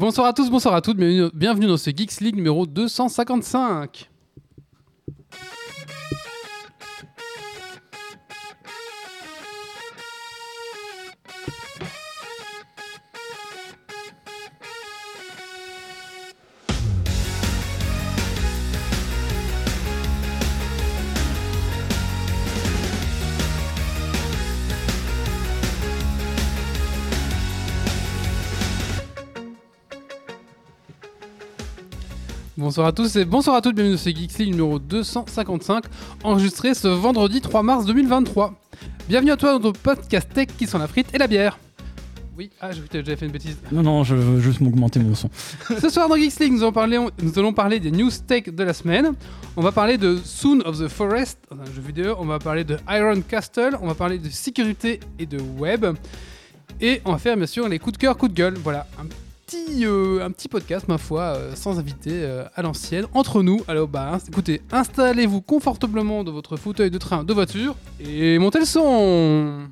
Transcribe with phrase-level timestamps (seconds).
[0.00, 4.08] Bonsoir à tous, bonsoir à toutes, bienvenue, dans ce Geeks League numéro 255.
[32.70, 35.86] Bonsoir à tous et bonsoir à toutes, bienvenue dans ce numéro 255,
[36.22, 38.54] enregistré ce vendredi 3 mars 2023.
[39.08, 41.58] Bienvenue à toi dans ton podcast tech qui sont la frite et la bière.
[42.38, 43.56] Oui, ah, j'ai déjà fait une bêtise.
[43.72, 45.30] Non, non, je veux juste m'augmenter mon son.
[45.80, 48.62] Ce soir dans Geeks League, nous allons, parler, nous allons parler des news tech de
[48.62, 49.14] la semaine.
[49.56, 52.14] On va parler de Soon of the Forest, un jeu vidéo.
[52.20, 53.76] On va parler de Iron Castle.
[53.82, 55.86] On va parler de sécurité et de web.
[56.80, 58.54] Et on va faire bien sûr les coups de cœur, coups de gueule.
[58.62, 59.06] Voilà, un
[59.56, 63.62] euh, un petit podcast, ma foi, euh, sans invité, euh, à l'ancienne, entre nous.
[63.68, 68.58] Alors, bah, ins- écoutez, installez-vous confortablement dans votre fauteuil de train, de voiture, et montez
[68.60, 69.68] le son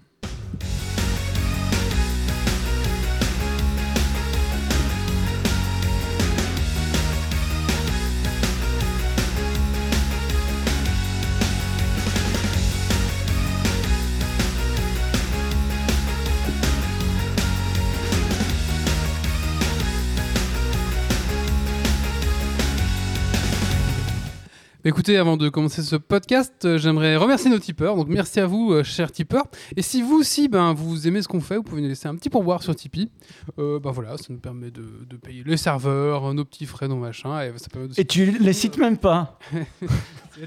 [24.88, 27.94] Écoutez, avant de commencer ce podcast, euh, j'aimerais remercier nos tipeurs.
[27.94, 29.44] Donc merci à vous, euh, chers tipeurs.
[29.76, 32.16] Et si vous aussi, ben, vous aimez ce qu'on fait, vous pouvez nous laisser un
[32.16, 33.10] petit pourboire sur Tipeee.
[33.58, 36.96] Euh, ben voilà, ça nous permet de, de payer les serveurs, nos petits frais, nos
[36.96, 37.28] machins.
[37.42, 37.66] Et ça
[37.98, 39.38] Et tu les cites même pas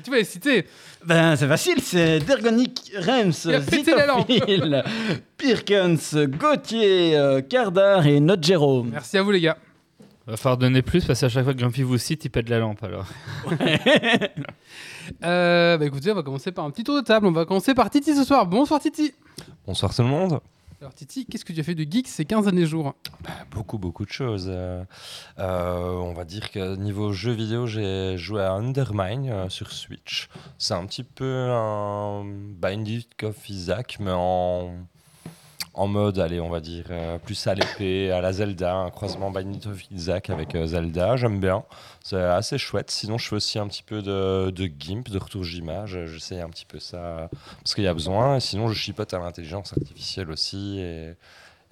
[0.03, 0.65] Tu vas les citer.
[1.05, 3.33] Ben, c'est facile, c'est Dergonic, Rems.
[3.69, 4.83] Zitophil,
[5.37, 8.89] Pirkens, Gauthier, Cardar et Notre Jérôme.
[8.91, 9.57] Merci à vous, les gars.
[10.27, 12.59] Va falloir donner plus parce qu'à chaque fois que Grumpy vous cite, il pète la
[12.59, 13.07] lampe alors.
[15.25, 17.25] Euh, bah écoutez, on va commencer par un petit tour de table.
[17.25, 18.45] On va commencer par Titi ce soir.
[18.45, 19.13] Bonsoir Titi.
[19.65, 20.39] Bonsoir tout le monde.
[20.81, 22.95] Alors Titi, qu'est-ce que tu as fait de geek ces 15 années jours
[23.51, 24.47] Beaucoup, beaucoup de choses.
[24.49, 24.83] Euh,
[25.37, 30.27] euh, on va dire que niveau jeux vidéo, j'ai joué à Undermine euh, sur Switch.
[30.57, 34.73] C'est un petit peu un Binding of Isaac, mais en,
[35.81, 39.33] en mode, allez, on va dire, euh, plus à l'épée, à la Zelda, un croisement
[39.89, 41.15] Isaac avec euh, Zelda.
[41.15, 41.63] J'aime bien.
[42.03, 42.91] C'est assez chouette.
[42.91, 45.97] Sinon, je fais aussi un petit peu de, de GIMP, de retouche d'image.
[46.05, 47.27] J'essaye un petit peu ça euh,
[47.63, 48.39] parce qu'il y a besoin.
[48.39, 50.83] Sinon, je chipote à l'intelligence artificielle aussi.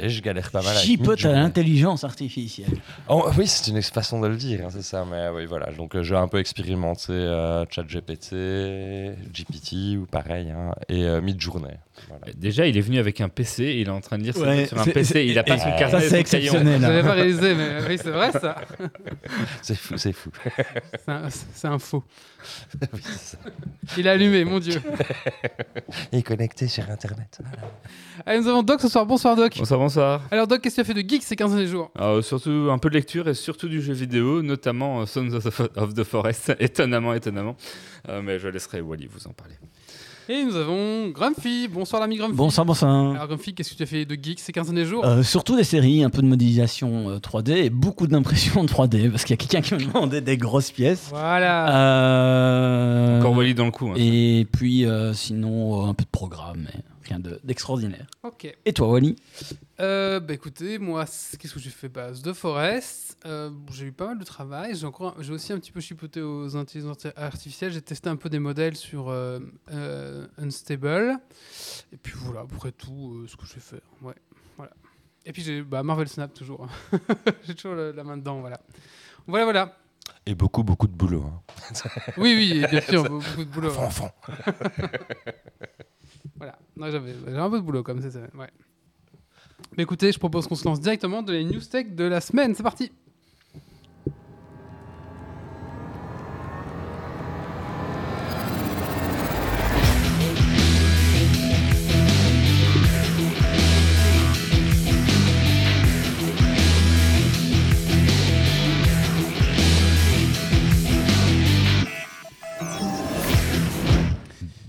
[0.08, 2.70] Je galère pas mal avec Chipote à l'intelligence artificielle.
[3.10, 5.06] Oh, oui, c'est une façon de le dire, hein, c'est ça.
[5.10, 5.72] Mais oui, voilà.
[5.72, 8.36] Donc, euh, j'ai un peu expérimenté euh, ChatGPT,
[9.34, 11.74] GPT ou pareil, hein, et euh, Midjourney.
[12.08, 12.34] Voilà.
[12.38, 14.66] Déjà, il est venu avec un PC et il est en train de lire Ouais,
[14.68, 15.26] sur un PC.
[15.26, 16.80] Il a pas et- son carnet, Ça, et c'est exceptionnel.
[16.80, 16.88] Je hein.
[16.90, 18.56] n'avais pas réalisé, mais oui, c'est vrai ça.
[19.62, 20.30] C'est fou, c'est fou.
[21.06, 22.04] C'est un, c'est un faux.
[22.94, 23.38] Oui, c'est ça.
[23.98, 24.82] Il a allumé, mon dieu.
[26.12, 27.40] Et connecté sur Internet.
[28.26, 29.06] Allez, nous avons Doc ce soir.
[29.06, 29.54] Bonsoir Doc.
[29.58, 30.22] Bonsoir, bonsoir.
[30.32, 32.70] Alors Doc, qu'est-ce que tu as fait de geek ces 15 derniers jours Euh, surtout
[32.72, 35.94] un peu de lecture et surtout du jeu vidéo, notamment euh, Sons of the- of
[35.94, 37.56] the Forest, étonnamment, étonnamment.
[38.08, 39.56] Euh, mais je laisserai Wally vous en parler.
[40.32, 41.68] Et nous avons Grumpy.
[41.68, 42.36] Bonsoir l'ami Grumpy.
[42.36, 43.14] Bonsoir, bonsoir.
[43.16, 45.56] Alors Grumpy, qu'est-ce que tu as fait de geek ces 15 derniers jours Euh, surtout
[45.56, 49.34] des séries, un peu de modélisation euh, 3D et beaucoup d'impression 3D parce qu'il y
[49.34, 51.08] a quelqu'un qui me demandait des grosses pièces.
[51.10, 51.76] Voilà.
[51.76, 53.88] Euh, Encore Wally dans le coup.
[53.90, 53.94] hein.
[53.98, 58.06] Et puis euh, sinon euh, un peu de programme, mais rien de- d'extraordinaire.
[58.22, 58.56] Ok.
[58.66, 59.16] et toi, Wally?
[59.80, 61.06] Euh, bah écoutez, moi,
[61.40, 61.90] qu'est-ce que j'ai fait?
[61.90, 63.09] Bah, The Forest.
[63.25, 64.74] Euh, j'ai eu pas mal de travail.
[64.75, 67.72] J'ai aussi un petit peu chipoté aux intelligences artificielles.
[67.72, 69.40] J'ai testé un peu des modèles sur euh,
[69.72, 71.18] euh, Unstable.
[71.91, 73.81] Et puis voilà, après tout, ce que je vais faire.
[74.02, 74.16] Ouais,
[74.57, 74.72] voilà.
[75.25, 76.68] Et puis j'ai bah, Marvel Snap toujours.
[77.44, 78.59] j'ai toujours le- la main dedans, voilà.
[79.28, 79.78] Voilà, voilà.
[80.25, 81.24] Et beaucoup, beaucoup de boulot.
[81.25, 81.41] hein.
[82.18, 83.75] Oui, oui, bien sûr, beaucoup de boulot.
[83.78, 84.12] Enfant.
[86.38, 86.57] Voilà.
[86.78, 88.19] Non, j'avais j'avais un peu de boulot comme ça.
[88.38, 88.50] Ouais.
[89.75, 92.56] Mais écoutez, je propose qu'on se lance directement de les news tech de la semaine.
[92.56, 92.91] C'est parti.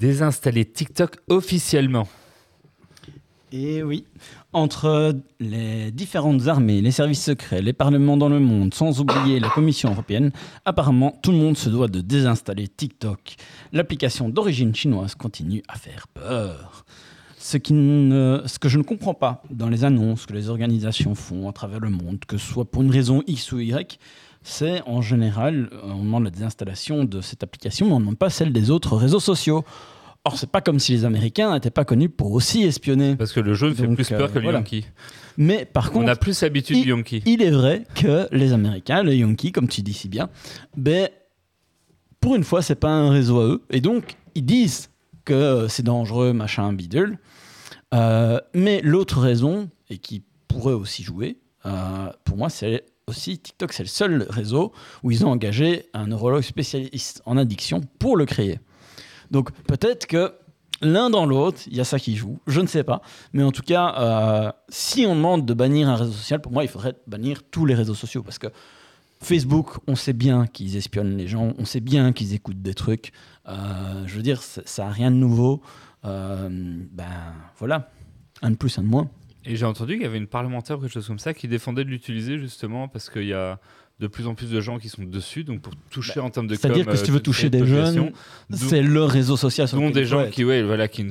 [0.00, 2.08] Désinstaller TikTok officiellement.
[3.52, 4.06] Et oui,
[4.54, 9.50] entre les différentes armées, les services secrets, les parlements dans le monde, sans oublier la
[9.50, 10.30] Commission européenne,
[10.64, 13.36] apparemment tout le monde se doit de désinstaller TikTok.
[13.74, 16.86] L'application d'origine chinoise continue à faire peur.
[17.36, 21.46] ce, qui ce que je ne comprends pas dans les annonces que les organisations font
[21.46, 23.98] à travers le monde, que ce soit pour une raison X ou Y,
[24.42, 28.30] c'est en général, on demande la désinstallation de cette application, mais on ne demande pas
[28.30, 29.64] celle des autres réseaux sociaux.
[30.24, 33.16] Or, c'est pas comme si les Américains n'étaient pas connus pour aussi espionner.
[33.16, 34.62] Parce que le jaune fait Donc, plus peur euh, que le voilà.
[35.38, 37.22] Mais par On contre, a plus l'habitude du Yankee.
[37.24, 40.28] il est vrai que les Américains, les Yankees, comme tu dis si bien,
[40.76, 41.08] ben,
[42.20, 43.62] pour une fois, c'est pas un réseau à eux.
[43.70, 44.90] Et donc, ils disent
[45.24, 47.18] que c'est dangereux, machin, bidule.
[47.94, 53.72] Euh, mais l'autre raison, et qui pourrait aussi jouer, euh, pour moi, c'est aussi TikTok,
[53.72, 54.72] c'est le seul réseau
[55.02, 58.58] où ils ont engagé un neurologue spécialiste en addiction pour le créer.
[59.30, 60.32] Donc peut-être que
[60.82, 63.02] l'un dans l'autre, il y a ça qui joue, je ne sais pas.
[63.32, 66.64] Mais en tout cas, euh, si on demande de bannir un réseau social, pour moi,
[66.64, 68.22] il faudrait bannir tous les réseaux sociaux.
[68.22, 68.48] Parce que
[69.20, 73.12] Facebook, on sait bien qu'ils espionnent les gens, on sait bien qu'ils écoutent des trucs.
[73.48, 75.60] Euh, je veux dire, ça ça a rien de nouveau.
[76.04, 76.48] Euh,
[76.92, 77.90] ben voilà,
[78.42, 79.10] un de plus, un de moins.
[79.44, 81.84] Et j'ai entendu qu'il y avait une parlementaire ou quelque chose comme ça qui défendait
[81.84, 83.58] de l'utiliser justement parce qu'il y a
[84.00, 85.44] de plus en plus de gens qui sont dessus.
[85.44, 87.50] Donc pour toucher en termes de Bah, C'est-à-dire que si euh, tu veux toute toucher
[87.50, 88.12] des jeunes,
[88.50, 91.06] c'est le réseau social sur dont des gens qui, ouais, voilà, qui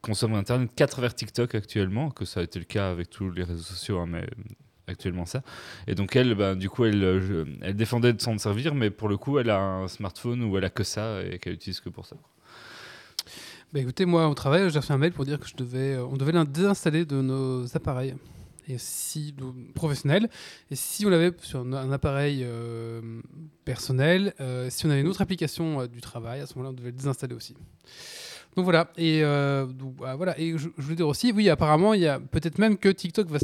[0.00, 3.44] consommer Internet qu'à travers TikTok actuellement, que ça a été le cas avec tous les
[3.44, 5.42] réseaux sociaux, hein, mais euh, actuellement ça.
[5.86, 9.08] Et donc elle, ben, du coup, elle, euh, elle défendait de s'en servir, mais pour
[9.08, 11.88] le coup, elle a un smartphone où elle a que ça et qu'elle utilise que
[11.88, 12.16] pour ça.
[13.72, 16.04] Bah écoutez, moi au travail, j'ai reçu un mail pour dire que je devais, euh,
[16.04, 18.14] on devait l'un désinstaller de nos appareils
[18.68, 19.34] et si
[19.74, 20.28] professionnels.
[20.70, 23.00] Et si on l'avait sur un, appareil euh,
[23.64, 26.90] personnel, euh, si on avait une autre application du travail, à ce moment-là, on devait
[26.90, 27.54] le désinstaller aussi.
[28.54, 28.92] Donc voilà.
[28.98, 30.38] Et bah, voilà.
[30.38, 33.28] Et je, je voulais dire aussi, oui, apparemment, il y a peut-être même que TikTok
[33.28, 33.38] va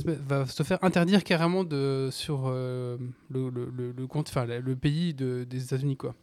[0.46, 2.98] se, faire interdire carrément de sur le,
[3.30, 6.14] le- le- le compte, le pays de- des États-Unis, quoi.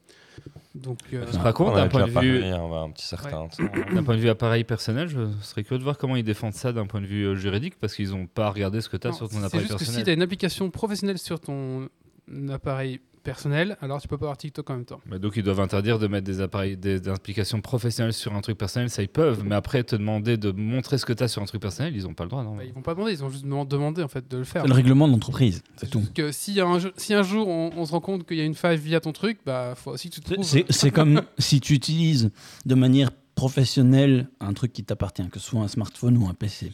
[0.76, 3.50] Donc euh, Tu te rends compte, On d'un point vue, hein, un petit certain temps.
[3.94, 6.74] D'un point de vue appareil personnel, je serais curieux de voir comment ils défendent ça
[6.74, 9.12] d'un point de vue euh, juridique parce qu'ils n'ont pas regardé ce que tu as
[9.12, 10.04] Non, sur ton C'est appareil juste que si personnel.
[10.04, 11.88] tu as une application professionnelle sur ton
[12.50, 15.02] appareil personnel, alors tu peux pas avoir TikTok en même temps.
[15.08, 17.02] Mais donc ils doivent interdire de mettre des appareils, des,
[17.62, 21.06] professionnelles sur un truc personnel, ça ils peuvent, mais après te demander de montrer ce
[21.06, 22.74] que tu as sur un truc personnel, ils n'ont pas le droit, non Bah, ils
[22.74, 24.62] vont pas demander, ils ont juste demandé en fait de le faire.
[24.62, 26.04] C'est le règlement de l'entreprise, c'est tout.
[26.14, 28.46] Que si un, jour- si un jour on, on se rend compte qu'il y a
[28.46, 30.46] une faille via ton truc, bah faut aussi que tu te trouves.
[30.46, 32.32] C'est c'est comme si tu utilises
[32.66, 36.72] de manière professionnelle un truc qui t'appartient, que ce soit un smartphone ou un PC.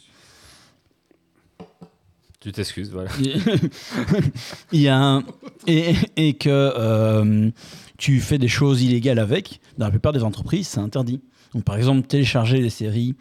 [2.42, 3.08] Tu t'excuses, voilà.
[4.72, 5.22] Il y a un-
[5.66, 7.50] et, et que euh,
[7.98, 11.20] tu fais des choses illégales avec, dans la plupart des entreprises, c'est interdit.
[11.54, 13.14] Donc, par exemple, télécharger des séries,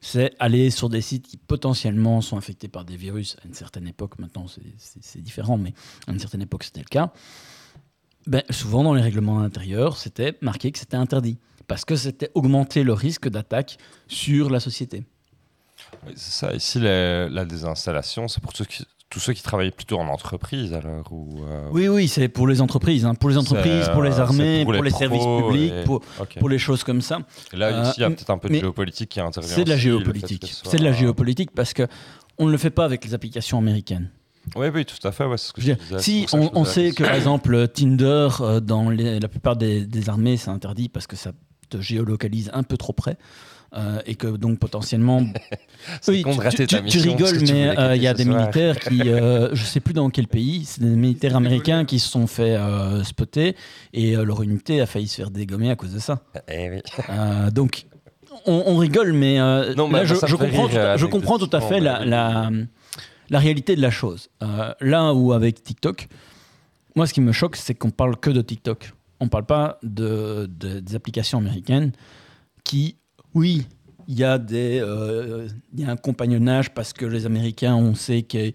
[0.00, 3.36] c'est aller sur des sites qui potentiellement sont infectés par des virus.
[3.44, 5.72] À une certaine époque, maintenant c'est- différent, mais
[6.06, 7.12] à une certaine époque c'était le cas.
[8.26, 11.38] Ben, souvent dans les règlements intérieurs, c'était marqué que c'était interdit.
[11.66, 13.78] Parce que c'était augmenter le risque d'attaque
[14.08, 15.04] sur la société.
[16.06, 16.54] Oui, c'est ça.
[16.54, 20.72] Ici, les- la désinstallation, c'est pour ceux qui- tous ceux qui travaillent plutôt en entreprise,
[20.74, 21.06] alors.
[21.12, 23.04] Ou, euh, Oui, oui, c'est pour les entreprises.
[23.04, 23.14] hein.
[23.14, 26.38] Pour les entreprises, pour les euh, armées, c'est pour, les, services publics, et- pour, ok.
[26.40, 27.20] pour les choses comme ça.
[27.52, 29.54] Et là, Euh, ici, il y a peut-être un peu de géopolitique qui intervient.
[29.54, 30.46] C'est de la géopolitique.
[30.46, 31.86] soit- C'est de la géopolitique parce que
[32.38, 34.10] on ne le fait pas avec les applications américaines.
[34.56, 35.24] Oui, oui, tout à fait.
[35.24, 37.66] Ouais, ce que Je je disais, si pour on, on la sait que par exemple
[37.68, 41.32] Tinder euh, dans les- la plupart des, des armées c'est interdit parce que ça
[41.70, 43.16] te géolocalise un peu trop près
[43.76, 45.22] euh, et que donc potentiellement
[46.08, 48.24] Oui, con de tu- rater tu, ta tu rigoles mais euh, il y a des
[48.24, 48.38] soir.
[48.38, 52.08] militaires qui euh, je sais plus dans quel pays c'est des militaires américains qui se
[52.08, 53.56] sont fait euh, spotter
[53.92, 56.80] et leur unité a failli se faire dégommer à cause de ça Eh oui.
[57.10, 57.86] Euh, donc,
[58.46, 61.60] on, on rigole, mais Non, là, mais je, comprends, tout, à- je comprends tout à
[61.60, 62.50] fait la, anecdotiquement, la,
[63.30, 64.28] la réalité de la chose.
[64.80, 66.08] Là où avec TikTok,
[66.96, 68.92] moi, ce qui me choque, c'est qu'on parle que de TikTok.
[69.20, 71.92] On parle pas de, de- des applications américaines
[72.64, 72.96] qui,
[73.34, 73.66] oui,
[74.08, 77.94] il y a des, euh, il y a un compagnonnage parce que les Américains, on
[77.94, 78.52] sait que de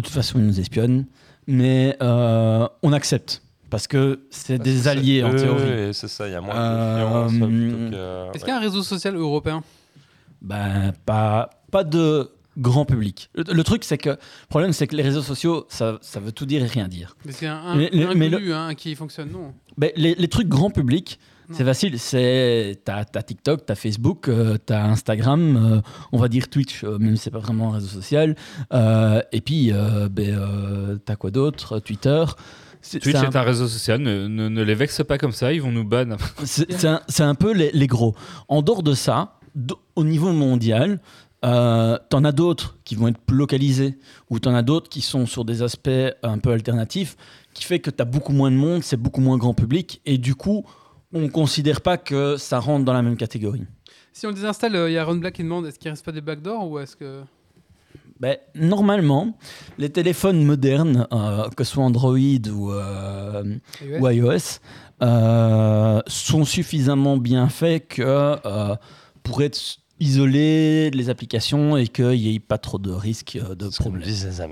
[0.00, 1.06] toute façon, ils nous espionnent,
[1.46, 5.88] mais euh, on accepte parce que c'est Parce des c'est alliés en théorie.
[5.88, 7.40] et C'est ça, il y a moins Euh, de confiance.
[7.40, 8.38] que- Est-ce ouais.
[8.40, 9.62] qu'il y a un réseau social européen?
[10.40, 13.28] Ben, pas, pas de grand public.
[13.34, 14.16] Le, le truc, c'est que le
[14.48, 17.16] problème, c'est que les réseaux sociaux, ça, ça veut tout dire et rien dire.
[17.40, 19.52] Y a un, Mais- un mais hein, qui fonctionne, non?
[19.76, 21.18] Ben, les, les trucs grand public.
[21.50, 21.98] C'est facile.
[21.98, 25.80] C'est t'as t'as TikTok, t'as Facebook, euh, t'as Instagram, euh,
[26.12, 28.36] on va dire Twitch, euh, même si c'est pas vraiment un réseau social.
[28.72, 32.24] Euh, et puis, euh, ben, euh, t'as quoi d'autre Twitter?
[32.90, 35.52] Twitch c'est un- est un réseau social, ne, ne, ne les vexe pas comme ça,
[35.52, 36.16] ils vont nous ban.
[36.44, 38.14] C'est c'est un, c'est un peu les, les gros.
[38.48, 39.38] En dehors de ça,
[39.96, 41.00] au niveau mondial,
[41.44, 43.98] euh, t'en as d'autres qui vont être plus localisés,
[44.30, 45.90] ou t'en as d'autres qui sont sur des aspects
[46.22, 47.16] un peu alternatifs,
[47.52, 50.34] qui fait que t'as beaucoup moins de monde, c'est beaucoup moins grand public, et du
[50.36, 50.64] coup,
[51.12, 53.64] on considère pas que ça rentre dans la même catégorie.
[54.12, 56.04] Si on le désinstalle, euh, il y a Ron Black qui demande est-ce qu'il reste
[56.04, 57.22] pas des backdoors ou est-ce que.
[58.20, 59.38] Ben, normalement,
[59.78, 63.44] les téléphones modernes, euh, que ce soit Android ou, euh,
[63.80, 64.58] iOS ou iOS,
[65.02, 68.36] euh, sont suffisamment bien faits que
[69.22, 69.58] pour être
[70.00, 74.04] isolés les applications et qu'il n'y ait pas trop de risques euh, de problèmes.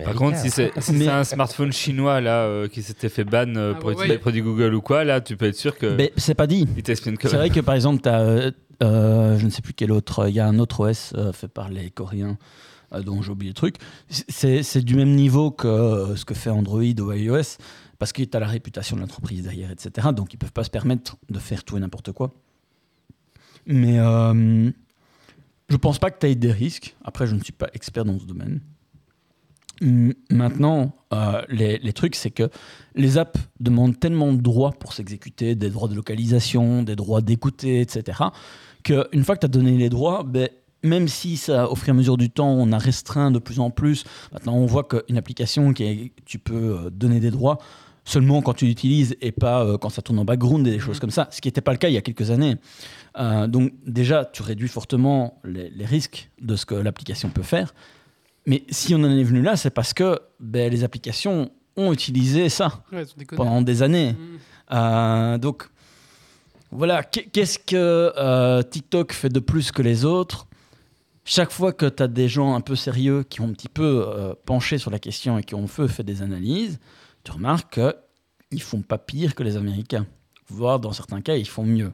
[0.05, 3.25] Par contre, si c'est si Mais- c'est un smartphone chinois là euh, qui s'était fait
[3.25, 4.15] ban euh, Ah pour ouais, utiliser ouais.
[4.17, 6.67] les produits Google ou quoi, là, tu peux être sûr que Mais c'est pas dit.
[6.87, 8.51] C'est vrai que par exemple, tu as,
[8.81, 11.69] je ne sais plus quel autre, il y a un autre OS euh, fait par
[11.69, 12.39] les Coréens
[12.93, 13.77] euh, dont j'ai oublié le truc.
[14.09, 17.59] C'est du même niveau que euh, ce que fait Android ou iOS
[17.99, 20.09] parce que tu as la réputation de l'entreprise derrière, etc.
[20.15, 22.33] Donc ils peuvent pas se permettre de faire tout et n'importe quoi.
[23.67, 24.71] Mais euh,
[25.69, 26.97] je pense pas que tu aies des risques.
[27.05, 28.61] Après, je ne suis pas expert dans ce domaine.
[30.31, 32.49] Maintenant, euh, les, les trucs, c'est que
[32.95, 37.81] les apps demandent tellement de droits pour s'exécuter, des droits de localisation, des droits d'écouter,
[37.83, 38.23] etc.,
[38.83, 40.49] qu'une fois que tu as donné les droits, ben,
[40.83, 43.61] même si ça, au fur et à mesure du temps, on a restreint de plus
[43.61, 46.55] en plus, maintenant on voit qu'une application qui est- tu peux
[46.87, 47.59] euh, donner des droits
[48.05, 51.01] seulement quand tu l'utilises et pas euh, quand ça tourne en background et des choses
[51.01, 52.55] comme ça, ce qui n'était pas le cas il y a quelques années.
[53.19, 57.75] Euh, donc déjà, tu réduis fortement les, les risques de ce que l'application peut faire.
[58.47, 62.49] Mais si on en est venu là, c'est parce que ben, les applications ont utilisé
[62.49, 63.05] ça Ouais,
[63.35, 64.13] pendant des années.
[64.13, 64.17] Mm.
[64.73, 65.69] Euh, donc,
[66.71, 70.47] voilà, Qu'est- qu'est-ce que euh, TikTok fait de plus que les autres?
[71.25, 74.07] Chaque fois que tu as des gens un peu sérieux qui ont un petit peu
[74.45, 76.79] penché sur la question et qui ont fait, fait des analyses,
[77.25, 77.81] tu remarques
[78.51, 80.07] qu'ils font pas pire que les Américains.
[80.49, 81.91] Voire, dans certains cas, ils font mieux.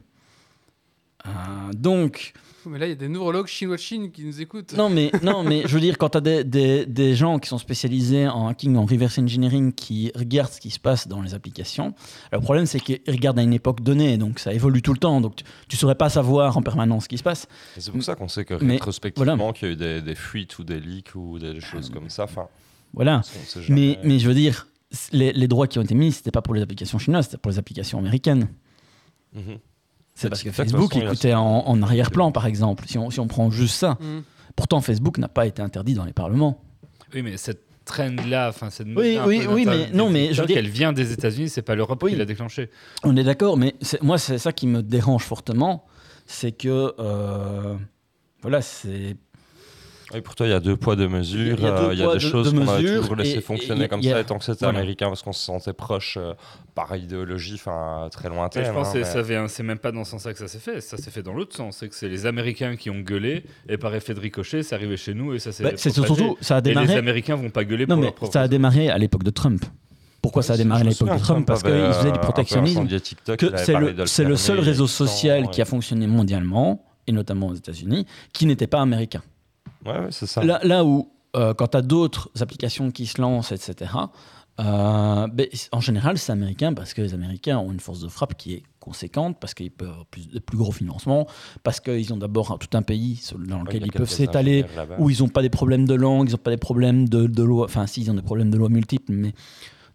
[1.25, 1.29] Euh,
[1.73, 2.33] donc,
[2.65, 4.73] Mais là, il y a des neurologues chinois-Chine qui nous écoutent.
[4.73, 7.47] non, mais, non, mais je veux dire, quand tu as des, des, des gens qui
[7.49, 11.33] sont spécialisés en hacking, en reverse engineering, qui regardent ce qui se passe dans les
[11.33, 11.93] applications,
[12.31, 15.21] le problème, c'est qu'ils regardent à une époque donnée, donc ça évolue tout le temps.
[15.21, 15.35] Donc
[15.67, 17.47] tu ne saurais pas savoir en permanence ce qui se passe.
[17.77, 20.57] C'est pour ça qu'on sait que Mais, rétrospectivement, qu'il y a eu des, des fuites
[20.59, 22.25] ou des leaks ou des choses comme ça.
[22.25, 22.47] Enfin,
[22.93, 23.21] Voilà.
[23.55, 23.97] jamais.
[24.03, 24.67] Mais, mais je veux dire,
[25.11, 27.51] les, les droits qui ont été mis, c'était pas pour les applications chinoises, c'était pour
[27.51, 28.49] les applications américaines.
[29.33, 29.57] Mhm.
[30.15, 33.49] C'est parce que Facebook écoutait en, en arrière-plan, par exemple, si on, si on prend
[33.49, 33.97] juste ça.
[33.99, 34.21] Mm.
[34.55, 36.61] Pourtant, Facebook n'a pas été interdit dans les parlements.
[37.13, 40.57] Oui, mais cette trend-là, enfin cette Oui, oui, oui, mais- non, mais je veux dire-
[40.57, 42.11] elle vient des États-Unis, c'est pas l'Europe Oui.
[42.11, 42.69] qui l'a déclenchée.
[43.03, 45.85] On est d'accord, mais c'est- moi, c'est ça qui me dérange fortement,
[46.25, 47.75] c'est que, euh,
[48.41, 49.17] voilà, c'est...
[50.23, 51.57] Pour toi, il y a deux poids, deux mesures.
[51.57, 53.85] Il y a deux euh, y a, des choses qu'on a toujours laissé et- fonctionner
[53.85, 54.79] et comme ça, et tant que c'était voilà.
[54.79, 56.33] américain, parce qu'on se sentait proche euh,
[56.75, 58.65] par idéologie, enfin, très lointaine.
[58.65, 60.47] je pense hein, que mais- ça vient- c'est même pas dans ce sens-là que ça
[60.47, 61.77] s'est fait, ça s'est fait dans l'autre sens.
[61.77, 64.97] C'est que c'est les Américains qui ont gueulé, et par effet de ricochet, c'est arrivé
[64.97, 66.95] chez nous, et ça s'est Bah, c'est surtout, ça a Et les démarré...
[66.95, 69.63] Américains vont pas gueuler Non, pour mais leur ça a démarré à l'époque de Trump.
[70.21, 72.23] Pourquoi ça a démarré à l'époque de Trump Parce avait, qu'il faisait euh, du peu
[72.23, 72.87] protectionnisme.
[74.05, 78.67] c'est le, seul réseau social qui a fonctionné mondialement, et notamment aux États-Unis, qui n'était
[78.67, 79.21] pas américain.
[79.85, 80.43] Ouais, ouais, c'est ça.
[80.43, 83.91] Là, là où, euh, quand tu as d'autres applications qui se lancent, etc.,
[84.59, 88.35] euh, ben, en général, c'est américain parce que les Américains ont une force de frappe
[88.35, 91.27] qui est conséquente, parce qu'ils peuvent avoir plus, de plus gros financements,
[91.63, 94.65] parce qu'ils ont d'abord tout un pays dans lequel ils peuvent s'étaler,
[94.99, 97.43] où ils n'ont pas des problèmes de langue, ils n'ont pas des problèmes de, de
[97.43, 99.33] loi, enfin si, ils ont des problèmes de loi multiples, mais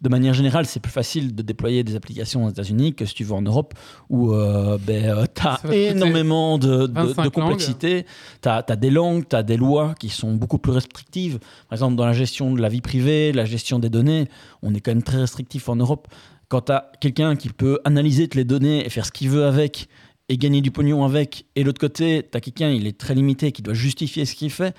[0.00, 3.24] de manière générale, c'est plus facile de déployer des applications aux États-Unis que si tu
[3.24, 3.74] vas en Europe,
[4.08, 8.06] où euh, ben, tu Ça as énormément de, de- 25 de complexité,
[8.42, 11.38] tu as, des langues, tu as des lois qui sont beaucoup plus restrictives.
[11.68, 14.28] Par exemple, dans la gestion de la vie privée, la gestion des données,
[14.62, 16.06] on est quand même très restrictif en Europe.
[16.48, 19.44] Quand tu as quelqu'un qui peut analyser toutes les données et faire ce qu'il veut
[19.46, 19.88] avec,
[20.30, 23.50] et gagner du pognon avec, et l'autre côté, tu as quelqu'un, il est très limité,
[23.50, 24.74] qui doit justifier ce qu'il fait,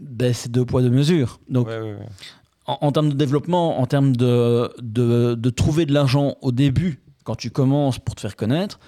[0.00, 1.38] ben, c'est deux poids, deux mesures.
[1.48, 2.06] Donc, Ouais, ouais, ouais.
[2.66, 7.00] En, en termes de développement, en termes de, de, de trouver de l'argent au début,
[7.24, 8.78] quand tu commences pour te faire connaître,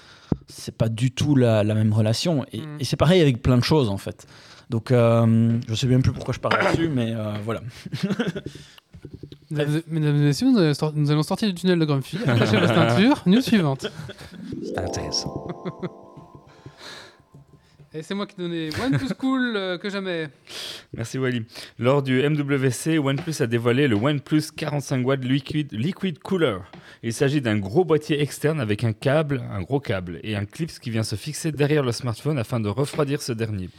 [0.47, 2.45] c'est pas du tout la, la même relation.
[2.53, 2.77] Et, Mm.
[2.81, 4.27] et c'est pareil avec plein de choses, en fait.
[4.71, 7.61] Donc, euh, je sais même plus pourquoi je parle là-dessus, mais euh, voilà.
[9.51, 12.19] Mesdames et messieurs, nous allons sortir du tunnel de Grumpy.
[12.27, 13.23] Attachez vos ceintures.
[13.27, 13.87] News suivante.
[14.65, 15.47] C'est intéressant.
[18.03, 20.29] C'est moi qui donnais One plus cool euh, que jamais.
[20.95, 21.45] Merci Wally.
[21.79, 26.59] Lors du MWC, OnePlus a dévoilé le OnePlus 45 watts Liquid, Liquid Cooler.
[27.03, 30.67] Il s'agit d'un gros boîtier externe avec un câble, un gros câble, et un clip
[30.81, 33.71] qui vient se fixer derrière le smartphone afin de refroidir ce dernier.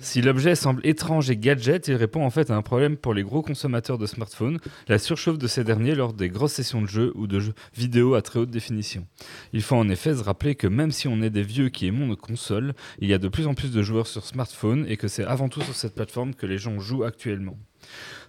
[0.00, 3.22] Si l'objet semble étrange et gadget, il répond en fait à un problème pour les
[3.22, 7.12] gros consommateurs de smartphones, la surchauffe de ces derniers lors des grosses sessions de jeux
[7.14, 9.06] ou de jeux vidéo à très haute définition.
[9.52, 12.06] Il faut en effet se rappeler que même si on est des vieux qui aimons
[12.06, 15.08] nos consoles, il y a de plus en plus de joueurs sur smartphone et que
[15.08, 17.58] c'est avant tout sur cette plateforme que les gens jouent actuellement.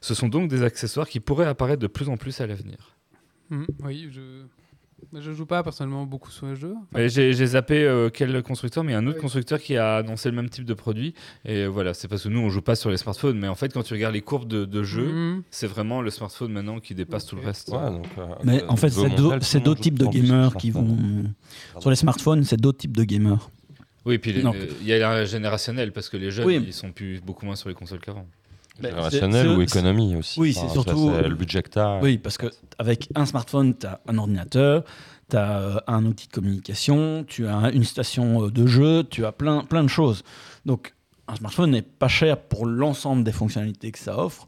[0.02, 2.96] Ce sont donc des accessoires qui pourraient apparaître de plus en plus à l'avenir.
[3.50, 4.44] Hmm, oui, je...
[5.14, 6.74] Je joue pas personnellement beaucoup sur les jeux.
[6.74, 9.22] Enfin, Mais J'ai j'ai zappé euh, quel constructeur, mais il y a un autre Oui.
[9.22, 11.14] constructeur qui a annoncé le même type de produit.
[11.46, 13.40] Et voilà, c'est parce que nous, on joue pas sur les smartphones.
[13.40, 15.44] Mais en fait, quand tu regardes les courbes de, de jeu, mhm.
[15.50, 17.70] c'est vraiment le smartphone maintenant qui dépasse tout le reste.
[17.70, 18.90] Ouais, donc, euh, Mais euh, en fait,
[19.42, 20.98] c'est d'autres types de en gamers qui vont.
[21.80, 23.50] Sur les smartphones, c'est d'autres types de gamers.
[24.06, 24.52] Oui, puis euh,
[24.82, 26.64] il y a la générationnel parce que les jeunes, Oui.
[26.66, 28.26] ils sont plus beaucoup moins sur les consoles qu'avant.
[28.82, 30.40] Générationnel C'est- ou économie aussi.
[30.40, 32.00] Oui, c'est surtout, euh, le budget que t'as.
[32.02, 34.86] Oui, parce qu'avec un smartphone, tu as un ordinateur,
[35.30, 39.34] tu as un outil de communication, tu as une station euh, de jeu, tu as
[39.34, 40.24] plein, plein de choses.
[40.66, 40.94] Donc,
[41.28, 44.48] un smartphone n'est pas cher pour l'ensemble des fonctionnalités que ça offre.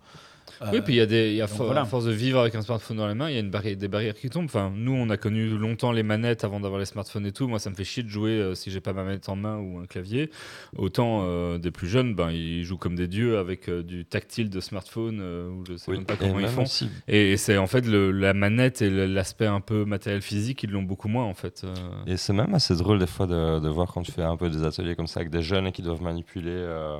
[0.71, 1.81] Oui, Euh, puis il y a des, y a donc for- voilà.
[1.81, 3.87] à force de vivre avec un smartphone dans les mains, il y a une des
[3.87, 4.45] barrières qui tombent.
[4.45, 7.47] Enfin, nous, on a connu longtemps les manettes avant d'avoir les smartphones et tout.
[7.47, 9.57] Moi, ça me fait chier de jouer euh, si j'ai pas ma manette en main
[9.57, 10.29] ou un clavier.
[10.77, 14.59] Autant euh, des plus jeunes, ben ils jouent comme des dieux avec du tactile de
[14.59, 16.63] smartphone ou je sais Oui, même pas comment ils font.
[16.63, 20.69] aussi, Et c'est en fait le- la manette et l'aspect un peu matériel physique, ils
[20.71, 21.65] l'ont beaucoup moins en fait.
[22.07, 24.49] Et c'est même assez drôle des fois de, de voir quand tu fais un peu
[24.49, 26.99] des ateliers comme ça avec des jeunes qui doivent manipuler euh,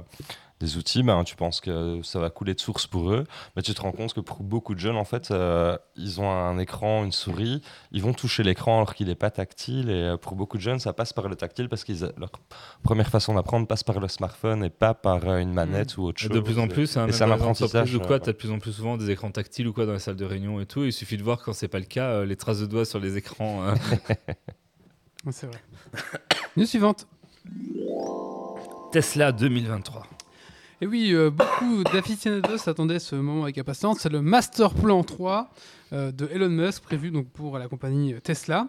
[0.62, 3.25] des outils, ben, tu penses que ça va couler de source pour eux,
[3.56, 6.30] mais tu te rends compte que pour beaucoup de jeunes, en fait, euh, ils ont
[6.32, 10.18] un écran, une souris, ils vont toucher l'écran alors qu'il n'est pas tactile, et euh,
[10.18, 12.30] pour beaucoup de jeunes, ça passe par le tactile parce que leur
[12.84, 16.22] première façon d'apprendre passe par le smartphone et pas par euh, une manette ou autre
[16.24, 16.36] Et chose.
[16.36, 18.51] de plus en plus, hein, c'est un apprentissage, entreprises ou quoi, tu as de plus
[18.51, 20.84] en plus souvent des écrans tactiles ou quoi dans les salles de réunion et tout.
[20.84, 23.00] Il suffit de voir quand c'est pas le cas, euh, les traces de doigts sur
[23.00, 23.63] les écrans.
[23.63, 23.75] euh.
[25.25, 25.60] Ouais, C'est vrai.
[26.58, 27.08] News suivante.
[28.91, 30.03] Tesla 2023.
[30.82, 34.00] Et oui, euh, beaucoup d'aficionados attendaient ce moment avec impatience.
[34.00, 35.50] C'est le Master Plan 3
[35.94, 38.68] euh, de Elon Musk prévu donc pour la compagnie Tesla.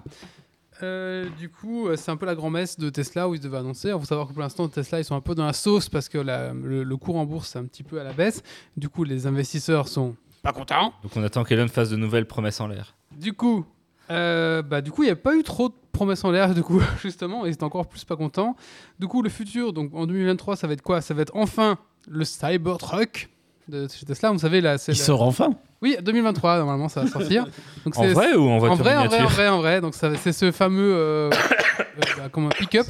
[0.82, 3.88] Euh, du coup, euh, c'est un peu la grand-messe de Tesla où ils devaient annoncer.
[3.88, 6.08] Il faut savoir que pour l'instant, Tesla, ils sont un peu dans la sauce parce
[6.08, 8.42] que la- le, le cours en bourse est un petit peu à la baisse.
[8.76, 10.92] Du coup, les investisseurs sont pas contents.
[11.02, 12.94] Donc on attend qu'Elon fasse de nouvelles promesses en l'air.
[13.16, 13.64] Du coup,
[14.10, 16.62] euh, bah, du coup, il n'y a pas eu trop de promesses en l'air, du
[16.62, 18.56] coup, justement, et étaient encore plus pas contents.
[18.98, 21.00] Du coup, le futur, donc en 2023, ça va être quoi?
[21.00, 21.78] Ça va être enfin
[22.08, 23.28] le Cybertruck
[23.68, 24.32] de chez Tesla.
[24.32, 25.54] Vous savez, là, c'est Il le- sort enfin?
[25.80, 27.44] Oui, 2023, normalement, ça va sortir.
[27.84, 29.80] Donc, En c'est- vrai ou en en voiture vrai, en vrai, en vrai, en vrai.
[29.80, 31.30] Donc, c'est ce fameux euh,
[32.20, 32.86] euh, bah, pick-up.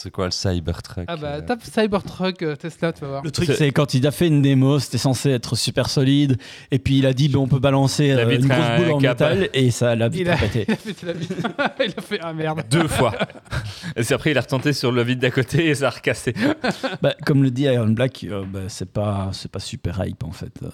[0.00, 3.22] C'est quoi le Cybertruck Ah bah, euh, tape Cybertruck euh, Tesla, tu vas voir.
[3.24, 6.36] Le truc, C'est- quand il a fait une démo, c'était censé être super solide,
[6.70, 8.68] et puis il a dit, ben, on peut balancer La euh, vitre une a grosse
[8.68, 9.20] un boule en cap.
[9.20, 10.66] métal, et ça l'a vite Il a, pété.
[10.68, 11.28] il a fait la vie.
[11.80, 12.62] il a fait ah merde.
[12.70, 13.12] Deux fois.
[13.96, 16.32] et c'est après, il a retenté sur le vide d'à côté et ça a recassé.
[17.02, 20.30] Bah, comme le dit Iron Black, euh, bah, c'est pas, c'est pas super hype en
[20.30, 20.52] fait.
[20.62, 20.68] Euh,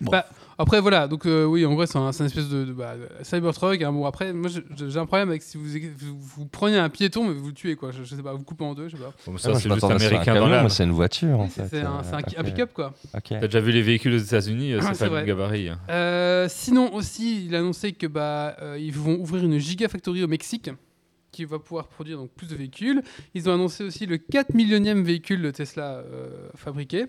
[0.00, 0.12] bon.
[0.12, 0.26] Bah,
[0.60, 3.80] Après, voilà, donc euh, oui, en vrai, c'est un, une espèce de, de- bah, Cybertruck.
[3.80, 3.92] hein.
[3.92, 5.64] Bon, après, moi, j'ai un problème avec si vous,
[5.96, 7.92] vous, vous prenez un piéton, mais vous le tuez, quoi.
[7.92, 9.12] Je, je sais pas, vous le coupez en deux, je sais pas.
[9.26, 11.68] Bon, Ah, ça, c'est juste sur un américain dans c'est une voiture en fait.
[11.70, 12.92] c'est un, euh, un, un pick-up, quoi.
[13.14, 13.22] Ok.
[13.28, 15.20] T'as déjà vu les véhicules aux États-Unis euh, Ah, C'est pas le vrai.
[15.20, 15.68] même gabarit.
[15.68, 15.78] hein.
[15.90, 20.28] Euh, sinon, aussi, il a annoncé que bah, euh, ils vont ouvrir une Gigafactory au
[20.28, 20.70] Mexique
[21.30, 23.00] qui va pouvoir produire donc, plus de véhicules.
[23.34, 27.04] Ils ont annoncé aussi le 4 millionième véhicule de Tesla euh, fabriqué.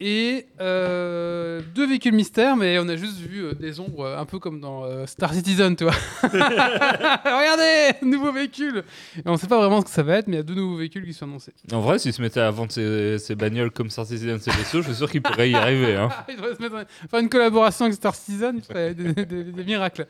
[0.00, 4.24] Et euh, deux véhicules mystères, mais on a juste vu euh, des ombres, euh, un
[4.26, 5.94] peu comme dans euh, Star Citizen, tu vois.
[6.22, 8.84] Regardez, nouveau véhicule
[9.16, 10.44] Et on ne sait pas vraiment ce que ça va être, mais il y a
[10.44, 11.52] deux nouveaux véhicules qui sont annoncés.
[11.72, 14.82] En vrai, s'il se mettait à vendre ses, ses bagnoles comme Star Citizen, ses vaisseaux,
[14.82, 15.96] je suis sûr qu'il pourrait y arriver.
[15.96, 16.08] hein.
[16.28, 19.26] il devrait se mettre en- faire une collaboration avec Star Citizen, il ferait des, des-
[19.26, 20.06] des- des miracles.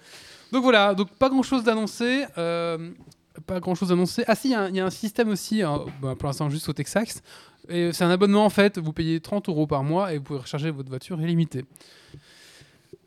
[0.53, 2.25] Donc voilà, donc pas grand chose d'annoncé.
[3.47, 4.25] Pas grand chose d'annoncé.
[4.27, 7.23] Ah si, il y a un- système aussi, hein, bah, pour l'instant juste au Texas.
[7.69, 10.39] Et c'est un abonnement en fait, vous payez 30 euros par mois et vous pouvez
[10.41, 11.65] recharger votre voiture illimitée.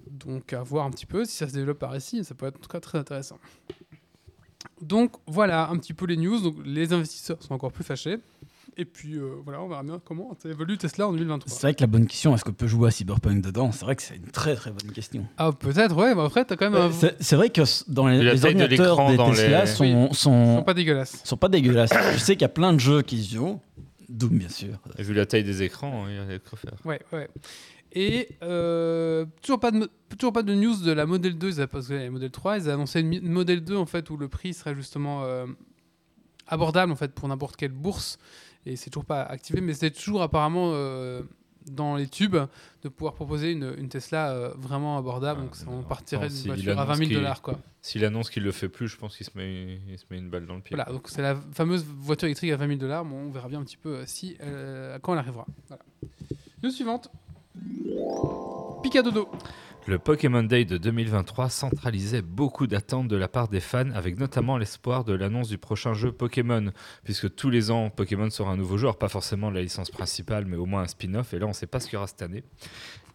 [0.09, 2.57] Donc à voir un petit peu si ça se développe par ici, ça peut être
[2.57, 3.39] en tout cas très intéressant.
[4.81, 6.55] Donc voilà un petit peu les news.
[6.63, 8.17] Les investisseurs sont encore plus fâchés.
[8.77, 11.51] Et puis euh, voilà, on verra bien comment ça évolue Tesla en 2023.
[11.53, 13.71] C'est vrai que la bonne question, est-ce qu'on peut jouer à Cyberpunk dedans?
[13.73, 15.25] C'est vrai que c'est une très très bonne question.
[15.37, 16.89] Ah peut-être, ouais, mais après t'as quand même un...
[17.03, 19.67] Euh, C'est vrai que dans les, les taille de ordinateurs l'écran des dans Tesla les-
[19.67, 21.21] sont, Ils sont, sont pas dégueulasses.
[21.25, 21.91] sont pas dégueulasses.
[22.13, 23.59] Je sais qu'il y a plein de jeux qui se jouent,
[24.07, 24.79] Doom bien sûr.
[24.97, 26.73] Et vu la taille des écrans, il y a de quoi faire.
[26.85, 27.29] Ouais, ouais.
[27.93, 31.67] Et euh, toujours, pas de, toujours pas de news de la Model 2, ils avaient-
[31.67, 34.29] parce que la Model 3, ils ont annoncé une, Model 2 en fait où le
[34.29, 35.45] prix serait justement euh,
[36.47, 38.17] abordable en fait pour n'importe quelle bourse.
[38.65, 41.21] Et c'est toujours pas activé, mais c'est toujours apparemment euh,
[41.69, 42.37] dans les tubes
[42.83, 45.41] de pouvoir proposer une, une Tesla euh, vraiment abordable.
[45.43, 47.41] Ah, donc on partirait d'une voiture à 20 000 annonce qu'il- dollars.
[47.83, 50.29] S'il annonce qu'il le fait plus, je pense qu'il se met, il se met une
[50.29, 50.75] balle dans le pied.
[50.75, 53.03] Voilà, donc c'est la fameuse voiture électrique à 20 000 dollars.
[53.05, 55.47] Bon, on verra bien un petit peu euh, si, euh, quand elle arrivera.
[55.67, 55.83] Voilà.
[56.61, 57.09] News suivante.
[58.83, 59.29] Picadodo.
[59.87, 64.59] Le Pokémon Day de 2023 centralisait beaucoup d'attentes de la part des fans, avec notamment
[64.59, 66.71] l'espoir de l'annonce du prochain jeu Pokémon,
[67.03, 70.45] puisque tous les ans Pokémon sera un nouveau jeu, Alors, pas forcément la licence principale,
[70.45, 72.05] mais au moins un spin-off, et là on ne sait pas ce qu'il y aura
[72.05, 72.43] cette année.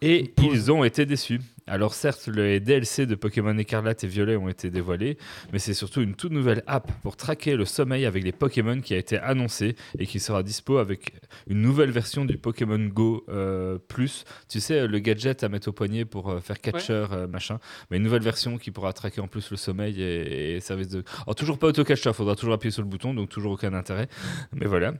[0.01, 1.39] Et ils ont été déçus.
[1.69, 5.17] Alors certes, les DLC de Pokémon Écarlate et Violet ont été dévoilés,
[5.51, 8.93] mais c'est surtout une toute nouvelle app pour traquer le sommeil avec les Pokémon qui
[8.93, 11.11] a été annoncée et qui sera dispo avec
[11.47, 14.23] une nouvelle version du Pokémon Go euh, Plus.
[14.47, 17.59] Tu sais, le gadget à mettre au poignet pour euh, faire catcher, euh, machin.
[17.91, 21.03] Mais une nouvelle version qui pourra traquer en plus le sommeil et, et service de...
[21.23, 24.07] Alors toujours pas auto-catcher, faudra toujours appuyer sur le bouton, donc toujours aucun intérêt.
[24.53, 24.93] Mais voilà.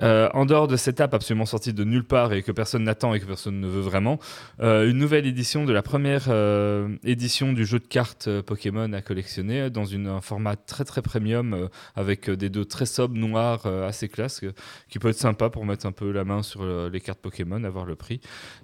[0.00, 3.20] En dehors de cette app absolument sortie de nulle part et que personne n'attend et
[3.20, 4.18] que personne ne veut vraiment,
[4.60, 8.92] euh, une nouvelle édition de la première euh, édition du jeu de cartes euh, Pokémon
[8.92, 13.66] à collectionner dans une, un format très très premium avec des dos très sobres, noirs,
[13.66, 14.42] assez classe,
[14.88, 17.84] qui peut être sympa pour mettre un peu la main sur les cartes Pokémon, avoir
[17.84, 18.20] le prix.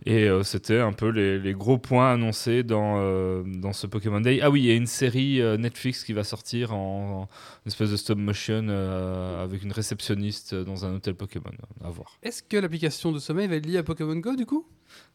[0.06, 4.40] Et c'était un peu les, les gros points annoncés dans, dans ce Pokémon Day.
[4.42, 7.96] Ah oui, il y a une série Netflix qui va sortir en, en espèce de
[7.96, 8.68] stop motion
[9.40, 11.52] avec une réceptionniste dans un hôtel Pokémon.
[11.82, 12.18] À voir.
[12.22, 14.66] Est-ce que l'application de sommeil va être liée à Pokémon Go du coup?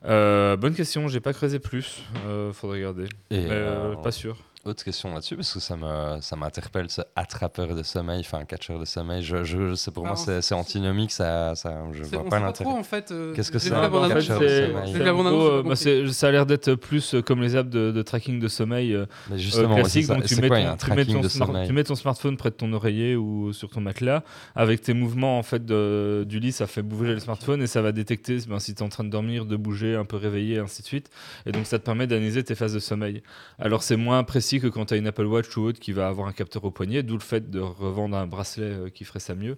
[0.05, 2.03] Euh, bonne question, j'ai pas creusé plus.
[2.27, 3.05] Euh, faudrait regarder.
[3.31, 4.37] Et Mais, euh, euh, pas sûr.
[4.65, 8.79] Autre question là-dessus, parce que ça me- ça m'interpelle, ce attrapeur de sommeil, enfin catcheur
[8.79, 9.21] de sommeil.
[9.23, 12.39] Je, je, je sais pour moi, c'est c'est antinomique, ça, ça, je vois on pas
[12.39, 12.69] l'intérêt.
[12.69, 13.11] trop en fait.
[13.11, 17.13] euh, Qu'est-ce que c'est un catcheur de sommeil pas bah, ça a l'air d'être plus
[17.15, 20.07] euh, comme les apps de, de tracking de sommeil euh, Mais euh, justement, classiques.
[20.07, 21.95] donc tu mets, quoi, ton, tu, mets tracking ton de smart- sommeil tu mets ton
[21.95, 24.23] smartphone près de ton oreiller ou sur ton matelas.
[24.55, 27.81] Avec tes mouvements en fait de- du lit, ça fait bouger le smartphone et ça
[27.81, 30.59] va détecter ben, si tu es en train de dormir, de bouger, un peu réveillé,
[30.59, 31.09] ainsi de suite.
[31.45, 33.21] Et donc ça te permet d'analyser tes phases de sommeil.
[33.59, 36.07] Alors c'est moins précis que quand tu as une Apple Watch ou autre qui va
[36.07, 39.19] avoir un capteur au poignet, d'où le fait de revendre un bracelet euh, qui ferait
[39.19, 39.57] ça mieux.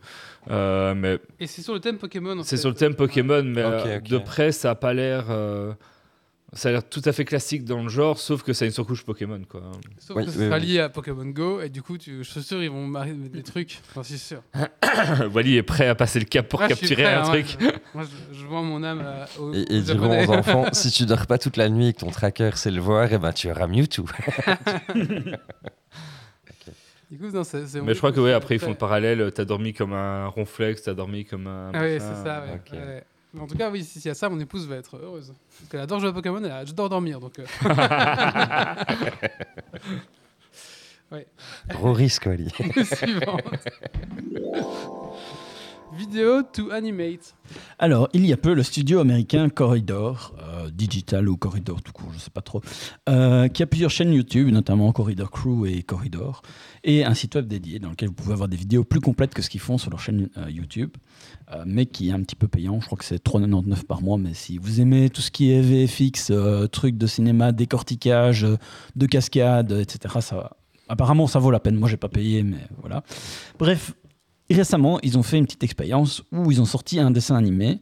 [0.49, 2.39] Euh, mais Et c'est sur le thème Pokémon.
[2.39, 5.25] en c'est sur le thème Pokémon, mais euh, de près, ça a pas l'air.
[6.57, 8.67] Euh, ça a l'air tout à fait classique dans le genre, sauf que ça a
[8.67, 9.61] une surcouche Pokémon, quoi.
[9.99, 10.65] Sauf Oui, que ce oui, sera oui.
[10.65, 13.43] lié à Pokémon Go et du coup, tu, je suis sûr ils vont marier des
[13.43, 13.79] trucs.
[13.95, 14.41] J'en suis sûr.
[15.33, 17.57] Wally est prêt à passer le cap pour Ouais, suis capturer prêt, un hein, truc.
[17.61, 20.31] Moi, je, moi, je- je vends mon âme à- aux, Et, aux et diront aux
[20.31, 23.07] enfants, si tu dors pas toute la nuit et que ton tracker sait le voir,
[23.11, 24.05] eh ben, tu auras Mewtwo.
[27.09, 28.77] Du coup, non, c'est- c'est- Mais je crois que ouais, après ils font le Ouais.
[28.77, 29.31] parallèle.
[29.33, 31.71] T'as dormi comme un ronflex, t'as dormi comme un.
[31.73, 32.77] Ah oui, c'est ça, ouais.
[32.77, 33.03] ouais.
[33.33, 35.33] Mais en tout cas, oui, si s'il y a ça, mon épouse va être heureuse.
[35.57, 37.19] Parce qu'elle adore jouer à Pokémon, elle adore dormir.
[37.19, 37.45] Donc, euh,
[41.69, 42.49] Gros risque, Oli.
[42.83, 43.43] suivante.
[45.97, 47.33] Vidéo to animate.
[47.79, 52.09] Alors, il y a peu, le studio américain Corridor, euh, Digital ou Corridor tout court,
[52.11, 52.61] je ne sais pas trop,
[53.09, 56.41] euh, qui a plusieurs chaînes YouTube, notamment Corridor Crew et Corridor,
[56.83, 59.41] et un site web dédié dans lequel vous pouvez avoir des vidéos plus complètes que
[59.41, 60.91] ce qu'ils font sur leur chaîne euh, YouTube,
[61.53, 62.81] euh, mais qui est un petit peu payant.
[62.81, 65.61] Je crois que c'est 3,99 par mois, mais si vous aimez tout ce qui est
[65.61, 68.57] VFX, euh, trucs de cinéma, décortiquage, euh,
[68.97, 70.13] de cascade, etc.,
[70.89, 71.75] apparemment ça vaut la peine.
[71.75, 73.01] Moi, j'ai pas payé, mais voilà.
[73.57, 73.93] Bref,
[74.49, 77.79] récemment, ils ont fait une petite expérience où ils ont sorti un dessin animé,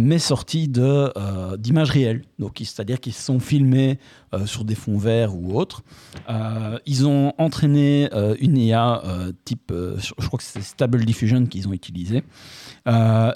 [0.00, 2.22] mais sorti de, d'images réelles.
[2.38, 3.98] Donc, c'est-à-dire qu'ils se sont filmés
[4.44, 5.82] sur des fonds verts ou autres.
[6.86, 8.08] Ils ont entraîné
[8.40, 9.02] une IA
[9.44, 12.22] type, je crois que c'est Stable Diffusion qu'ils ont utilisé,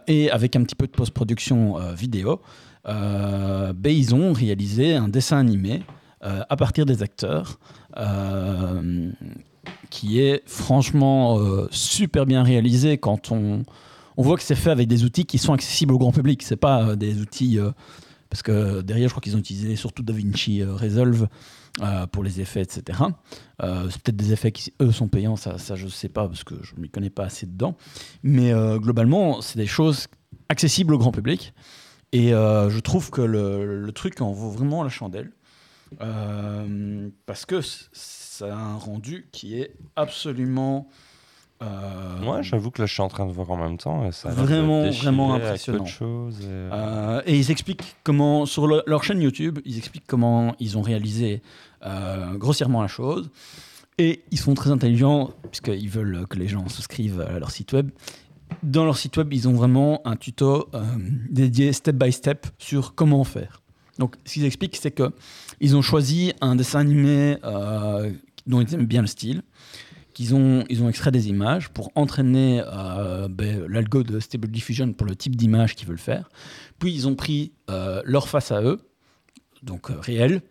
[0.06, 2.40] et avec un petit peu de post-production euh, vidéo,
[2.88, 5.82] euh, ben, ils ont réalisé un dessin animé
[6.24, 7.58] euh, à partir des acteurs.
[7.96, 9.10] euh,
[9.90, 13.62] qui est franchement euh, super bien réalisé quand on,
[14.16, 16.42] on voit que c'est fait avec des outils qui sont accessibles au grand public.
[16.42, 17.70] C'est pas euh, des outils euh,
[18.30, 21.28] parce que derrière, je crois qu'ils ont utilisé surtout DaVinci euh, Resolve
[21.82, 22.98] euh, pour les effets, etc.
[23.62, 26.44] Euh, c'est peut-être des effets qui eux sont payants, ça, ça je sais pas parce
[26.44, 27.76] que je ne m'y connais pas assez dedans.
[28.22, 30.06] Mais euh, globalement, c'est des choses
[30.48, 31.52] accessibles au grand public.
[32.12, 35.30] Et je trouve que le, le truc en vaut vraiment la chandelle.
[37.26, 37.60] Parce que
[37.92, 40.88] ça a un rendu qui est absolument.
[41.60, 44.06] Moi, j'avoue que là, je suis en train de voir en même temps.
[44.06, 45.84] Et ça Vraiment, vraiment impressionnant.
[45.84, 50.78] choses et, et ils expliquent comment, sur le- leur chaîne YouTube, ils expliquent comment ils
[50.78, 51.42] ont réalisé
[52.34, 53.30] grossièrement la chose.
[53.98, 57.90] Et ils sont très intelligents, puisqu'ils veulent que les gens souscrivent à leur site web.
[58.62, 60.82] Dans leur site web, ils ont vraiment un tuto euh,
[61.30, 63.62] dédié step by step sur comment faire.
[63.98, 65.12] Donc, ce qu'ils expliquent, c'est que
[65.60, 68.10] ils ont choisi un dessin animé euh,
[68.46, 69.42] dont ils aiment bien le style,
[70.14, 74.92] qu'ils ont, ils ont extrait des images pour entraîner euh, ben, l'algo de Stable Diffusion
[74.92, 76.28] pour le type d'image qu'ils veulent faire.
[76.78, 78.80] Puis ils ont pris euh, leur face à eux,
[79.62, 80.42] donc euh, réel.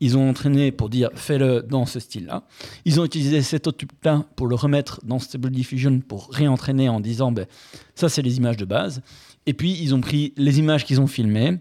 [0.00, 2.44] Ils ont entraîné pour dire fais-le dans ce style-là.
[2.84, 7.00] Ils ont utilisé cet autre type-là pour le remettre dans Stable Diffusion pour réentraîner en
[7.00, 7.46] disant ben,
[7.94, 9.02] ça c'est les images de base.
[9.46, 11.58] Et puis ils ont pris les images qu'ils ont filmées,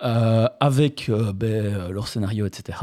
[0.00, 2.78] euh, avec euh, ben, euh, leur scénario, etc.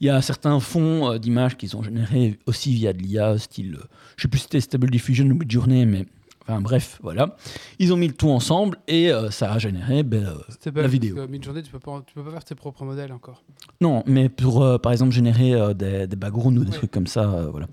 [0.00, 3.78] Il y a certains fonds d'images qu'ils ont générés aussi via de l'IA, style,
[4.16, 6.06] je sais plus si c'était Stable Diffusion ou Midjourney, mais
[6.48, 7.36] enfin bref, voilà.
[7.78, 10.82] Ils ont mis le tout ensemble et euh, ça a généré ben, euh, C'était la
[10.82, 11.14] parce vidéo.
[11.14, 13.42] que Midjourney, tu peux pas, tu peux pas faire tes propres modèles encore.
[13.80, 16.76] Non, mais pour euh, par exemple générer euh, des, des backgrounds ou des Ouais.
[16.76, 17.66] trucs comme ça, voilà.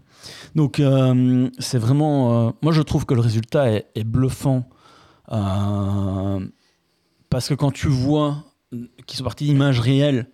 [0.56, 0.82] Donc
[1.60, 4.68] c'est vraiment, moi je trouve que le résultat est, est bluffant
[7.30, 8.44] parce que quand tu vois
[9.06, 10.28] qu'ils sont partis d'images réelles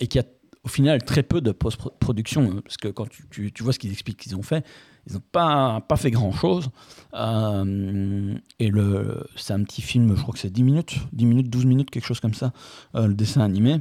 [0.00, 0.28] et qu'il y a
[0.64, 3.78] au final très peu de post-production, hein, parce que quand tu, tu- tu vois ce
[3.80, 4.64] qu'ils expliquent qu'ils ont fait,
[5.06, 6.70] ils n'ont pas, pas fait grand-chose.
[7.14, 11.50] Euh, et le, c'est un petit film, je crois que c'est 10 minutes, 10 minutes,
[11.50, 12.52] 12 minutes, quelque chose comme ça,
[12.94, 13.80] euh, le dessin animé.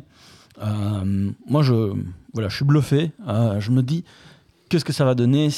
[0.61, 1.93] Euh, moi, je,
[2.33, 3.11] voilà, je suis bluffé.
[3.27, 4.03] Je me dis,
[4.69, 5.49] qu'est-ce que ça va donner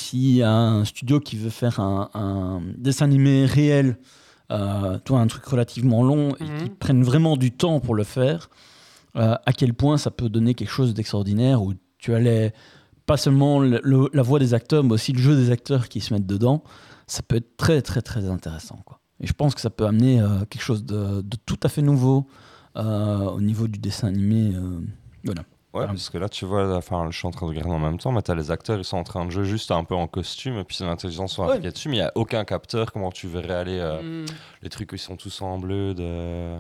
[0.43, 3.97] a un studio qui veut faire un, un dessin animé réel,
[4.49, 6.57] toi, un truc relativement long, et Mhm.
[6.63, 8.49] qui prennent vraiment du temps pour le faire,
[9.15, 12.53] à quel point ça peut donner quelque chose d'extraordinaire où tu allais
[13.05, 15.99] pas seulement le- le- la voix des acteurs, mais aussi le jeu des acteurs qui
[16.01, 16.63] se mettent dedans.
[17.07, 18.79] Ça peut être très, très, très intéressant.
[18.85, 18.99] Quoi.
[19.19, 21.81] Et je pense que ça peut amener euh, quelque chose de, de tout à fait
[21.81, 22.27] nouveau
[22.77, 24.53] euh, au niveau du dessin animé.
[24.55, 24.79] euh,
[25.23, 25.43] voilà.
[25.73, 27.97] Ouais, parce que là, tu vois, enfin, je suis en train de regarder en même
[27.97, 30.05] temps, mais t'as les acteurs, ils sont en train de jouer juste un peu en
[30.07, 31.49] costume, et puis c'est l'intelligence sont Ouais.
[31.53, 32.91] appliquée dessus, mais il n'y a aucun capteur.
[32.91, 34.25] Comment tu verrais aller Mm.
[34.61, 36.57] Les trucs où ils sont tous en bleu de.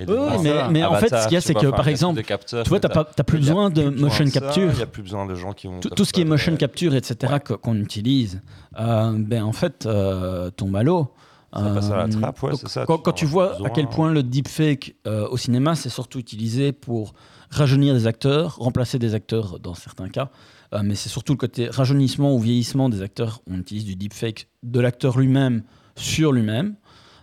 [0.00, 2.22] Et Ah, mais- ça, mais en fait, ce qu'il y a, c'est que, par exemple,
[2.22, 2.88] capteurs, Tu vois, t'as
[3.24, 4.70] plus besoin de besoin motion de capture.
[4.70, 5.80] Il n'y a plus besoin de gens qui vont.
[5.80, 8.40] Tout, ce qui est motion capture, etc., qu'on utilise,
[8.78, 11.08] euh, ben en fait, euh, ton malo.
[11.54, 13.66] Ça passe à la trappe, ouais, donc, c'est ça, Quand, tu quand vois besoin.
[13.68, 17.14] à quel point le deepfake euh, au cinéma, c'est surtout utilisé pour
[17.50, 20.28] rajeunir des acteurs, remplacer des acteurs dans certains cas,
[20.74, 23.40] euh, mais c'est surtout le côté rajeunissement ou vieillissement des acteurs.
[23.50, 25.62] On utilise du deepfake de l'acteur lui-même
[25.94, 26.74] sur lui-même.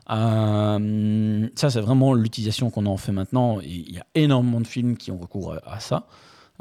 [0.09, 3.59] Euh, ça, c'est vraiment l'utilisation qu'on en fait maintenant.
[3.61, 6.07] Et il y a énormément de films qui ont recours à, à ça.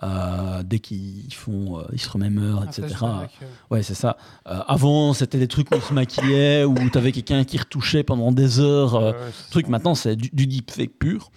[0.02, 2.96] Euh, dès qu'ils font, euh, ils se remémorent, etc.
[3.02, 3.26] euh,
[3.70, 4.16] Ouais, c'est ça.
[4.48, 8.02] Euh, avant, c'était des trucs où ils se maquillaient, où tu avais quelqu'un qui retouchait
[8.02, 8.94] pendant des heures.
[8.94, 9.70] Ouais, ouais, c'est truc ça.
[9.70, 11.31] maintenant, c'est du, du deepfake pur.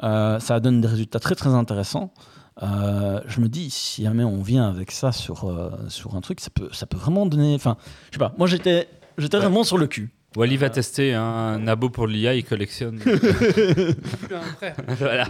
[0.00, 2.12] Ça donne des résultats très très intéressants.
[2.60, 5.50] Je me dis, si jamais on vient avec ça sur,
[5.88, 7.54] sur un truc, ça peut, ça peut vraiment donner.
[7.54, 7.78] Enfin,
[8.10, 8.86] je sais pas, moi j'étais,
[9.16, 10.12] j'étais vraiment sur le cul.
[10.36, 12.98] Wally va tester un abo pour l'IA, il collectionne.
[14.98, 15.28] voilà.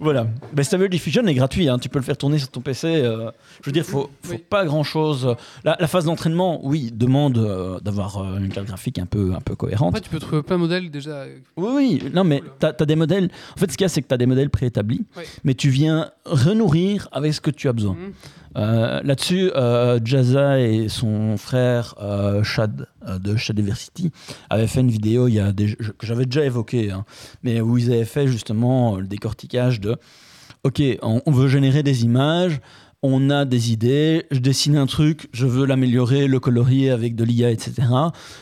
[0.00, 0.26] Voilà.
[0.52, 2.86] Ben, Stable Diffusion est gratuit, hein, tu peux le faire tourner sur ton PC.
[2.88, 3.30] euh,
[3.62, 4.38] je veux dire, faut, faut Oui.
[4.48, 5.36] pas grand chose.
[5.64, 9.40] La, la phase d'entraînement, oui, demande euh, d'avoir euh, une carte graphique un peu, un
[9.40, 9.90] peu cohérente.
[9.90, 11.24] Après, tu peux trouver plein de modèles déjà.
[11.56, 11.70] Oui,
[12.02, 12.50] oui, non, mais Cool.
[12.76, 13.28] tu as, des modèles.
[13.56, 15.24] En fait, ce qu'il y a, c'est que tu as des modèles préétablis, Ouais.
[15.44, 17.94] mais tu viens renourrir avec ce que tu as besoin.
[17.94, 18.12] Mhm.
[18.56, 22.86] Euh, Là-dessus, euh, Jazza et son frère euh, Chad
[23.20, 24.10] de Chad Diversity
[24.50, 27.04] avaient fait une vidéo que j'avais déjà évoqué, hein,
[27.42, 29.96] mais où ils avaient fait justement le décortiquage de
[30.64, 32.60] OK, on, on veut générer des images.
[33.04, 37.24] On a des idées, je dessine un truc, je veux l'améliorer, le colorier avec de
[37.24, 37.88] l'IA, etc.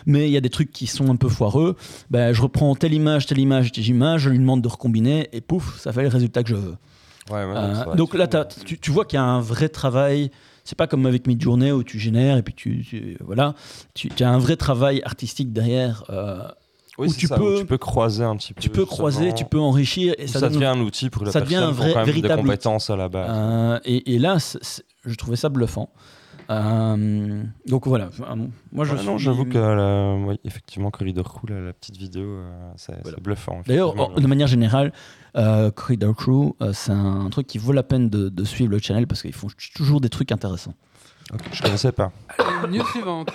[0.05, 1.77] Mais il y a des trucs qui sont un peu foireux.
[2.11, 5.41] Ben, je reprends telle image, telle image, telle image, je lui demande de recombiner et
[5.41, 6.77] pouf, ça fait le résultat que je veux.
[7.31, 8.27] Ouais, ouais, Euh, donc là,
[8.65, 10.31] tu, tu vois qu'il y a un vrai travail.
[10.65, 13.55] C'est pas comme avec Midjourney où tu génères et puis tu, tu- voilà.
[13.95, 16.05] Tu, tu as un vrai travail artistique derrière.
[16.11, 16.43] euh,
[16.99, 18.61] Oui, où tu ça, peux- où tu peux croiser un petit peu.
[18.61, 21.55] tu peux croiser, tu peux enrichir et ça, devient un outil pour la ça devient
[21.55, 23.31] personne un vrai- quand même véritable des compétences à la base.
[23.31, 24.37] euh, et, et là,
[25.07, 25.89] je trouvais ça bluffant.
[26.51, 28.11] Euh, donc voilà.
[28.73, 32.51] Moi, je Ouais, non, j'avoue que la- oui, effectivement, Corridor Crew, la, petite vidéo, euh,
[32.77, 33.19] c'est Voilà.
[33.23, 33.61] bluffant.
[33.67, 34.93] D'ailleurs, de manière générale,
[35.37, 39.07] euh, Crew, euh, c'est un truc qui vaut la peine de, de suivre le channel
[39.07, 40.75] parce qu'ils font toujours des trucs intéressants.
[41.33, 42.13] Ok, je connaissais pas.
[42.39, 43.31] Allez, news suivante.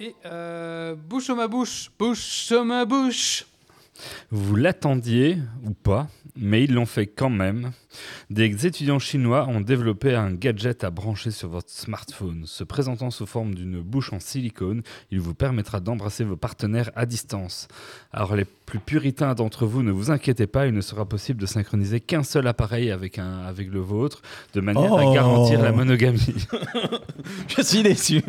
[0.00, 3.46] Et euh, bouche à ma bouche, bouche à ma bouche.
[4.30, 7.72] Vous l'attendiez ou pas, mais ils l'ont fait quand même.
[8.30, 12.44] Des étudiants chinois ont développé un gadget à brancher sur votre smartphone.
[12.46, 17.04] Se présentant sous forme d'une bouche en silicone, il vous permettra d'embrasser vos partenaires à
[17.06, 17.68] distance.
[18.12, 21.46] Alors les plus puritains d'entre vous, ne vous inquiétez pas, il ne sera possible de
[21.46, 24.22] synchroniser qu'un seul appareil avec, un, avec le vôtre,
[24.54, 25.12] de manière à Oh.
[25.12, 26.46] garantir la monogamie.
[27.48, 28.22] Je suis déçu.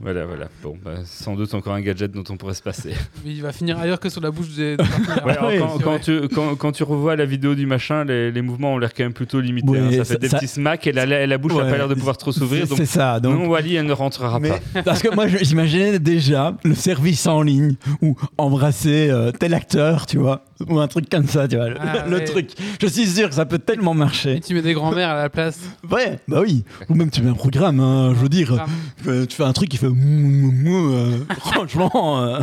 [0.00, 0.48] Voilà, voilà.
[0.62, 2.90] Bon, bah, sans doute encore un gadget dont on pourrait se passer.
[3.24, 4.76] Mais il va finir ailleurs que sur la bouche des.
[5.24, 8.78] Ouais, quand, tu, quand, quand tu revois la vidéo du machin, les, les mouvements ont
[8.78, 9.78] l'air quand même plutôt limités.
[9.78, 9.90] Hein.
[9.92, 11.76] Ça ça- fait des ça- petits smacks et la, la, la bouche n'a Ouais, pas
[11.76, 12.66] l'air de pouvoir trop s'ouvrir.
[12.76, 13.20] C'est ça.
[13.20, 14.82] Donc, non, Wally, elle ne rentrera Mais- pas.
[14.84, 20.18] parce que moi, j'imaginais déjà le service en ligne ou embrasser euh, tel acteur, tu
[20.18, 21.68] vois, ou un truc comme ça, tu vois.
[21.70, 22.24] le- Ah, le ouais.
[22.24, 22.50] truc.
[22.80, 24.40] Je suis sûr que ça peut tellement Et marcher.
[24.40, 25.60] tu mets des grands-mères à la place.
[25.90, 26.64] Ouais, bah oui.
[26.88, 28.66] Ou même tu mets un programme, hein, je veux dire,
[29.06, 32.22] euh, tu fais un truc qui fait mou, mou, mou, euh, franchement.
[32.22, 32.40] euh,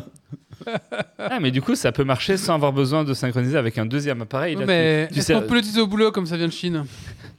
[1.18, 4.22] Ah, mais du coup, ça peut marcher sans avoir besoin de synchroniser avec un deuxième
[4.22, 4.56] appareil.
[4.56, 6.52] Là, mais tu, tu est-ce sais- qu'on peut l'utiliser au boulot comme ça vient de
[6.52, 6.86] Chine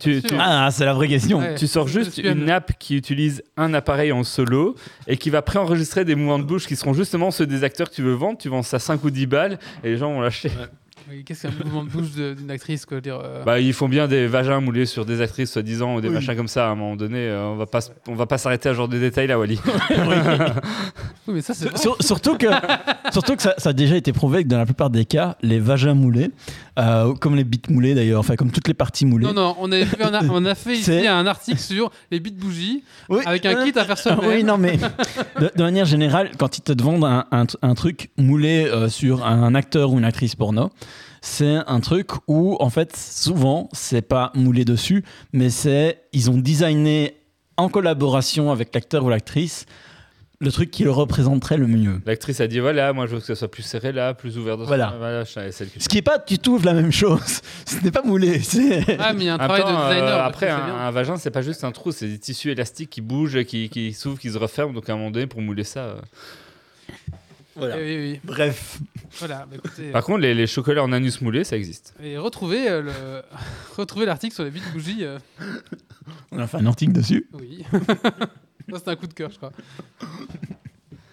[0.00, 0.34] tu- tu-.
[0.38, 1.38] Ah, c'est la vraie question.
[1.38, 1.54] Ouais.
[1.54, 4.74] tu sors juste une un- app qui utilise un appareil en solo
[5.06, 7.94] et qui va préenregistrer des mouvements de bouche qui seront justement ceux des acteurs que
[7.94, 8.38] tu veux vendre.
[8.38, 10.50] Tu vends ça 5 ou 10 balles et les gens vont l'acheter.
[11.24, 14.26] Qu'est-ce qu'un mouvement de bouche d'une actrice quoi, dire, euh, Bah, ils font bien des
[14.26, 17.18] vagins moulés sur des actrices soi-disant ou des machins comme ça à un moment donné.
[17.18, 19.60] euh, on va pas, on va pas s'arrêter à ce genre de détails là, Wally.
[21.28, 21.78] Oui, mais ça c'est vrai.
[21.78, 22.48] Sur- surtout que,
[23.12, 25.60] surtout que ça, ça a déjà été prouvé que dans la plupart des cas, les
[25.60, 26.30] vagins moulés,
[26.80, 29.26] euh, comme les bites moulées d'ailleurs, enfin comme toutes les parties moulées.
[29.26, 32.32] Non, non, on, avait fait un, on a fait ici un article sur les bits
[32.32, 34.28] bougies Oui, avec un kit à faire soi-même.
[34.28, 34.76] Oui, non, mais
[35.40, 39.24] de, de manière générale, quand ils te vendent un, un- un truc moulé euh, sur
[39.24, 40.70] un acteur ou une actrice porno,
[41.22, 46.02] c'est un truc où, en fait, souvent, c'est pas moulé dessus, mais c'est.
[46.12, 47.16] Ils ont designé
[47.56, 49.64] en collaboration avec l'acteur ou l'actrice
[50.40, 52.00] le truc qui le représenterait le mieux.
[52.04, 54.56] L'actrice a dit voilà, moi je veux que ça soit plus serré là, plus ouvert
[54.56, 55.24] dans ce- Voilà.
[55.24, 57.40] celle Ce qui est pas du tout la même chose.
[57.64, 58.40] Ce n'est pas moulé.
[58.40, 58.96] C'est.
[58.98, 60.24] Ah, mais il y a un travail temps, de euh, designer.
[60.24, 63.44] après, un, un vagin, c'est pas juste un trou, c'est des tissus élastiques qui bougent,
[63.44, 64.72] qui, qui s'ouvrent, qui se referment.
[64.74, 65.78] Donc à un moment donné, pour mouler ça.
[65.80, 66.00] euh.
[67.56, 67.76] Voilà.
[67.78, 68.20] Eh oui, oui.
[68.24, 68.78] Bref.
[69.18, 69.90] Voilà, bah, écoutez.
[69.90, 71.94] Par contre, les, les chocolats en anus moulés, ça existe.
[72.02, 73.22] Et retrouvez euh, le...
[73.76, 75.04] retrouvez l'article sur les bits bougies.
[75.04, 75.18] euh,
[76.30, 77.28] On a fait un article dessus.
[77.34, 77.64] Oui.
[78.70, 79.52] Ça, c'était un coup de cœur, je crois.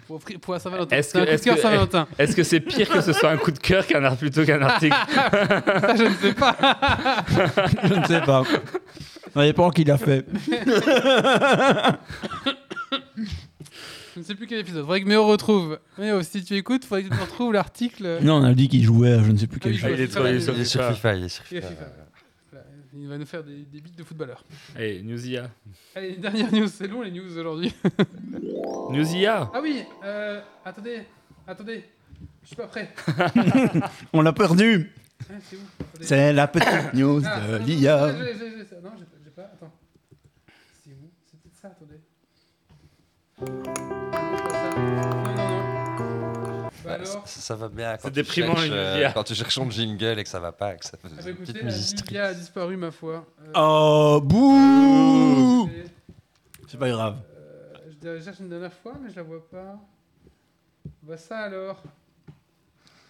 [0.08, 0.95] Pour, pour la Saint-Valentin.
[0.95, 2.08] Est-ce C'est un que- coup de est-ce cœur que- Saint-Valentin.
[2.17, 4.62] Est-ce que c'est pire que ce soit un coup de cœur qu'un art plutôt qu'un
[4.62, 6.56] article Ça, je ne sais pas.
[7.84, 8.43] Je ne sais pas.
[9.34, 10.25] Ça dépend qui l'a fait.
[14.15, 14.82] Je ne sais plus quel épisode.
[14.84, 15.80] Faudrait que Méo retrouve.
[15.98, 18.19] Méo, si tu écoutes, faudrait que tu retrouves l'article.
[18.22, 19.93] Non, on a dit qu'il jouait à je ne sais plus Ah quel je jeu.
[19.93, 21.15] il est sur FIFA.
[21.15, 21.67] Il est sur FIFA.
[22.95, 24.43] Il va nous faire des, des bits de footballeurs.
[24.76, 25.50] Allez, Newsia.
[25.95, 26.67] Allez, dernière news.
[26.67, 27.74] C'est long les news aujourd'hui.
[28.89, 31.02] Newsia Ah oui, euh, attendez,
[31.48, 31.86] attendez.
[32.41, 32.91] Je suis pas prêt.
[34.13, 34.91] On l'a perdu.
[35.30, 35.60] Ah, c'est où?
[35.80, 36.06] Attendez.
[36.06, 38.08] C'est la petite news Ah, de non, non, l'IA.
[38.12, 39.43] Non, j'ai j'ai pas.
[39.43, 39.72] Attends.
[40.84, 41.93] C'est où C'est peut-être ça, attendez.
[41.95, 42.15] Non, pas ça.
[42.69, 43.29] Non, non, non.
[43.29, 43.29] Bah Bah,
[46.88, 49.69] alors ça, ça va bien quand C'est tu, déprimant, cherches, euh, quand tu cherches ton
[49.69, 52.15] jingle et que ça va pas, que ça fait Ah bah une écoutez, petite musique.
[52.15, 53.25] A disparu, ma foi.
[53.47, 55.69] Euh, Oh, bouh
[56.67, 57.17] c'est- pas grave.
[57.36, 57.73] euh,
[58.04, 59.78] je la cherche une dernière fois, mais je la vois pas.
[61.04, 61.82] Bah ça alors.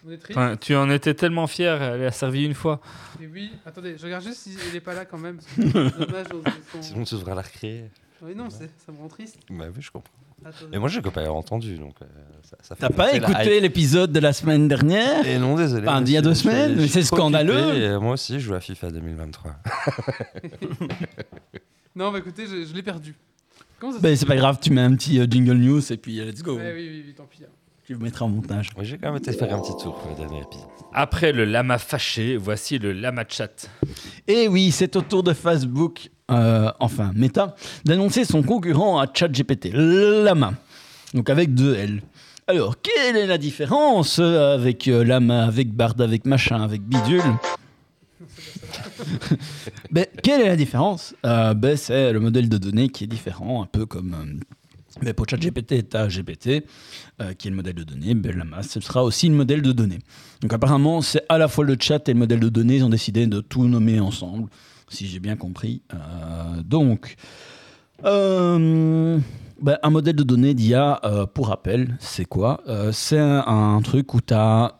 [0.06, 0.38] On est triste.
[0.38, 2.80] Enfin, Tu en étais tellement fier, elle a servi une fois.
[3.22, 5.38] Et oui, attendez, je regarde juste si elle est pas là quand même.
[5.58, 6.26] dommage,
[6.80, 7.90] Sinon, tu devras la recréer.
[8.22, 9.38] Oui, non, ça me rend triste.
[9.50, 10.12] Bah oui, je comprends.
[10.44, 10.76] Attendez.
[10.76, 12.06] Et moi, j'ai pas entendu, donc euh,
[12.62, 15.26] ça, T'as pas écouté l'épisode de la semaine dernière.
[15.26, 15.86] Et non, désolé.
[15.86, 17.74] Enfin, d'il y a deux je semaines, je mais c'est scandaleux.
[17.74, 19.56] et moi aussi, je joue à FIFA 2023.
[21.96, 23.14] Non, bah écoutez, je, je l'ai perdu.
[23.78, 26.20] Comment ça Ben, c'est pas grave, tu mets un petit euh, jingle news et puis
[26.20, 26.56] euh, let's go.
[26.56, 27.42] Ouais, oui, oui, oui, tant pis.
[27.44, 27.48] hein.
[27.86, 28.70] Tu le mettras en montage.
[28.76, 30.66] Oui, j'ai quand même été faire un petit tour pour le dernier épisode.
[30.92, 33.68] Après le lama fâché, voici le lama chat.
[34.28, 39.70] Et oui, c'est au tour de Facebook, euh, enfin Meta, d'annoncer son concurrent à ChatGPT,
[39.72, 40.52] Lama.
[41.14, 42.02] Donc avec deux L.
[42.46, 47.22] Alors, quelle est la différence euh, avec euh, Lama, avec Bard, avec machin, avec Bidule?
[49.90, 51.14] Ben, Quelle est la différence?
[51.24, 54.40] Euh, ben, C'est le modèle de données qui est différent, un peu comme euh,
[55.02, 56.64] ben, pour ChatGPT, as GPT,
[57.20, 58.14] euh, qui est le modèle de données.
[58.14, 59.98] Ben, Lama, ce sera aussi le modèle de données.
[60.40, 62.76] Donc apparemment, c'est à la fois le chat et le modèle de données.
[62.76, 64.48] Ils ont décidé de tout nommer ensemble,
[64.88, 65.82] si j'ai bien compris.
[65.94, 67.16] Euh, donc,
[68.04, 69.18] euh,
[69.60, 71.00] ben, un modèle de données d'IA,
[71.34, 72.62] pour rappel, c'est quoi?
[72.92, 74.78] C'est un, un truc où tu as,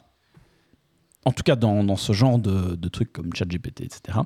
[1.25, 4.21] en tout cas dans, dans ce genre de, de trucs comme ChatGPT, etc.,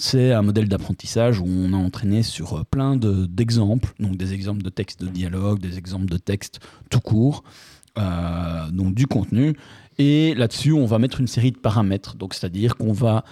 [0.00, 4.32] c'est un modèle d'apprentissage où on a entraîné sur euh, plein de- d'exemples, donc des
[4.32, 7.44] exemples de textes de dialogue, des exemples de textes tout court,
[7.98, 9.54] euh, donc du contenu.
[9.98, 12.16] Et là-dessus, on va mettre une série de paramètres.
[12.16, 13.24] Donc, c'est-à-dire qu'on va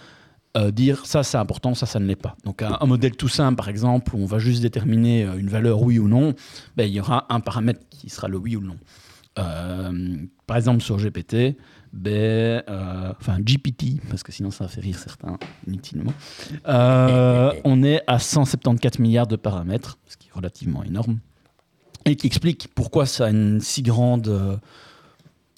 [0.59, 2.37] euh, dire ça, c'est important, ça, ça ne l'est pas.
[2.44, 5.98] Donc, un, modèle tout simple, par exemple, où on va juste déterminer une valeur oui
[5.98, 6.35] ou non,
[6.76, 8.76] ben, il y aura un paramètre qui sera le oui ou non.
[10.46, 11.57] Par exemple, sur GPT,
[11.92, 16.12] ben, euh, enfin GPT, parce que sinon ça va faire rire certains inutilement,
[16.68, 21.18] euh, on est à 174 milliards de paramètres, ce qui est relativement énorme,
[22.05, 24.29] et qui explique pourquoi ça a une si grande...
[24.29, 24.57] euh,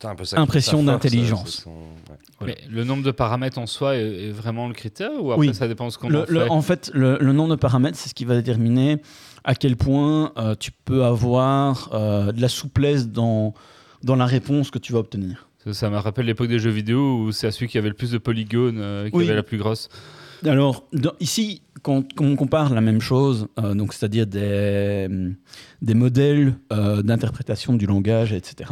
[0.00, 1.62] C'est un peu ça qui Impression d'intelligence.
[1.64, 2.56] son- ouais.
[2.70, 5.54] Le nombre de paramètres en soi est, est vraiment le critère ou après Oui.
[5.54, 6.50] ça dépend de ce qu'on Le- en le- fait?
[6.50, 9.02] en fait, le, le nombre de paramètres, c'est ce qui va déterminer
[9.44, 13.52] à quel point euh, tu peux avoir euh, de la souplesse dans,
[14.02, 15.48] dans la réponse que tu vas obtenir.
[15.64, 17.94] Ça- Ça me rappelle l'époque des jeux vidéo où c'est à celui qui avait le
[17.94, 19.24] plus de polygones euh, qui Oui.
[19.26, 19.88] avait la plus grosse.
[20.46, 25.06] Alors, dans- ici, quand, quand on compare la même chose, euh, donc c'est-à-dire des,
[25.82, 28.70] des modèles euh, d'interprétation du langage, etc.,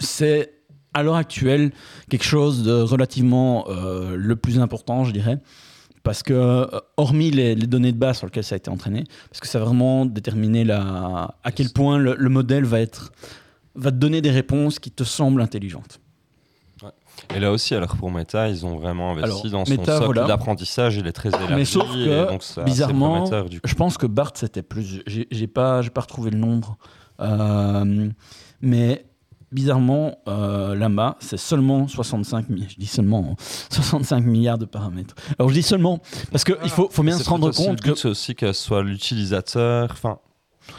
[0.00, 0.52] c'est
[0.94, 1.72] à l'heure actuelle
[2.10, 5.38] quelque chose de relativement euh, le plus important, je dirais.
[6.02, 9.04] Parce que, euh, hormis les, les données de base sur lesquelles ça a été entraîné,
[9.30, 13.12] parce que ça va vraiment déterminer la, à quel point le, le modèle va, être,
[13.74, 16.00] va te donner des réponses qui te semblent intelligentes.
[17.34, 20.06] Et là aussi, alors pour Meta, ils ont vraiment investi Alors, dans son Meta, socle
[20.06, 20.24] voilà.
[20.24, 21.54] d'apprentissage, il est très élargi.
[21.54, 23.24] Mais sauf que, donc bizarrement.
[23.64, 25.02] Je pense que Bart, c'était plus.
[25.06, 26.76] J'ai pas, pas retrouvé le nombre.
[27.20, 28.08] Euh,
[28.60, 29.06] mais
[29.52, 32.70] bizarrement, euh, Lama, c'est seulement 65 milliards.
[32.70, 35.14] Je dis seulement hein, 65 milliards de paramètres.
[35.38, 36.00] Alors je dis seulement
[36.30, 37.94] parce qu'il faut, faut bien se rendre aussi compte que.
[37.94, 39.90] c'est aussi que ce soit l'utilisateur.
[39.92, 40.18] Enfin,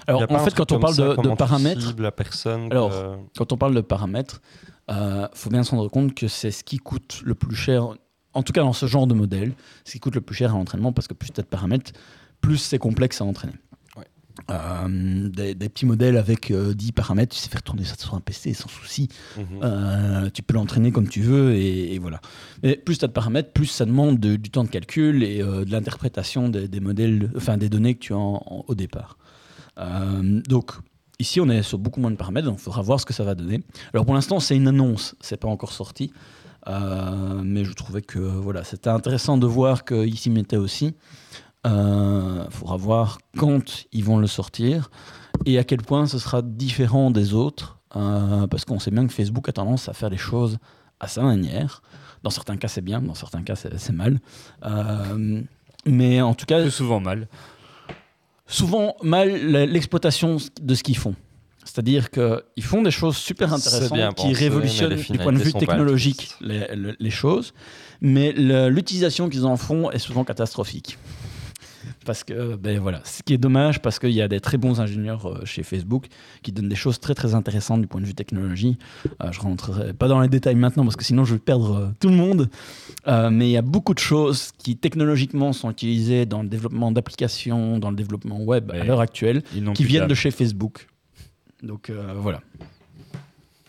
[0.08, 2.68] Alors en fait, quand on parle ça, de, paramètres, cibles la personne.
[2.72, 4.42] Alors, que- quand on parle de paramètres,
[4.92, 7.88] euh, faut bien se rendre compte que c'est ce qui coûte le plus cher,
[8.34, 9.54] en tout cas dans ce genre de modèle,
[9.86, 11.92] ce qui coûte le plus cher à l'entraînement, parce que plus tu as de paramètres,
[12.42, 13.54] plus c'est complexe à entraîner.
[13.96, 14.04] Ouais.
[14.52, 18.16] Euh, des, des petits modèles avec euh, 10 paramètres, tu sais faire tourner ça sur
[18.16, 19.08] un PC sans souci.
[19.38, 19.44] Mhm.
[19.64, 22.20] Euh, tu peux l'entraîner comme tu veux et, et voilà.
[22.64, 25.42] Mais plus tu as de paramètres, plus ça demande de- du temps de calcul et
[25.42, 28.76] euh, de l'interprétation des, des modèles, enfin des données que tu as en- en- au
[28.76, 29.18] départ.
[29.78, 30.72] Euh, donc
[31.20, 33.24] ici, on est sur beaucoup moins de paramètres, donc il faudra voir ce que ça
[33.24, 33.62] va donner.
[33.94, 36.12] Alors pour l'instant, c'est une annonce, c'est pas encore sorti.
[36.68, 40.96] Euh, mais je trouvais que voilà, c'était intéressant de voir qu'ils s'y mettaient aussi.
[41.66, 44.90] Il faudra voir quand ils vont le sortir
[45.46, 49.14] et à quel point ce sera différent des autres, euh, parce qu'on sait bien que
[49.14, 50.58] Facebook a tendance à faire les choses
[51.00, 51.82] à sa manière.
[52.24, 54.20] Dans certains cas, c'est bien, dans certains cas, c'est mal.
[54.64, 55.42] Euh,
[55.86, 57.28] mais en tout cas, Plus souvent mal.
[58.48, 59.30] Souvent mal
[59.68, 61.16] l'exploitation de ce qu'ils font.
[61.66, 66.68] C'est-à-dire qu'ils font des choses super intéressantes qui révolutionnent du point de vue technologique les,
[66.76, 67.54] le- les choses,
[68.02, 70.98] mais l'utilisation qu'ils en font est souvent catastrophique.
[72.06, 74.80] Parce que, ben voilà, ce qui est dommage, parce qu'il y a des très bons
[74.82, 76.08] ingénieurs euh, chez Facebook
[76.42, 78.78] qui donnent des choses très très intéressantes du point de vue technologie.
[79.22, 81.88] Euh, je rentrerai pas dans les détails maintenant parce que sinon je vais perdre euh,
[82.00, 82.50] tout le monde.
[83.08, 86.92] Euh, mais il y a beaucoup de choses qui technologiquement sont utilisées dans le développement
[86.92, 89.44] d'applications, dans le développement web à l'heure actuelle,
[89.76, 90.88] qui viennent de chez Facebook.
[91.62, 92.42] Donc euh, voilà.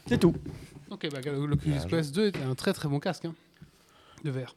[0.06, 0.34] C'est tout.
[0.90, 1.88] Ok, bah, l'Oculus joué.
[1.88, 3.24] Quest 2 est un très très bon casque.
[3.24, 3.34] Hein,
[4.24, 4.54] de verre.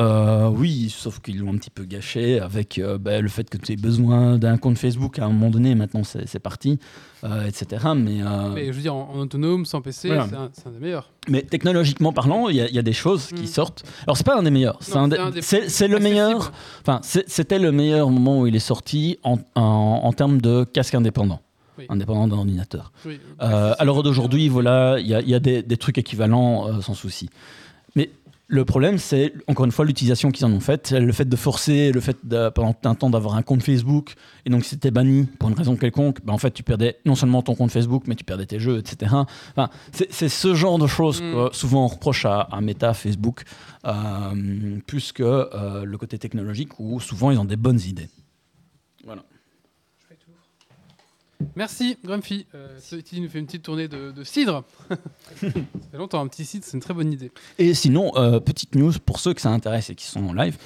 [0.00, 3.56] Euh, oui, sauf qu'ils l'ont un petit peu gâché avec euh, bah, le fait que
[3.56, 6.80] tu aies besoin d'un compte Facebook à un moment donné, maintenant c'est parti,
[7.22, 7.86] euh, etc.
[7.94, 8.18] Mais,
[8.54, 10.26] Mais je veux dire, en, en autonome, sans PC, Voilà.
[10.52, 11.10] c'est un, des meilleurs.
[11.28, 13.46] mais technologiquement parlant, il y, a- il y a des choses qui Mm.
[13.46, 13.84] sortent.
[14.08, 16.50] Alors c'est pas un des meilleurs, c'est le meilleur.
[16.80, 19.60] Enfin, c'était le meilleur moment où il est sorti en, en,
[20.02, 21.40] en termes de casque indépendant,
[21.78, 21.86] Oui.
[21.88, 22.90] indépendant d'un ordinateur.
[23.06, 23.20] Oui.
[23.42, 26.94] Euh, alors d'aujourd'hui, voilà, il y a, il y a des, des trucs équivalents sans
[26.94, 27.30] souci.
[27.94, 28.10] Mais
[28.54, 31.90] le problème, c'est encore une fois l'utilisation qu'ils en ont faite, le fait de forcer,
[31.90, 34.14] le fait de, pendant un temps d'avoir un compte Facebook,
[34.46, 37.14] et donc si c'était banni pour une raison quelconque, ben, en fait tu perdais non
[37.14, 39.12] seulement ton compte Facebook, mais tu perdais tes jeux, etc.
[39.50, 41.32] Enfin, c'est c'est ce genre de choses Mm.
[41.32, 43.42] que souvent on reproche à, à Meta, Facebook,
[43.86, 48.08] euh, plus que euh, le côté technologique où souvent ils ont des bonnes idées.
[49.04, 49.22] Voilà.
[51.56, 52.46] Merci, Grumpy.
[52.54, 54.64] Euh, Soiti nous fait une petite tournée de, de cidre.
[54.90, 54.96] ça
[55.36, 57.30] fait longtemps, un petit cidre, c'est une très bonne idée.
[57.58, 60.56] Et sinon, euh, petite news pour ceux que ça intéresse et qui sont en live.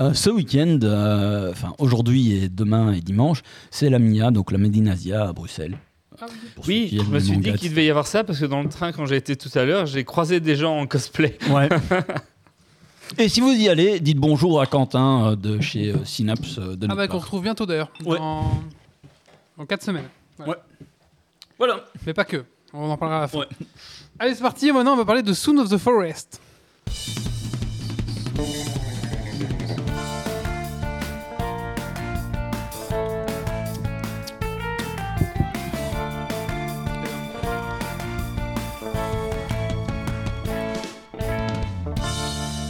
[0.00, 4.58] euh, ce week-end, euh, enfin aujourd'hui et demain et dimanche, c'est la MIA, donc la
[4.58, 5.78] Medinasia à Bruxelles.
[6.20, 6.26] Ah
[6.66, 6.88] oui.
[6.92, 9.06] Je me suis dit qu'il devait y avoir ça parce que dans le train, quand
[9.06, 11.38] j'ai été tout à l'heure, j'ai croisé des gens en cosplay.
[11.50, 11.68] Ouais.
[13.18, 17.06] et si vous y allez, dites bonjour à Quentin de chez Synapse de Ah bah
[17.06, 18.18] qu'on retrouve bientôt d'ailleurs, Ouais.
[18.18, 18.50] dans,
[19.58, 20.08] dans 4 semaines.
[20.38, 21.84] Voilà.
[22.06, 23.38] Mais pas que, on en parlera à la fin.
[23.38, 23.48] Ouais.
[24.18, 26.40] Allez, c'est parti, maintenant on va parler de Soon of the Forest.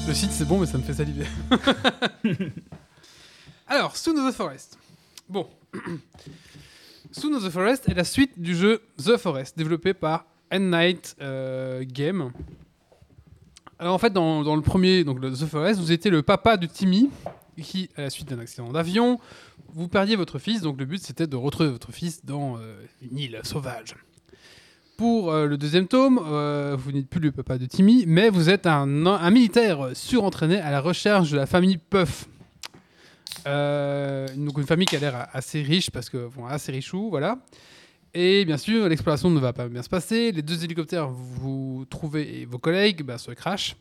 [0.07, 1.27] Le site c'est bon mais ça me fait saliver.
[3.67, 4.79] Alors, Soon of the Forest.
[5.29, 5.47] Bon.
[7.11, 11.17] Soon of the Forest est la suite du jeu The Forest, développé par End Night
[11.23, 12.33] euh, Game.
[13.79, 17.09] Alors en fait, dans, le premier, donc The Forest, vous étiez le papa de Timmy,
[17.57, 19.19] qui, à la suite d'un accident d'avion,
[19.73, 20.61] vous perdiez votre fils.
[20.61, 23.97] Donc le but, c'était de retrouver votre fils dans euh, une île sauvage.
[24.99, 28.67] Pour euh, le deuxième tome, vous n'êtes plus le papa de Timmy, mais vous êtes
[28.67, 32.29] un militaire surentraîné à la recherche de la famille Puff.
[33.49, 37.39] Euh, donc une famille qui a l'air assez riche parce que bon, assez richou, voilà.
[38.15, 40.33] Et bien sûr, l'exploration ne va pas bien se passer.
[40.33, 43.77] Les deux hélicoptères, vous trouvez et vos collègues bah, se crashent.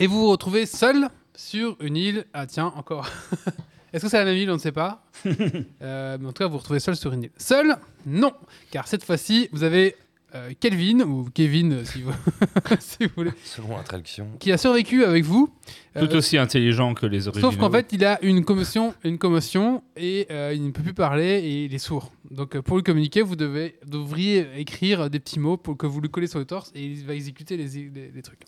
[0.00, 2.24] Et vous vous retrouvez seul sur une île.
[2.32, 3.08] Ah tiens, encore.
[3.92, 4.50] Est-ce que c'est la même île?
[4.50, 5.04] On ne sait pas.
[5.82, 7.30] Euh, mais en tout cas, vous vous retrouvez seul sur une île.
[7.36, 7.76] Seul?
[8.06, 8.32] Non,
[8.70, 9.96] car cette fois-ci, vous avez
[10.60, 12.12] Kelvin, ou Kevin euh, si vous,
[12.80, 14.26] si vous voulez, Selon la traduction.
[14.38, 15.48] qui a survécu avec vous.
[15.96, 17.50] Tout Euh, aussi intelligent que les originaux.
[17.52, 20.94] Sauf qu'en fait, il a une commotion, une commotion et euh, il ne peut plus
[20.94, 22.10] parler et il est sourd.
[22.30, 26.00] Donc, euh, pour lui communiquer, vous devez, devriez écrire des petits mots pour que vous
[26.00, 28.40] le collez sur le torse et il va exécuter les, les- les trucs.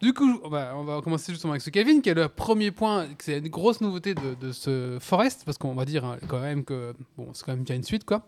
[0.00, 2.72] Du coup, on va, on va commencer justement avec ce Kevin, qui est le premier
[2.72, 6.40] point, c'est une grosse nouveauté de, de ce Forest, parce qu'on va dire hein, quand
[6.40, 8.26] même que bon, c'est quand même qu'il y a une suite, quoi.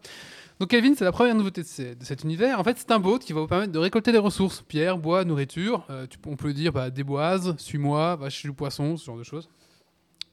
[0.61, 2.61] Donc Kelvin, c'est la première nouveauté de, ces- de cet univers.
[2.61, 5.25] En fait, c'est un boat qui va vous permettre de récolter des ressources, pierre, bois,
[5.25, 5.85] nourriture.
[5.91, 9.25] Euh, tu- on peut dire bah, déboise, suis-moi, va chez le poisson, ce genre de
[9.25, 9.49] choses.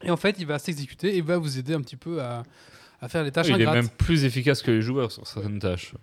[0.04, 2.44] Et en fait, il va s'exécuter et va vous aider un petit peu à,
[3.02, 5.94] à faire les tâches il est même plus efficace que les joueurs sur certaines tâches.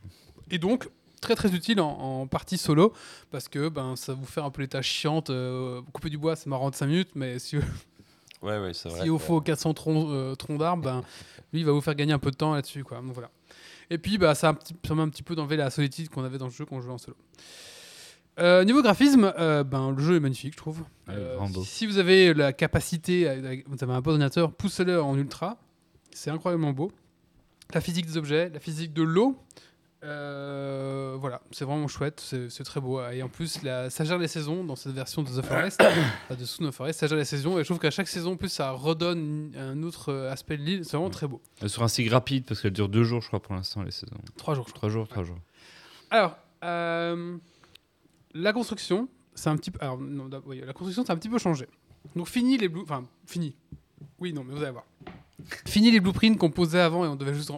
[0.51, 0.89] Et donc,
[1.21, 2.93] très très utile en, en partie solo,
[3.31, 5.31] parce que ben, ça vous fait un peu les tâches chiantes.
[5.31, 9.01] euh, couper du bois, c'est marrant de 5 minutes, mais si, Ouais, ouais, c'est vrai.
[9.03, 11.03] s'il vous que- faut 400 troncs, euh, troncs d'arbres, ben,
[11.53, 12.83] lui, il va vous faire gagner un peu de temps là-dessus.
[12.85, 12.99] Quoi.
[12.99, 13.31] Donc, voilà.
[13.91, 16.39] Et puis, bah, ça, a un m'a un petit peu d'enlever la solitude qu'on avait
[16.39, 17.16] dans le jeu quand on jouait en solo.
[18.39, 20.84] Euh, niveau graphisme, euh, ben, le jeu est magnifique, je trouve.
[21.09, 23.24] Euh, si vous avez la capacité,
[23.66, 25.59] vous avez un bon ordinateur, poussez-le en ultra.
[26.12, 26.93] C'est incroyablement beau.
[27.74, 29.36] La physique des objets, la physique de l'eau.
[30.05, 33.01] Euh, voilà, c'est vraiment chouette, c'est très beau.
[33.11, 35.80] Et en plus, la, ça gère les saisons dans cette version de The Forest,
[36.30, 37.59] de of Forest, ça gère les saisons.
[37.59, 40.84] Et je trouve qu'à chaque saison, en plus, ça redonne un autre aspect de l'île.
[40.84, 41.40] C'est vraiment très beau.
[41.66, 44.16] Sur un cycle rapide, parce qu'elle dure deux jours, je crois, pour l'instant, les saisons.
[44.36, 44.88] Trois jours, je crois.
[44.88, 45.38] Trois jours, trois jours.
[46.11, 47.36] Alors, euh,
[48.34, 49.78] la construction, c'est un petit peu.
[49.80, 51.66] Alors, non, oui, la construction, c'est un petit peu changé.
[52.14, 52.82] Donc, fini les blue.
[52.82, 53.57] Enfin, fini.
[54.20, 54.84] Oui, non, mais vous allez voir.
[55.66, 57.53] Fini les blueprints qu'on posait avant et on devait juste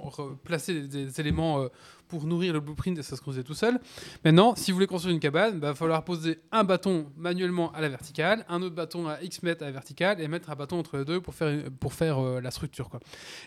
[0.45, 1.69] placer des, éléments euh,
[2.09, 3.81] pour nourrir le blueprint et ça se construisait tout seul.
[4.25, 7.81] Maintenant, si vous voulez construire une cabane, il va falloir poser un bâton manuellement à
[7.81, 10.79] la verticale, un autre bâton à X mètres à la verticale et mettre un bâton
[10.79, 12.91] entre les deux pour faire, pour faire euh, la structure.
[12.91, 13.01] Quoi.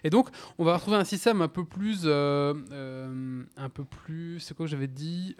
[0.03, 2.01] Et donc, on va retrouver un système un peu plus.
[2.05, 4.39] euh, un peu plus.
[4.39, 5.35] C'est quoi que j'avais dit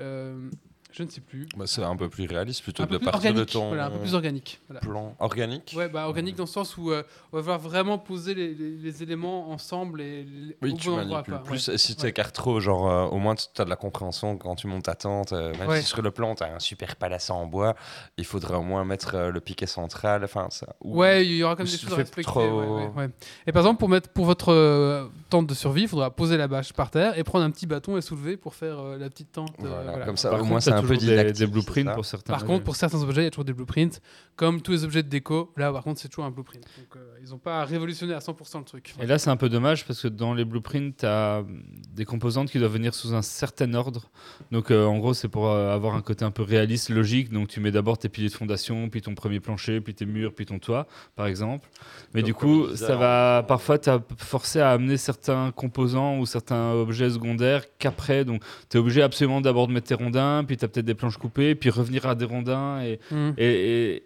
[0.96, 1.48] Je ne sais plus.
[1.58, 3.98] Bah, c'est un peu plus réaliste plutôt Un de partir de ton Voilà, un peu
[3.98, 4.62] plus organique.
[4.68, 4.80] Voilà.
[4.80, 5.74] plan organique.
[5.76, 8.78] Ouais, bah organique dans le sens où euh, on va falloir vraiment poser les, les-
[8.78, 11.06] les éléments ensemble et les- Oui, au tu bon endroit.
[11.18, 11.44] manipules quoi.
[11.44, 11.68] plus.
[11.70, 11.78] Ouais.
[11.80, 12.10] Si tu Ouais.
[12.10, 14.94] écartes trop, genre, euh, au moins tu as de la compréhension quand tu montes ta
[14.94, 15.34] tente.
[15.34, 15.82] euh, même Ouais.
[15.82, 17.74] si sur le plan, tu as un super palace en bois,
[18.18, 20.24] il faudrait au moins mettre euh, le piquet central.
[20.24, 20.76] Enfin, ça.
[20.82, 22.24] ou- Ouais, il y aura comme ou des choses à respecter.
[22.30, 23.10] trop- ouais, ouais, ouais.
[23.48, 26.48] Et par exemple, pour, mettre, pour votre euh, tente de survie, il faudra poser la
[26.48, 29.32] bâche par terre et prendre un petit bâton et soulever pour faire euh, la petite
[29.32, 29.56] tente.
[29.64, 32.34] euh, Voilà, comme ça, Par au moins, c'est un peu des- blueprints pour certains.
[32.34, 34.00] Par contre, pour certains objets, il y a toujours des blueprints.
[34.36, 36.64] Comme tous les objets de déco, là, par contre, c'est toujours un blueprint.
[36.64, 38.94] Donc, euh, ils n'ont pas révolutionné à 100% le truc.
[39.02, 41.44] Et là, c'est un peu dommage parce que dans les blueprints, tu as
[41.94, 44.10] des composantes qui doivent venir sous un certain ordre.
[44.52, 47.32] Donc, euh, en gros, c'est pour euh, avoir un côté un peu réaliste, logique.
[47.32, 50.34] Donc, tu mets d'abord tes piliers de fondation, puis ton premier plancher, puis tes murs,
[50.34, 51.70] puis ton toit, par exemple.
[52.14, 56.72] Mais Donc, du coup, ça va parfois te forcer à amener certains composants ou certains
[56.72, 58.26] objets secondaires qu'après.
[58.26, 60.96] Donc, tu es obligé absolument d'abord de mettre tes rondins, puis tu as peut-être des
[60.96, 62.82] planches coupées, puis revenir à des rondins.
[62.82, 63.34] Et, Mhm.
[63.38, 63.46] et,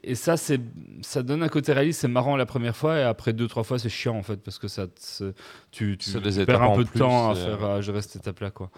[0.02, 0.60] et- et ça, c'est,
[1.02, 3.80] ça donne un côté réaliste, c'est marrant la première fois, et après deux, trois fois,
[3.80, 5.34] c'est chiant en fait, parce que ça, te-
[5.72, 6.12] tu, tu
[6.46, 7.58] perds un peu de plus, temps à, euh.
[7.58, 8.52] faire, à gérer cette étape-là.
[8.52, 8.70] Quoi.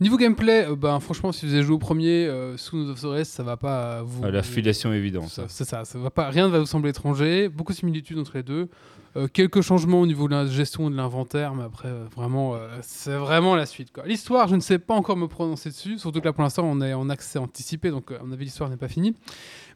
[0.00, 3.00] Niveau gameplay, euh, ben, franchement, si vous avez joué au premier euh, Soon of the
[3.00, 4.22] Forest, ça va pas vous.
[4.24, 5.28] Ah, la filiation évidente.
[5.28, 5.48] Ça, ça.
[5.48, 8.32] C'est ça, ça va pas, rien ne va vous sembler étranger, beaucoup de similitudes entre
[8.36, 8.68] les deux.
[9.16, 12.78] Euh, quelques changements au niveau de la gestion de l'inventaire, mais après, euh, vraiment, euh,
[12.82, 13.92] c'est vraiment la suite.
[14.04, 16.80] L'histoire, je ne sais pas encore me prononcer dessus, surtout que là, pour l'instant, on
[16.80, 19.14] est en accès anticipé, donc à mon avis, l'histoire n'est pas finie.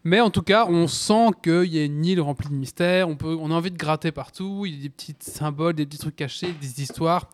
[0.03, 3.15] Mais en tout cas, on sent qu'il y a une île remplie de mystères, on,
[3.15, 5.99] peut, on a envie de gratter partout, il y a des petits symboles, des petits
[5.99, 7.29] trucs cachés, des histoires.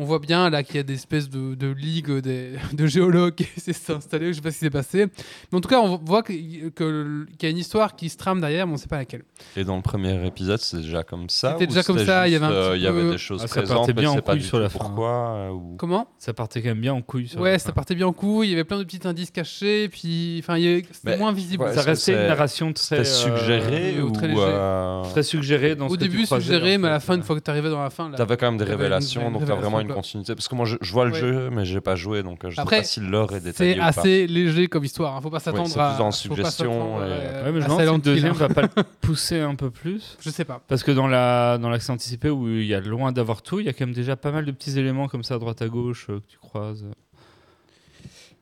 [0.00, 3.34] On voit bien là qu'il y a des espèces de, de ligues des- de géologues
[3.34, 5.06] qui s'est installé, je sais pas ce qui s'est passé.
[5.52, 8.40] Mais en tout cas, on voit que- qu'il y a une histoire qui se trame
[8.40, 9.24] derrière, mais on ne sait pas laquelle.
[9.56, 12.36] Et dans le premier épisode, c'est déjà comme ça C'était déjà comme ça, il y
[12.36, 14.10] avait un euh, petit il y avait peu- des choses Ah, ça présentes, partait bien
[14.10, 15.10] en couille du sur tout la fin, pourquoi.
[15.36, 16.08] euh, ou- Comment?
[16.18, 17.28] Ça partait quand même bien en couille.
[17.28, 17.72] sur Ouais, la ça fin.
[17.72, 20.64] partait bien en couille, il y avait plein de petits indices cachés, puis enfin, il
[20.64, 21.64] y avait- c'était moins visible.
[21.64, 24.40] ouais, Ça restait une narration très, euh, suggéré ou ou très léger.
[24.42, 27.36] euh, très suggérée dans Au début, croisais, suggéré, en mais à la fin, une fois
[27.36, 29.80] que tu arrivais dans la fin, là, T'avais quand même des révélations, donc t'as vraiment
[29.80, 30.34] une continuité.
[30.34, 31.18] Parce que moi, je, je vois le Ouais.
[31.18, 33.74] jeu, mais j'ai pas joué, donc euh, je Après, sais pas si l'or est détaillé
[33.74, 33.86] c'est pas.
[33.86, 35.16] assez léger comme histoire.
[35.16, 35.20] hein.
[35.20, 35.96] Faut pas s'attendre c'est plus à.
[35.98, 38.62] dans faut pas suggestion et- euh, Ouais, mais je si Silent le deuxième va pas
[38.76, 40.16] le pousser un peu plus.
[40.20, 40.60] Je sais pas.
[40.68, 43.66] Parce que dans la dans l'accès anticipé où il y a loin d'avoir tout, il
[43.66, 45.68] y a quand même déjà pas mal de petits éléments comme ça à droite à
[45.68, 46.84] gauche euh, que tu croises.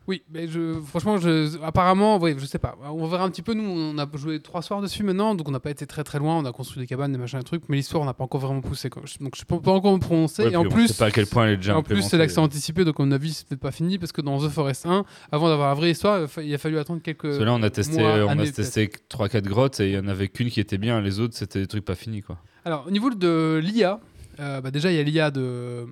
[0.08, 2.76] Oui, mais je, franchement, je, apparemment, oui, je sais pas.
[2.82, 3.52] On verra un petit peu.
[3.52, 6.18] Nous, on a joué trois soirs dessus maintenant, donc on n'a pas été très très
[6.18, 6.38] loin.
[6.38, 8.40] On a construit des cabanes, des machins, des trucs, mais l'histoire, on n'a pas encore
[8.40, 8.88] vraiment poussé.
[8.88, 9.02] Quoi.
[9.04, 10.44] Je- Donc je peux pas encore me prononcer.
[10.44, 12.16] Ouais, et en plus, sait pas à quel point elle est déjà en plus, c'est
[12.16, 14.86] l'accès anticipé, donc à mon avis, c'est peut-être pas fini parce que dans The Forest
[14.86, 17.24] 1, avant d'avoir la vraie histoire, il a fallu attendre quelques.
[17.44, 20.28] Là, on a testé, mois, on a testé 3-4 grottes et il y en avait
[20.28, 22.38] qu'une qui était bien, les autres c'était des trucs pas finis quoi.
[22.64, 24.00] Alors, au niveau de l'IA,
[24.40, 25.86] euh, bah, déjà, il y a l'IA de,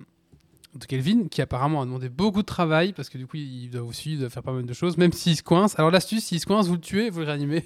[0.76, 3.82] de Kelvin, qui apparemment a demandé beaucoup de travail, parce que du coup, il doit
[3.82, 5.78] aussi il doit faire pas mal de choses, même s'il se coince.
[5.78, 7.64] Alors l'astuce, s'il se coince, vous le tuez, vous le réanimez.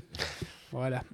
[0.72, 1.02] voilà.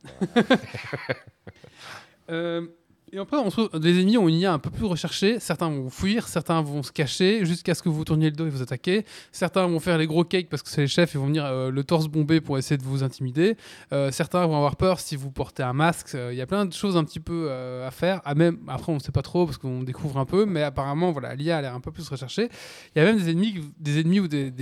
[2.30, 2.66] Euh,
[3.12, 5.40] et après, on se des ennemis ont une IA un peu plus recherchée.
[5.40, 8.50] Certains vont fuir, certains vont se cacher jusqu'à ce que vous tourniez le dos et
[8.50, 9.04] vous attaquer.
[9.32, 11.70] Certains vont faire les gros cakes parce que c'est les chefs et vont venir euh,
[11.70, 13.56] le torse bombé pour essayer de vous intimider.
[13.92, 16.14] Euh, certains vont avoir peur si vous portez un masque.
[16.14, 18.20] Euh, Il y a plein de choses un petit peu à faire.
[18.24, 21.12] Ah, même, après, on ne sait pas trop parce qu'on découvre un peu, mais apparemment,
[21.12, 22.48] voilà, l'IA a l'air un peu plus recherchée.
[22.94, 24.52] Il y a même des ennemis, des ennemis ou des,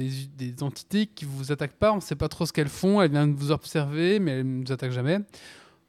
[0.61, 1.93] entités qui vous attaquent pas.
[1.93, 3.03] On ne sait pas trop ce qu'elles font.
[3.03, 5.19] Elles viennent vous observer, mais elles ne nous attaquent jamais.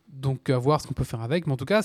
[0.07, 1.47] Donc, à voir ce qu'on peut faire avec.
[1.47, 1.81] Mais en tout cas,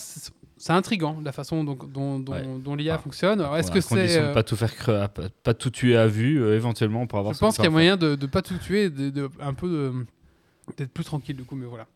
[0.65, 2.47] c'est intriguant la façon dont, dont, dont- Ouais.
[2.63, 2.99] dont l'IA Ah.
[2.99, 3.41] fonctionne.
[3.41, 4.17] Alors, est-ce que c'est.
[4.17, 7.35] euh, pas tout faire creux- pas, pas tout tuer à vue, euh, éventuellement pour avoir
[7.35, 9.69] je pense qu'il y a moyen de ne pas tout tuer, de, de- un peu
[9.69, 9.93] de-
[10.77, 11.87] d'être plus tranquille du coup, mais voilà.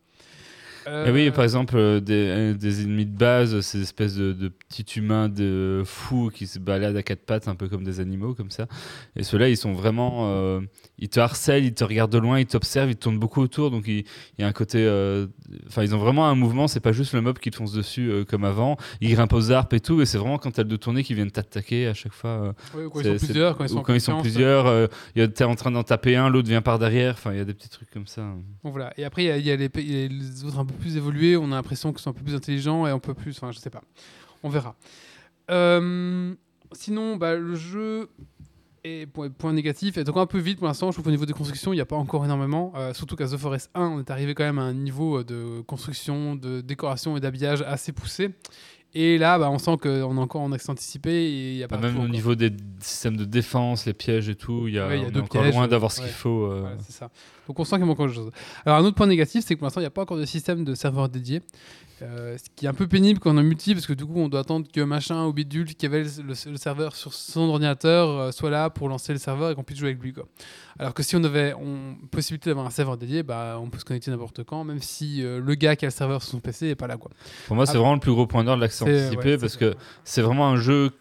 [1.05, 4.31] Et oui, Euh, par exemple, euh, des, euh, des ennemis de base, ces espèces de,
[4.33, 7.99] de petits humains de fous qui se baladent à quatre pattes, un peu comme des
[7.99, 8.67] animaux, comme ça.
[9.17, 10.61] Et ceux-là, ils sont vraiment.
[10.99, 13.69] Ils te harcèlent, ils te regardent de loin, ils t'observent, ils te tournent beaucoup autour.
[13.71, 14.05] Donc, il, il
[14.39, 14.79] y a un côté.
[14.83, 15.27] euh,
[15.67, 18.09] Enfin, ils ont vraiment un mouvement, c'est pas juste le mob qui te fonce dessus
[18.09, 18.77] euh, comme avant.
[18.99, 21.15] Ils grimpent aux arbres et tout, et c'est vraiment quand t'as le dos tourné qu'ils
[21.15, 22.53] viennent t'attaquer à chaque fois.
[22.75, 25.55] euh, ou quand ils sont plusieurs, quand ils sont quand ils sont plusieurs, t'es en
[25.55, 27.13] train d'en taper un, l'autre vient par derrière.
[27.13, 28.27] Enfin, il y a des petits trucs comme ça.
[28.63, 28.91] Bon, voilà.
[28.97, 30.97] Et après, il y a, y les, il y a les autres un peu plus
[30.97, 31.37] évolués.
[31.37, 33.37] On a l'impression qu'ils sont un peu plus intelligents et un peu plus.
[33.37, 33.81] Enfin, je sais pas.
[34.43, 34.75] On verra.
[36.73, 38.09] Sinon, bah, le jeu
[39.01, 39.97] est point, point négatif.
[39.97, 40.87] est encore un peu vite pour l'instant.
[40.91, 42.73] Je trouve qu'au niveau des constructions, il n'y a pas encore énormément.
[42.75, 45.61] Euh, surtout qu'à The Forest 1, on est arrivé quand même à un niveau de
[45.67, 48.29] construction, de décoration et d'habillage assez poussé.
[48.93, 51.75] Et là, bah, on sent qu'on est encore en accès anticipé et y a pas
[51.77, 52.11] Bah, même tout au encore.
[52.13, 55.03] niveau des systèmes de défense, les pièges et tout, il y a, Ouais, il y
[55.03, 56.07] a on est d'autres encore pièges, loin d'avoir ce ouais.
[56.07, 56.45] qu'il faut.
[56.45, 56.65] euh.
[56.89, 57.09] Ça.
[57.47, 58.31] Donc on sent qu'il manque encore des choses.
[58.65, 60.25] Alors un autre point négatif, c'est que pour l'instant, il n'y a pas encore de
[60.25, 61.41] système de serveur dédié.
[62.03, 64.17] Euh, ce qui est un peu pénible quand on est multi, parce que du coup,
[64.17, 67.41] on doit attendre que machin ou bidule qui avait le, le- le serveur sur son
[67.49, 70.13] ordinateur euh, soit là pour lancer le serveur et qu'on puisse jouer avec lui.
[70.13, 70.27] Quoi.
[70.77, 73.85] Alors que si on avait on, possibilité d'avoir un serveur dédié, bah, on peut se
[73.85, 76.67] connecter n'importe quand, même si euh, le gars qui a le serveur sur son PC
[76.67, 76.97] n'est pas là.
[76.97, 77.09] Quoi.
[77.47, 79.57] Pour moi, c'est Ah, vraiment le plus gros point d'or de l'accès anticipé ouais, parce
[79.57, 79.73] que
[80.03, 80.91] c'est vraiment un jeu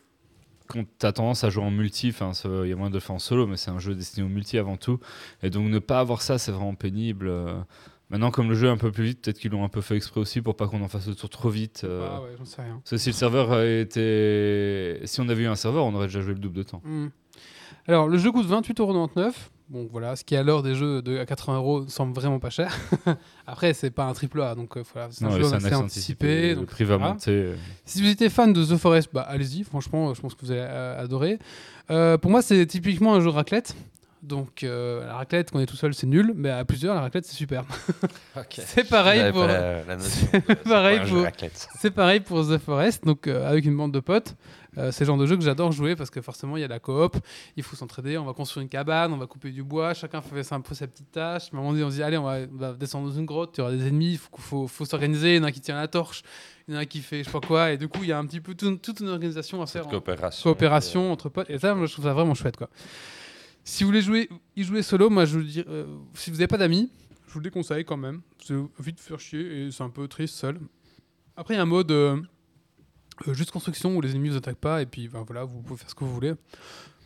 [0.69, 2.09] qu'on a tendance à jouer en multi.
[2.09, 4.31] Il y a moins de le faire en solo, mais c'est un jeu destiné au
[4.31, 4.99] multi avant tout.
[5.43, 7.31] Et donc, ne pas avoir ça, c'est vraiment pénible.
[8.09, 9.81] Euh, Maintenant, comme le jeu est un peu plus vite, peut-être qu'ils l'ont un peu
[9.81, 11.83] fait exprès aussi pour pas qu'on en fasse le tour trop vite.
[11.85, 12.09] euh.
[12.11, 12.77] Ah ouais, j'en sais rien.
[12.83, 15.01] Parce que si le serveur était.
[15.05, 16.81] Si on avait eu un serveur, on aurait déjà joué le double de temps.
[16.85, 17.09] Hmm.
[17.89, 19.33] Alors, le jeu coûte 28,99€.
[19.69, 22.51] Bon, voilà, ce qui à l'heure des jeux de, à 80 euros semble vraiment pas
[22.51, 22.73] cher.
[23.49, 26.51] Après, c'est pas un triple A, donc euh, voilà, c'est un Non, jeu accès anticipé.
[26.51, 27.51] Le donc prix va monter.
[27.85, 30.61] Si vous étiez fan de The Forest, bah, allez-y, franchement, je pense que vous allez
[30.63, 31.41] euh, adorer.
[31.91, 33.75] Euh, pour moi, c'est typiquement un jeu raclette.
[34.27, 37.01] Donc, euh, la raclette, quand on est tout seul, c'est nul, mais à plusieurs, la
[37.01, 37.64] raclette, c'est super.
[38.51, 39.45] c'est pareil pour.
[40.01, 41.22] c'est pareil pour-.
[41.79, 44.35] C'est pareil pour The Forest, donc euh, avec une bande de potes.
[44.79, 46.68] Euh, c'est le genre de jeu que j'adore jouer parce que forcément il y a
[46.68, 47.16] la coop,
[47.57, 50.53] il faut s'entraider, on va construire une cabane, on va couper du bois, chacun fait
[50.53, 51.45] un peu sa petite tâche.
[51.45, 53.24] À un moment donné, on se dit allez, on va, on va descendre dans une
[53.24, 55.47] grotte, il y aura des ennemis, il faut, faut, faut s'organiser, il y en a
[55.47, 56.24] un qui tient la torche,
[56.68, 58.09] il y en a un qui fait je sais pas quoi, et du coup il
[58.09, 59.85] y a un petit peu tout- toute une organisation à faire.
[59.85, 60.43] Cette en- coopération.
[60.43, 61.49] coopération entre potes.
[61.49, 62.68] Et ça, moi, je trouve ça vraiment chouette, quoi.
[63.67, 66.47] Si vous voulez jouer, y jouer solo, moi, je vous dis, euh, si vous n'avez
[66.47, 66.89] pas d'amis,
[67.27, 68.23] je vous le déconseille quand même.
[68.39, 70.61] C'est vite faire chier et c'est un peu triste seul.
[71.37, 72.17] Après, il y a un mode euh,
[73.27, 75.81] euh, juste construction où les ennemis vous attaquent pas et puis ben, voilà, vous pouvez
[75.81, 76.35] faire ce que vous voulez.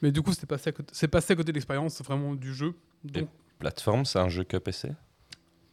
[0.02, 2.52] Mais du coup, c'est passé à côté, c'est passé à côté de l'expérience, vraiment du
[2.52, 2.74] jeu.
[3.04, 4.90] Donc, Plateforme, c'est un jeu que PC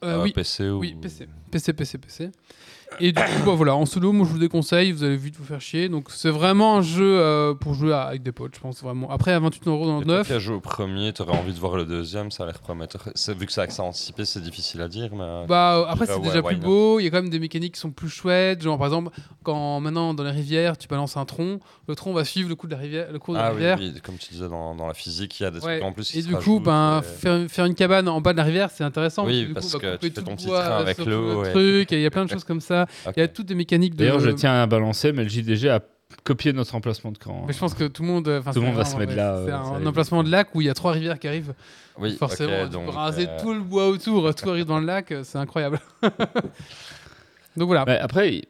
[0.06, 0.80] euh, oui, PC ou...
[0.80, 1.28] oui, PC.
[1.52, 2.32] PC, PC, PC.
[3.00, 5.36] Et du coup, bah, voilà, en solo, moi je vous le déconseille, vous allez vite
[5.38, 5.88] vous faire chier.
[5.90, 9.10] Donc c'est vraiment un jeu euh, pour jouer à- avec des potes, je pense vraiment.
[9.12, 11.22] Après, à 28 euros dans Et le toi 9, qui as joué au premier, tu
[11.22, 13.04] aurais envie de voir le deuxième, ça a l'air prometteur.
[13.38, 15.46] Vu que c'est accès anticipé, c'est difficile à dire, mais...
[15.48, 17.00] Bah, après, dirais, c'est déjà plus beau.
[17.00, 18.62] Il y a quand même des mécaniques qui sont plus chouettes.
[18.64, 19.12] Genre, par exemple,
[19.44, 22.68] quand maintenant dans les rivières, tu balances un tronc, le tronc va suivre le, coup
[22.68, 23.78] de la rivière, le cours de la ah oui, rivière.
[23.80, 25.80] oui, comme tu disais dans, dans la physique, il y a des Ouais.
[25.80, 28.22] trucs en plus qui Et se du coup, ben, et- faire, faire une cabane en
[28.22, 29.26] bas de la rivière, c'est intéressant.
[29.26, 32.12] Oui, parce coup, que tu fais ton petit train avec l'eau, et il y a
[32.12, 32.77] plein de choses comme ça.
[33.16, 34.00] Il y a toutes des mécaniques de.
[34.00, 35.80] D'ailleurs, je tiens à balancer, mais le JDG a
[36.24, 37.46] copié notre emplacement de camp.
[37.48, 38.24] Mais je pense que tout le monde,
[38.54, 40.68] Tout le monde va se mettre là, C'est euh, un, emplacement de lac où il
[40.68, 41.54] y a trois rivières qui arrivent.
[41.98, 45.38] Oui, Forcément, donc, raser euh, tout le bois autour, tout arrive dans le lac, c'est
[45.38, 45.80] incroyable.
[47.58, 47.82] Donc voilà.
[48.02, 48.44] Après,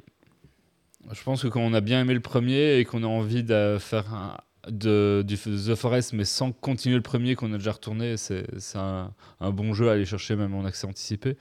[1.11, 3.77] je pense que quand on a bien aimé le premier et qu'on a envie de
[3.79, 4.37] faire un-
[4.69, 8.77] de, du The Forest, mais sans continuer le premier qu'on a déjà retourné, c'est c'est
[8.77, 11.37] un, un bon jeu à aller chercher même en accès anticipé.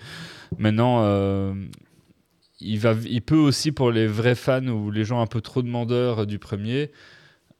[0.58, 1.52] Maintenant, euh,
[2.60, 5.62] il, va, il peut aussi pour les vrais fans ou les gens un peu trop
[5.62, 6.90] demandeurs du premier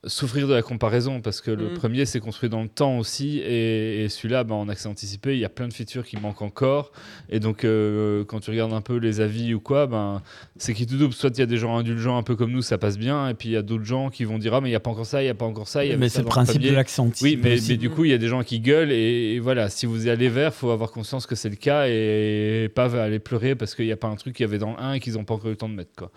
[0.07, 1.75] souffrir de la comparaison parce que le Mhm.
[1.75, 5.41] premier c'est construit dans le temps aussi et, et celui-là bah, en accès anticipé il
[5.41, 6.93] y a plein de features qui manquent encore
[7.29, 10.23] et donc euh, quand tu regardes un peu les avis ou quoi ben
[10.57, 12.63] c'est qui tout double soit il y a des gens indulgents un peu comme nous
[12.63, 14.69] ça passe bien et puis il y a d'autres gens qui vont dire ah mais
[14.69, 16.21] il y a pas encore ça il y a pas encore ça y Mais c'est
[16.23, 17.71] le principe de l'accent oui anticipé mais, aussi.
[17.73, 20.07] mais du coup il y a des gens qui gueulent et, et voilà si vous
[20.07, 23.75] y allez vers faut avoir conscience que c'est le cas et pas aller pleurer parce
[23.75, 25.25] qu'il n'y a pas un truc qu'il y avait dans le 1 et qu'ils n'ont
[25.25, 26.11] pas encore eu le temps de mettre quoi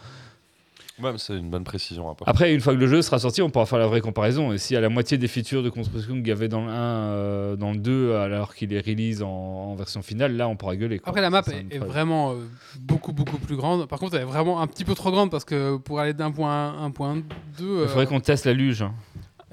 [1.02, 2.10] Ouais, c'est une bonne précision.
[2.10, 2.26] Après.
[2.28, 4.52] après, une fois que le jeu sera sorti, on pourra faire la vraie comparaison.
[4.52, 6.72] Et s'il y a la moitié des features de construction qu'il y avait dans le
[6.72, 10.56] 1, euh, dans le 2, alors qu'il est release en, en version finale, là, on
[10.56, 11.00] pourra gueuler.
[11.00, 11.10] quoi.
[11.10, 12.36] Après, la map Ça, est, vraiment euh,
[12.80, 13.88] beaucoup, beaucoup plus grande.
[13.88, 16.32] Par contre, elle est vraiment un petit peu trop grande parce que pour aller d'un
[16.32, 17.16] point à un point
[17.58, 17.82] 2.
[17.84, 18.82] Il faudrait qu'on teste la luge.
[18.82, 18.93] hein.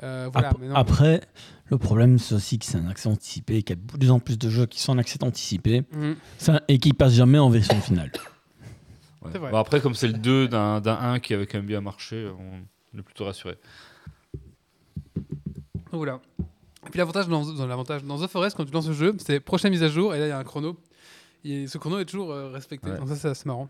[0.01, 0.75] voilà, Ap- mais non.
[0.75, 1.21] Après,
[1.67, 4.19] le problème, c'est aussi que c'est un accès anticipé, qu'il y a de plus en
[4.19, 5.83] plus de jeux qui sont en accès anticipé
[6.39, 8.11] ça, et qui passent jamais en version finale.
[9.27, 9.33] Ouais.
[9.33, 9.51] C'est vrai.
[9.51, 12.29] Bon, après, comme c'est le 2 d'un d'un 1 qui avait quand même bien marché,
[12.95, 13.57] on est plutôt rassuré.
[15.93, 16.21] Voilà.
[16.87, 19.41] Et puis l'avantage dans, dans, l'avantage dans The Forest, quand tu lances le jeu, c'est
[19.41, 20.77] prochaine mise à jour, et là il y a un chrono.
[21.45, 22.91] Et ce chrono est toujours euh, respecté.
[22.91, 22.99] Ouais.
[22.99, 23.69] Donc ça, c'est assez marrant.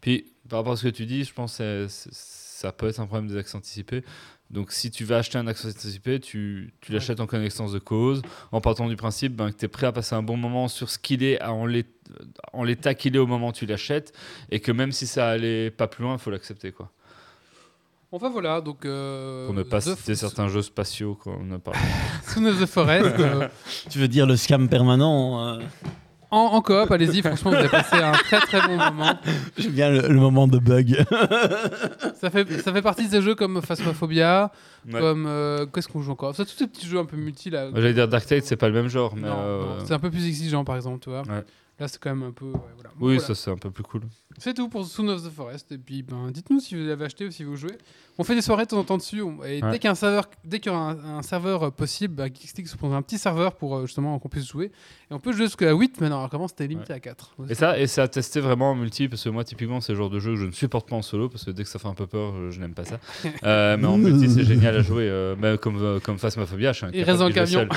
[0.00, 3.06] Puis, par rapport à ce que tu dis, je pense que ça peut être un
[3.06, 4.04] problème des accès anticipés.
[4.50, 6.98] Donc, si tu vas acheter un accès anticipé, tu, tu Ouais.
[6.98, 8.22] l'achètes en connaissance de cause,
[8.52, 10.90] en partant du principe ben, que tu es prêt à passer un bon moment sur
[10.90, 11.86] ce qu'il est, à- en l'é-
[12.52, 14.12] en l'état qu'il est au moment où tu l'achètes,
[14.50, 16.70] et que même si ça allait pas plus loin, il faut l'accepter.
[16.72, 16.90] quoi.
[18.12, 18.84] Enfin voilà, donc.
[18.84, 21.80] euh, Pour ne pas The citer certains jeux spatiaux qu'on a parlé.
[22.32, 23.18] Son of the Forest.
[23.18, 23.48] euh,
[23.90, 25.58] tu veux dire le scam permanent euh,
[26.34, 29.18] en, en coop, allez-y, franchement, vous avez passé un très très bon moment.
[29.56, 31.04] J'aime bien le, le moment de bug.
[32.20, 34.50] Ça fait, ça fait partie de ces jeux comme Phasmophobia,
[34.90, 35.00] Ouais.
[35.00, 35.26] comme.
[35.26, 36.34] euh, Qu'est-ce qu'on joue encore?
[36.34, 37.68] Ça, tous ces petits jeux un peu multi là.
[37.74, 39.14] J'allais dire Dark Tide, c'est pas le même genre.
[39.16, 41.22] Mais Non, euh, c'est un peu plus exigeant par exemple, tu vois.
[41.22, 41.44] Ouais.
[41.80, 42.44] Là, c'est quand même un peu.
[42.46, 42.90] ouais, voilà.
[43.00, 43.20] Oui, Voilà.
[43.20, 44.02] ça c'est un peu plus cool.
[44.38, 45.72] C'est tout pour Soon of the Forest.
[45.72, 47.76] Et puis, ben, dites-nous si vous l'avez acheté ou si vous jouez.
[48.16, 49.22] On fait des soirées de temps en temps dessus.
[49.22, 49.70] on- Et Ouais.
[49.72, 52.14] dès qu'il y a un serveur, dès qu'il y aura un, un serveur euh, possible,
[52.14, 54.66] bah, Geekstick se prendra un petit serveur pour euh, justement qu'on puisse jouer.
[55.10, 56.18] Et on peut jouer jusqu'à 8 maintenant.
[56.18, 59.08] Alors, comment c'était limité à 4 Et ça, et c'est à tester vraiment en multi,
[59.08, 61.02] parce que moi, typiquement, c'est le genre de jeu que je ne supporte pas en
[61.02, 62.98] solo, parce que dès que ça fait un peu peur, je, je n'aime pas ça.
[63.44, 65.08] Euh, mais en multi, c'est génial à jouer.
[65.08, 67.68] euh, mais comme, euh, comme Phasmophobia, je suis Il reste dans le seul.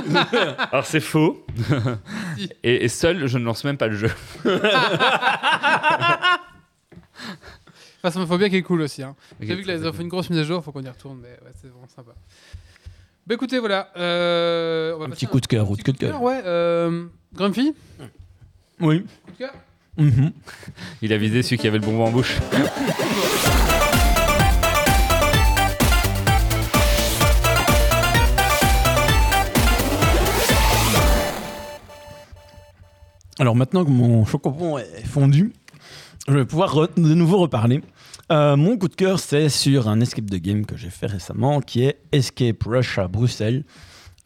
[0.72, 1.44] Alors, c'est faux.
[2.62, 4.10] Et, et seul, je ne lance même pas le jeu.
[8.02, 9.02] Phasmophobia qui est cool aussi.
[9.02, 9.14] Hein.
[9.40, 10.62] J'ai Ok, vu que là, très ils ont fait une grosse mise à jour.
[10.64, 11.18] Faut qu'on y retourne.
[11.22, 12.12] Mais ouais, c'est vraiment sympa.
[13.26, 13.90] Bah écoutez, voilà.
[13.96, 16.22] euh, on va Un petit coup de cœur, un ou petit de coup de cœur.
[16.22, 16.40] Ouais.
[16.44, 17.74] Euh, Grumpy,
[18.80, 19.02] Oui.
[19.24, 19.52] coup de cœur
[19.96, 20.32] Mhm.
[21.02, 22.38] Il a visé celui qui avait le bonbon en bouche.
[33.38, 35.52] Alors maintenant que mon chocopon est fondu,
[36.28, 37.82] je vais pouvoir de nouveau reparler.
[38.30, 41.60] Euh, mon coup de cœur, c'est sur un escape de game que j'ai fait récemment,
[41.60, 43.64] qui est Escape Rush à Bruxelles.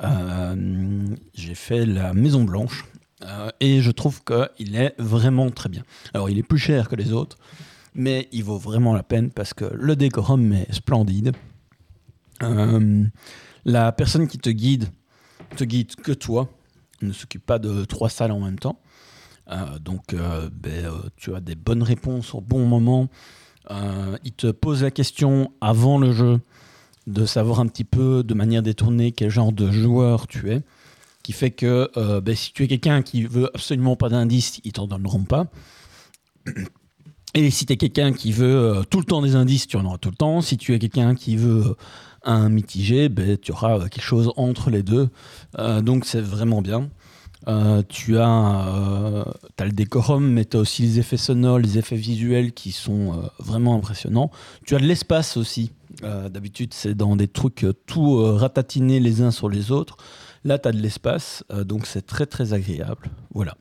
[0.02, 2.84] Euh, j'ai fait la Maison Blanche
[3.22, 5.82] euh, et je trouve qu'il est vraiment très bien.
[6.12, 7.38] Alors il est plus cher que les autres,
[7.94, 11.32] mais il vaut vraiment la peine parce que le décorum est splendide.
[13.64, 14.88] La personne qui te guide
[15.56, 16.48] te guide que toi,
[17.00, 18.78] ne s'occupe pas de trois salles en même temps.
[19.50, 23.08] Euh, donc, euh, ben, euh, tu as des bonnes réponses au bon moment.
[24.24, 26.38] Il te pose la question avant le jeu
[27.06, 30.60] de savoir un petit peu de manière détournée quel genre de joueur tu es,
[31.22, 31.90] qui fait que
[32.20, 35.46] ben, si tu es quelqu'un qui veut absolument pas d'indices, ils t'en donneront pas.
[37.34, 39.98] Et si tu es quelqu'un qui veut tout le temps des indices, tu en auras
[39.98, 40.42] tout le temps.
[40.42, 41.74] Si tu es quelqu'un qui veut
[42.22, 45.08] un mitigé, ben, tu auras quelque chose entre les deux.
[45.56, 46.90] Donc c'est vraiment bien.
[47.46, 49.24] Euh, tu as, euh,
[49.60, 53.26] le décorum, mais tu as aussi les effets sonores, les effets visuels qui sont euh,
[53.38, 54.30] vraiment impressionnants.
[54.64, 55.72] Tu as de l'espace aussi.
[56.02, 59.96] Euh, D'habitude, c'est dans des trucs tout ratatinés les uns sur les autres.
[60.44, 63.10] Là, tu as de l'espace, donc c'est très très agréable.
[63.32, 63.56] Voilà.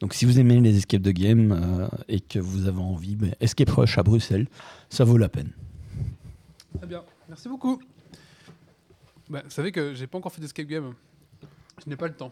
[0.00, 3.70] Donc si vous aimez les escape de game et que vous avez envie, ben, Escape
[3.70, 4.46] Rush à Bruxelles,
[4.88, 5.50] ça vaut la peine.
[6.78, 7.02] Très bien.
[7.28, 7.80] Merci beaucoup.
[9.28, 10.94] Bah, vous savez que j'ai pas encore fait d'escape game.
[11.84, 12.30] Je n'ai pas le temps.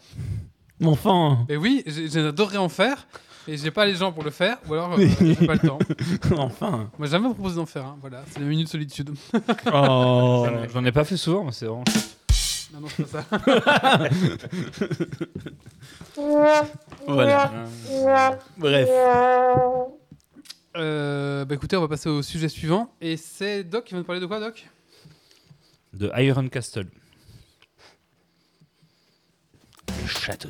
[0.81, 3.07] Mais Enfin, Et oui, j'adorerais en faire.
[3.49, 4.59] Et j'ai pas les gens pour le faire.
[4.69, 5.79] Ou alors, euh, j'ai pas le temps.
[6.39, 6.91] enfin.
[6.99, 7.87] Moi, j'ai jamais proposé d'en faire.
[7.87, 7.97] un.
[8.01, 9.13] Voilà, c'est la minute solitude.
[9.73, 10.47] Oh.
[10.47, 11.83] J'en ai- J'en ai pas fait souvent, mais c'est vraiment.
[12.73, 14.09] non, non, c'est pas ça.
[17.07, 17.51] Voilà.
[18.59, 18.89] Bref.
[20.77, 22.95] Euh, bah écoutez, on va passer au sujet suivant.
[23.01, 24.67] Et c'est Doc qui va nous parler de quoi, Doc?
[25.93, 26.87] De Iron Castle.
[30.03, 30.49] Le château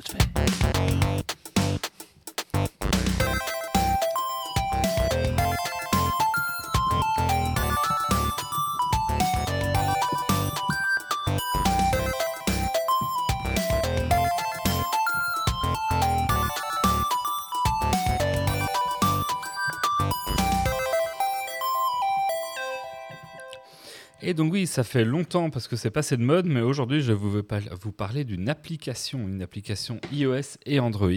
[24.24, 27.12] Et donc oui, ça fait longtemps parce que c'est passé de mode, mais aujourd'hui je
[27.12, 31.10] veux pas- vous parler d'une application, une application iOS et Android,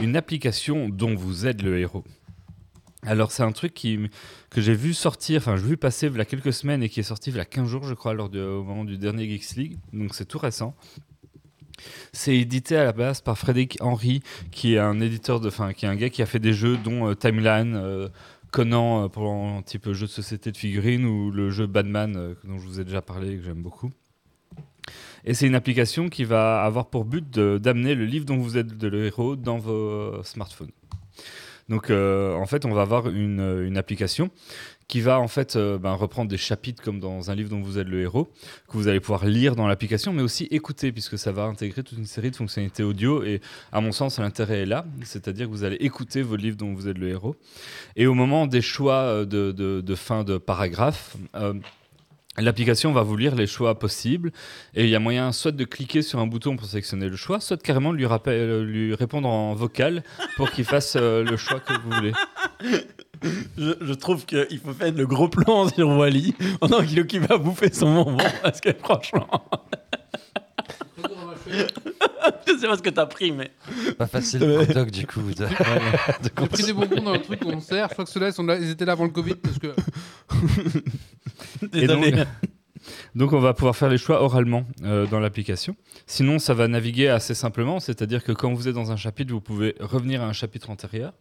[0.00, 2.04] une application dont vous êtes le héros.
[3.02, 3.98] Alors c'est un truc qui,
[4.50, 6.98] que j'ai vu sortir, enfin j'ai vu passer il y a quelques semaines et qui
[7.00, 9.76] est sorti il y a 15 jours je crois au moment du dernier Geeks League,
[9.92, 10.74] donc c'est tout récent.
[12.12, 15.86] C'est édité à la base par Frédéric Henry, qui est un éditeur de, enfin qui
[15.86, 18.08] est un gars qui a fait des jeux dont euh, Timeline, euh,
[18.50, 22.34] Conan euh, pour un type jeu de société de figurines ou le jeu Batman euh,
[22.44, 23.90] dont je vous ai déjà parlé et que j'aime beaucoup.
[25.24, 28.78] Et c'est une application qui va avoir pour but d'amener le livre dont vous êtes
[28.78, 30.72] de le héros dans vos euh, smartphones.
[31.68, 34.30] Donc en fait, on va avoir une, une application
[34.90, 37.78] qui va en fait euh, ben, reprendre des chapitres comme dans un livre dont vous
[37.78, 38.24] êtes le héros,
[38.68, 41.96] que vous allez pouvoir lire dans l'application, mais aussi écouter, puisque ça va intégrer toute
[41.96, 43.22] une série de fonctionnalités audio.
[43.22, 46.74] Et à mon sens, l'intérêt est là, c'est-à-dire que vous allez écouter vos livres dont
[46.74, 47.36] vous êtes le héros.
[47.94, 51.54] Et au moment des choix euh, de, fin de paragraphe, euh,
[52.38, 54.30] L'application va vous lire les choix possibles
[54.74, 57.40] et il y a moyen soit de cliquer sur un bouton pour sélectionner le choix,
[57.40, 58.06] soit carrément lui,
[58.62, 60.04] lui répondre en vocal
[60.36, 62.12] pour qu'il fasse le choix que vous voulez.
[63.58, 67.36] Je, je trouve qu'il faut faire le gros plan sur Wally pendant qu'il occupe à
[67.38, 69.28] bouffer son bonbon parce que franchement,
[72.46, 73.50] je sais pas ce que t'as pris, mais.
[73.98, 75.20] Pas facile pour Doc du coup.
[75.22, 75.46] de- de
[76.40, 77.88] J'ai pris des bonbons dans le truc qu'on sert.
[77.88, 79.68] Je crois que ceux-là, ils, sont là- ils étaient là avant le Covid parce que
[81.74, 82.24] Et donc, Désolé.
[83.14, 85.76] donc on va pouvoir faire les choix oralement euh, dans l'application.
[86.06, 89.40] Sinon, ça va naviguer assez simplement, c'est-à-dire que quand vous êtes dans un chapitre, vous
[89.40, 91.12] pouvez revenir à un chapitre antérieur.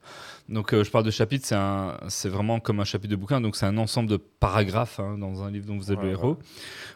[0.50, 3.40] Donc euh, je parle de chapitre, c'est un- c'est vraiment comme un chapitre de bouquin,
[3.40, 6.32] donc c'est un ensemble de paragraphes hein, dans un livre dont vous êtes le héros.
[6.32, 6.38] ouais.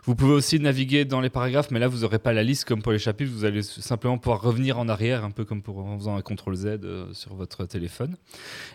[0.05, 2.81] Vous pouvez aussi naviguer dans les paragraphes, mais là vous n'aurez pas la liste comme
[2.81, 5.97] pour les chapitres, vous allez simplement pouvoir revenir en arrière, un peu comme pour, en
[5.99, 8.17] faisant un CTRL Z euh, sur votre téléphone.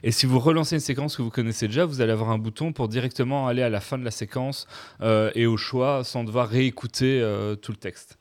[0.05, 2.73] Et si vous relancez une séquence que vous connaissez déjà, vous allez avoir un bouton
[2.73, 4.67] pour directement aller à la fin de la séquence
[5.01, 7.21] euh, et au choix sans devoir réécouter
[7.63, 8.18] tout le texte.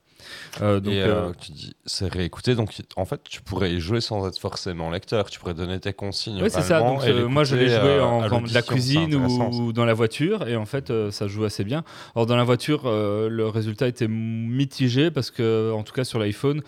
[0.61, 3.80] Euh, donc, et euh, euh, tu dis, c'est réécouté, donc en fait, tu pourrais y
[3.80, 5.30] jouer sans être forcément lecteur.
[5.30, 6.41] Tu pourrais donner tes consignes.
[6.41, 6.80] Oui, c'est ça.
[6.80, 10.65] Donc, euh, moi, je l'ai joué en la cuisine ou dans la voiture, et en
[10.65, 11.84] fait, euh, ça joue assez bien.
[12.15, 16.19] Alors, dans la voiture, euh, le résultat était mitigé parce que, en tout cas, sur
[16.19, 16.61] l'iPhone,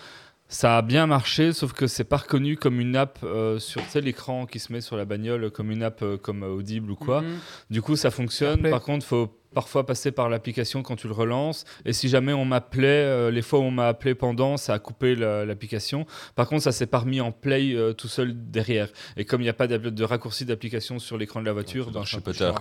[0.49, 3.89] ça a bien marché, sauf que c'est pas reconnu comme une app euh, sur tu
[3.89, 6.95] sais, l'écran qui se met sur la bagnole, comme une app euh, comme Audible ou
[6.95, 7.22] quoi.
[7.22, 7.38] Mhm.
[7.70, 8.68] Du coup, ça fonctionne.
[8.70, 11.66] Par contre, il faut parfois passer par l'application quand tu le relances.
[11.86, 14.80] Et si jamais on m'appelait, euh, les fois où on m'a appelé pendant, ça a
[14.80, 16.06] coupé la- l'application.
[16.36, 18.89] Par contre, ça s'est pas remis en play euh, tout seul derrière.
[19.18, 22.04] Et comme il n'y a pas de, raccourci d'application sur l'écran de la voiture, ben,
[22.06, 22.56] je peu peut-être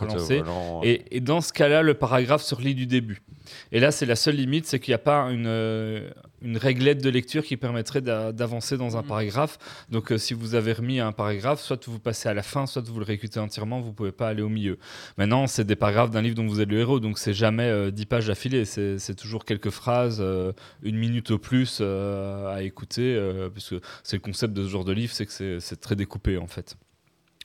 [1.13, 3.23] et dans ce cas-là, le paragraphe se relit du début.
[3.73, 6.11] Et là, c'est la seule limite, c'est qu'il n'y a pas une, euh,
[6.43, 9.09] une réglette de lecture qui permettrait d'a- d'avancer dans un Mhm.
[9.09, 9.59] paragraphe.
[9.91, 12.83] Donc, euh, si vous avez remis un paragraphe, soit vous passez à la fin, soit
[12.89, 14.79] vous le réécoutez entièrement, vous ne pouvez pas aller au milieu.
[15.17, 17.91] Maintenant, c'est des paragraphes d'un livre dont vous êtes le héros, donc c'est jamais euh,
[17.91, 23.19] 10 pages d'affilée, c'est c'est toujours quelques phrases, euh, une minute au plus à écouter,
[23.53, 26.47] puisque c'est le concept de ce genre de livre, c'est que c'est très découpé en
[26.47, 26.77] fait.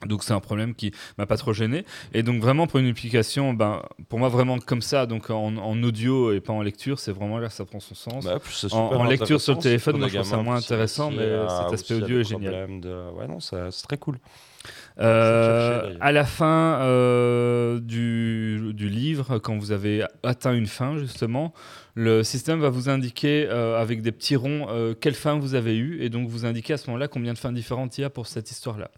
[0.06, 1.86] Donc c'est un problème qui m'a pas trop gêné.
[2.14, 5.84] Et donc vraiment pour une application, ben, pour moi vraiment comme ça, donc en, en
[5.84, 8.26] audio et pas en lecture, c'est vraiment là que ça prend son sens.
[8.26, 8.40] Bah,
[8.78, 11.26] En- lecture sur le téléphone, moi, je trouve ça moins intéressant, mais
[11.64, 12.54] cet aspect audio est génial.
[12.82, 14.20] de- Ouais, non, c'est très cool.
[15.00, 21.54] Euh, à la fin euh, du, du livre, quand vous avez atteint une fin, justement,
[21.96, 25.78] le système va vous indiquer euh, avec des petits ronds euh, quelle fin vous avez
[25.78, 28.10] eue et donc vous indiquer à ce moment-là combien de fins différentes il y a
[28.10, 28.90] pour cette histoire-là.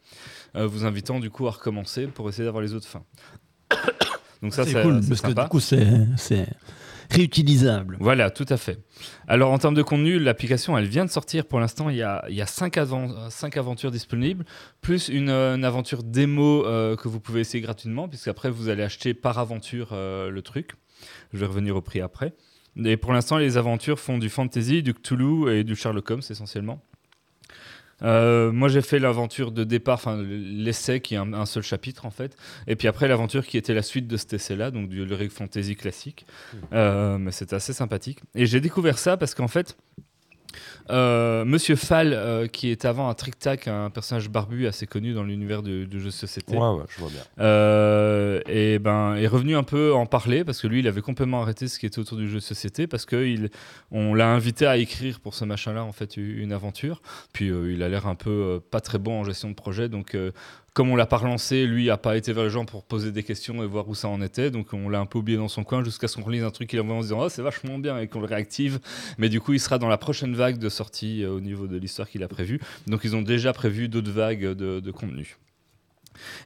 [0.55, 3.03] Euh, vous invitant du coup à recommencer pour essayer d'avoir les autres fins.
[4.41, 6.47] donc ça, c'est cool parce que du coup, c'est
[7.09, 7.97] réutilisable.
[7.99, 8.79] Voilà, tout à fait.
[9.27, 11.89] Alors, en termes de contenu, l'application, elle vient de sortir pour l'instant.
[11.89, 12.79] Il y a, il y a cinq,
[13.29, 14.45] cinq aventures disponibles,
[14.81, 19.13] plus une, euh, aventure démo euh, que vous pouvez essayer gratuitement, puisqu'après, vous allez acheter
[19.13, 20.71] par aventure euh, le truc.
[21.33, 22.33] Je vais revenir au prix après.
[22.83, 26.83] Et pour l'instant, les aventures font du fantasy, du Cthulhu et du Sherlock Holmes essentiellement.
[28.01, 32.05] Euh, moi, j'ai fait l'aventure de départ, enfin l'essai qui est un, un seul chapitre
[32.05, 32.35] en fait,
[32.67, 35.75] et puis après l'aventure qui était la suite de cet essai-là, donc du lyric fantasy
[35.75, 36.25] classique.
[36.73, 38.19] Euh, mais c'était assez sympathique.
[38.33, 39.77] Et j'ai découvert ça parce qu'en fait,
[40.89, 45.23] Monsieur Fall, euh, qui est avant un Trick Tac, un personnage barbu assez connu dans
[45.23, 47.21] l'univers du, du jeu de société, Ouais, ouais, je vois bien.
[47.39, 51.41] euh, et ben est revenu un peu en parler parce que lui il avait complètement
[51.41, 53.49] arrêté ce qui était autour du jeu de société parce que il,
[53.91, 57.01] on l'a invité à écrire pour ce machin là en fait une aventure.
[57.33, 59.89] Puis euh, il a l'air un peu euh, pas très bon en gestion de projet
[59.89, 60.31] donc euh,
[60.73, 63.23] comme on l'a pas relancé, lui a pas été vers les gens pour poser des
[63.23, 65.63] questions et voir où ça en était, donc on l'a un peu oublié dans son
[65.63, 67.41] coin jusqu'à ce qu'on relise un truc qu'il a envoyé en se disant oh c'est
[67.41, 68.79] vachement bien et qu'on le réactive,
[69.17, 71.77] mais du coup il sera dans la prochaine vague de sortie euh, au niveau de
[71.77, 75.37] l'histoire qu'il a prévue, donc ils ont déjà prévu d'autres vagues de contenu.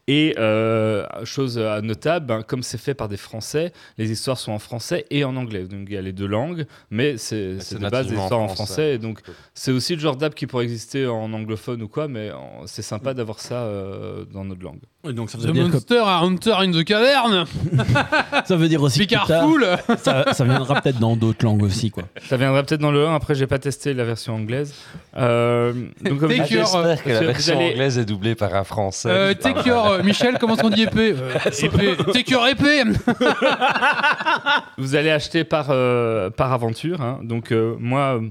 [0.07, 4.51] Et euh, chose à notable, ben, comme c'est fait par des Français, les histoires sont
[4.51, 5.63] en français et en anglais.
[5.63, 8.15] Donc il y a les deux langues, mais c'est Mais c'est c'est de base des
[8.15, 8.65] histoires en français.
[8.65, 8.93] français.
[8.95, 9.19] Et donc
[9.53, 12.81] c'est aussi le genre d'app qui pourrait exister en anglophone ou quoi, mais en- c'est
[12.81, 14.79] sympa d'avoir ça euh, dans notre langue.
[15.07, 17.45] Et donc ça The dire Monster à Hunter in the Cavern
[18.45, 19.65] ça veut dire aussi Picard Full
[20.03, 21.89] ça, ça viendra peut-être dans d'autres langues aussi.
[21.89, 22.03] Quoi.
[22.27, 24.73] Ça viendra peut-être dans le 1, après j'ai pas testé la version anglaise.
[25.17, 25.71] Euh,
[26.03, 29.09] donc comme Ah, J'espère que la version allez- anglaise est doublée par un français.
[29.09, 29.33] Euh,
[29.65, 31.95] your, euh, Michel, comment on dit épée Euh, épée.
[32.13, 32.83] Take your épée
[34.77, 37.01] Vous allez acheter par, euh, par aventure.
[37.01, 37.19] hein.
[37.23, 38.21] Donc, euh, moi,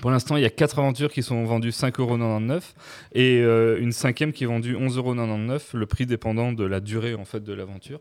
[0.00, 2.60] pour l'instant, il y a 4 aventures qui sont vendues 5,99€
[3.12, 7.24] et euh, une cinquième qui est vendue 11,99€, le prix dépendant de la durée en
[7.24, 8.00] fait, de l'aventure.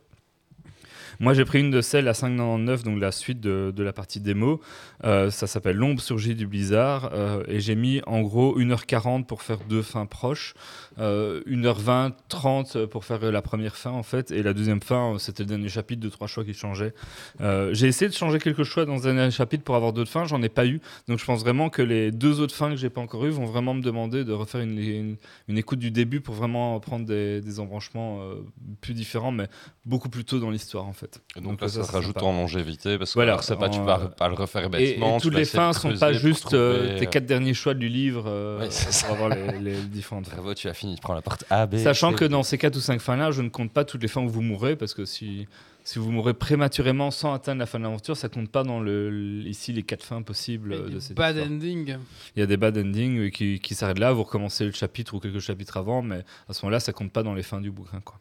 [1.19, 4.19] Moi, j'ai pris une de celles à 5,99€, donc la suite de, de la partie
[4.19, 4.59] démo.
[5.05, 7.11] Euh, ça s'appelle L'ombre surgit du blizzard.
[7.13, 10.55] euh, et j'ai mis en gros 1h40 pour faire deux fins proches,
[10.99, 14.31] 1h20, 30 pour faire la première fin en fait.
[14.31, 16.93] Et la deuxième fin, euh, c'était le dernier chapitre de trois choix qui changeaient.
[17.41, 20.25] Euh, j'ai essayé de changer quelques choix dans un dernier chapitre pour avoir d'autres fins,
[20.25, 20.79] j'en ai pas eu.
[21.07, 23.45] Donc je pense vraiment que les deux autres fins que j'ai pas encore eues vont
[23.45, 25.17] vraiment me demander de refaire une, une-
[25.47, 28.35] une écoute du début pour vraiment prendre des, des embranchements euh,
[28.81, 29.47] plus différents, mais
[29.85, 31.21] beaucoup plus tôt dans l'histoire en fait.
[31.35, 33.57] Et donc, là, euh, ça, se c'est rajoute en longévité parce que Voilà, alors, c'est
[33.57, 35.17] pas, tu vas euh, pas le refaire bêtement.
[35.17, 38.25] et toutes les fins sont pas juste euh, trouver, tes quatre derniers choix du livre
[38.27, 39.07] euh, Ouais, ça.
[39.07, 40.35] pour avoir les, les différentes fins.
[40.37, 41.77] Bravo, tu as fini, tu prends la porte A, B.
[41.77, 44.07] Sachant C, que dans ces 4 ou 5 fins-là, je ne compte pas toutes les
[44.07, 45.47] fins où vous mourrez, parce que si,
[45.83, 49.43] si vous mourrez prématurément sans atteindre la fin de l'aventure, ça compte pas dans le,
[49.45, 51.51] ici les 4 fins possibles de cette Bad histoire.
[51.51, 51.97] ending.
[52.35, 55.19] Il y a des bad endings qui, qui s'arrêtent là, vous recommencez le chapitre ou
[55.19, 57.99] quelques chapitres avant, mais à ce moment-là, ça compte pas dans les fins du bouquin.
[58.01, 58.19] Quoi.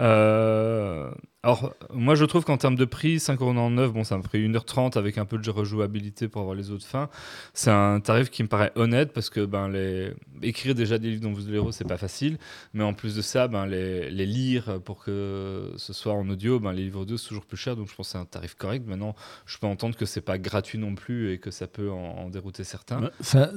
[0.00, 1.10] Euh,
[1.42, 5.18] alors, moi je trouve qu'en termes de prix, 5,99€, bon, ça me pris 1h30 avec
[5.18, 7.10] un peu de rejouabilité pour avoir les autres fins.
[7.52, 10.14] C'est un tarif qui me paraît honnête parce que ben, les...
[10.42, 12.38] écrire déjà des livres dont vous êtes c'est pas facile,
[12.72, 16.72] mais en plus de ça, ben, les, lire pour que ce soit en audio, ben,
[16.72, 18.86] les livres audio c'est toujours plus cher, donc je pense que c'est un tarif correct.
[18.86, 19.14] Maintenant,
[19.46, 22.64] je peux entendre que c'est pas gratuit non plus et que ça peut en, dérouter
[22.64, 23.02] certains.
[23.02, 23.50] Ouais, Ça,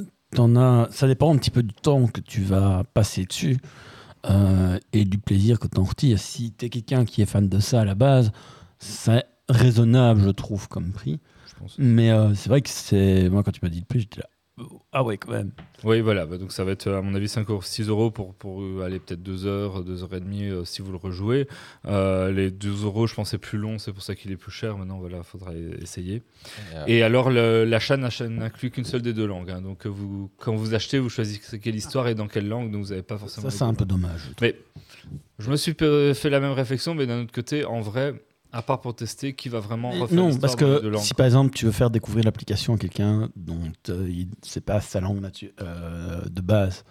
[0.92, 3.58] ça dépend un petit peu du temps que tu vas passer dessus
[4.26, 6.20] euh, et du plaisir que tu en retires.
[6.20, 8.32] Si tu es quelqu'un qui est fan de ça à la base,
[8.80, 11.20] c'est raisonnable, je trouve, comme prix.
[11.48, 11.76] Je pense.
[11.78, 13.30] Mais euh, c'est vrai que c'est.
[13.30, 14.30] Moi, quand tu m'as dit le prix, j'étais là.
[14.92, 15.52] Ah ouais, quand même.
[15.84, 16.26] Oui, voilà.
[16.26, 18.82] Bah, donc ça va être, à mon avis, 5 euros, 6 euros pour, pour euh,
[18.84, 21.48] aller peut-être 2 heures, 2 heures et demie euh, si vous le rejouez.
[21.86, 24.52] Euh, les 2 euros, je pense, c'est plus long, c'est pour ça qu'il est plus
[24.52, 24.76] cher.
[24.78, 26.16] Maintenant, voilà, il faudra e- essayer.
[26.16, 29.52] Et, euh, Et alors, le- l'achat n'inclut qu'une seule des deux langues.
[29.52, 29.62] hein.
[29.62, 32.72] Donc, vous, quand vous achetez, vous choisissez quelle histoire et dans quelle langue.
[32.72, 33.50] Donc, vous n'avez pas forcément.
[33.52, 34.32] Ça, c'est un peu dommage.
[34.42, 34.56] Mais
[35.38, 38.16] je me suis fait la même réflexion, mais d'un autre côté, en vrai,
[38.54, 41.66] à part pour tester, qui va vraiment refaire Non, parce que si par exemple tu
[41.66, 45.26] veux faire découvrir l'application à quelqu'un dont euh, il- c'est pas sa langue
[45.62, 46.84] euh, de base,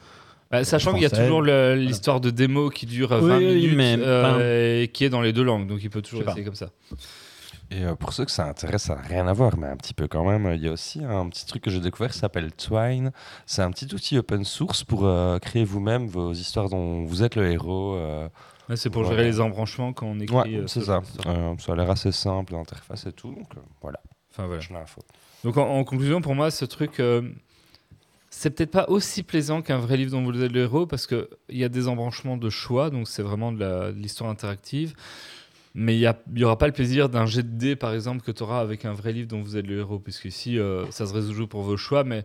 [0.50, 3.76] Bah, sachant qu'il y a toujours l'histoire de démo qui dure Oui, 20 oui, minutes
[3.76, 6.54] mais, euh, et qui est dans les deux langues, donc il peut toujours essayer comme
[6.54, 6.70] ça.
[7.72, 9.92] Et euh, pour ceux que ça intéresse, ça n'a rien à voir, mais un petit
[9.92, 10.52] peu quand même.
[10.54, 13.10] Il y a aussi un petit truc que j'ai découvert qui s'appelle Twine.
[13.44, 17.34] C'est un petit outil open source pour euh, créer vous-même vos histoires dont vous êtes
[17.34, 17.96] le héros.
[18.68, 19.16] Ouais, c'est pour Voilà.
[19.18, 20.34] gérer les embranchements quand on écrit.
[20.36, 21.02] Ouais, euh, c'est ce ça.
[21.26, 23.28] Euh, ça a l'air assez simple, l'interface et tout.
[23.30, 24.00] Donc euh, voilà,
[24.30, 24.60] Enfin, voilà.
[25.44, 27.00] Donc en, en conclusion, pour moi, ce truc,
[28.30, 31.26] c'est peut-être pas aussi plaisant qu'un vrai livre dont vous êtes le héros parce qu'il
[31.50, 34.94] y a des embranchements de choix, donc c'est vraiment de l'histoire interactive.
[35.78, 38.42] Mais il n'y aura pas le plaisir d'un jet de dés, par exemple, que tu
[38.42, 40.58] auras avec un vrai livre dont vous êtes le héros, puisque ici,
[40.90, 42.24] ça se résout pour vos choix, mais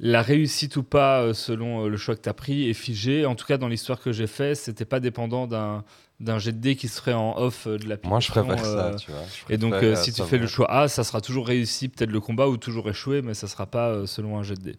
[0.00, 3.26] la réussite ou pas, euh, selon euh, le choix que tu as pris, est figée.
[3.26, 5.84] En tout cas, dans l'histoire que j'ai fait, c'était pas dépendant d'un
[6.20, 8.08] d'un jet de dés qui serait en off euh, de l'application.
[8.08, 9.20] Moi, je préfère euh, ça, tu vois.
[9.50, 10.42] Et donc, euh, si tu fais va.
[10.42, 13.48] le choix A, ça sera toujours réussi, peut-être le combat, ou toujours échoué, mais ça
[13.48, 14.76] sera pas selon un jet de dés.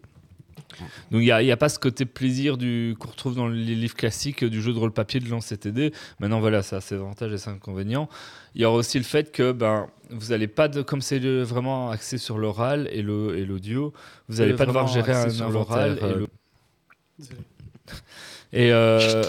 [1.10, 3.48] Donc, il n'y a, il y a pas ce côté plaisir du, qu'on retrouve dans
[3.48, 5.92] les livres classiques euh, du jeu de rôle papier de lancer TD.
[6.20, 8.08] Maintenant, voilà, ça a ses avantages et ses inconvénients.
[8.54, 11.90] Il y aura aussi le fait que ben, vous n'allez pas, de, comme c'est vraiment
[11.90, 13.92] axé sur l'oral et le- et l'audio,
[14.28, 15.50] vous n'allez pas devoir gérer un inventaire.
[15.50, 16.26] l'oral, Et, euh, le-
[18.56, 19.22] et, euh,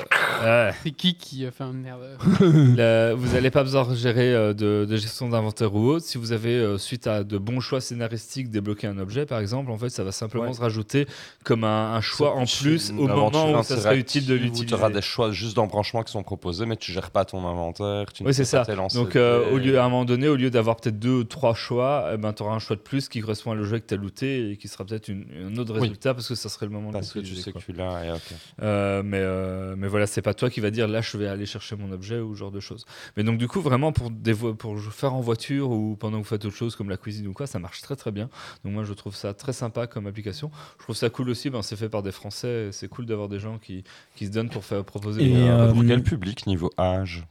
[0.43, 0.71] ouais.
[0.83, 1.73] C'est qui qui a fait un
[2.75, 6.05] La- vous n'allez pas besoin de gérer euh, de, de gestion d'inventaire ou autre.
[6.05, 9.71] Si vous avez, euh, suite à de bons choix scénaristiques, débloqué un objet, par exemple,
[9.71, 10.53] en fait, ça va simplement Ouais.
[10.53, 11.07] se rajouter
[11.43, 14.65] comme un, un choix en plus au moment où ça serait utile de l'utiliser.
[14.67, 18.11] Tu auras des choix juste d'embranchements qui sont proposés, mais tu gères pas ton inventaire.
[18.13, 18.63] Tu ne Oui, c'est ça.
[18.93, 21.53] Donc, euh, au lieu, à un moment donné, au lieu d'avoir peut-être deux ou trois
[21.53, 23.85] choix, eh ben, tu auras un choix de plus qui correspond à le jeu que
[23.87, 25.81] tu as looté et qui sera peut-être un autre Oui.
[25.81, 28.05] résultat parce que ça serait le moment Parce de que tu sais que tu l'as.
[28.05, 28.21] et ok.
[28.61, 31.27] Euh, mais Mais, euh, mais voilà, c'est pas toi qui va dire là, je vais
[31.27, 32.85] aller chercher mon objet ou ce genre de choses.
[33.15, 36.23] Mais donc, du coup, vraiment, pour, des vo- pour faire en voiture ou pendant que
[36.23, 38.29] vous faites autre chose comme la cuisine ou quoi, ça marche très très bien.
[38.63, 40.51] Donc, moi, je trouve ça très sympa comme application.
[40.77, 42.69] Je trouve ça cool aussi, ben, c'est fait par des Français.
[42.71, 43.83] C'est cool d'avoir des gens qui,
[44.15, 45.23] qui se donnent pour faire proposer.
[45.23, 47.23] Et, des- euh, pour quel public niveau âge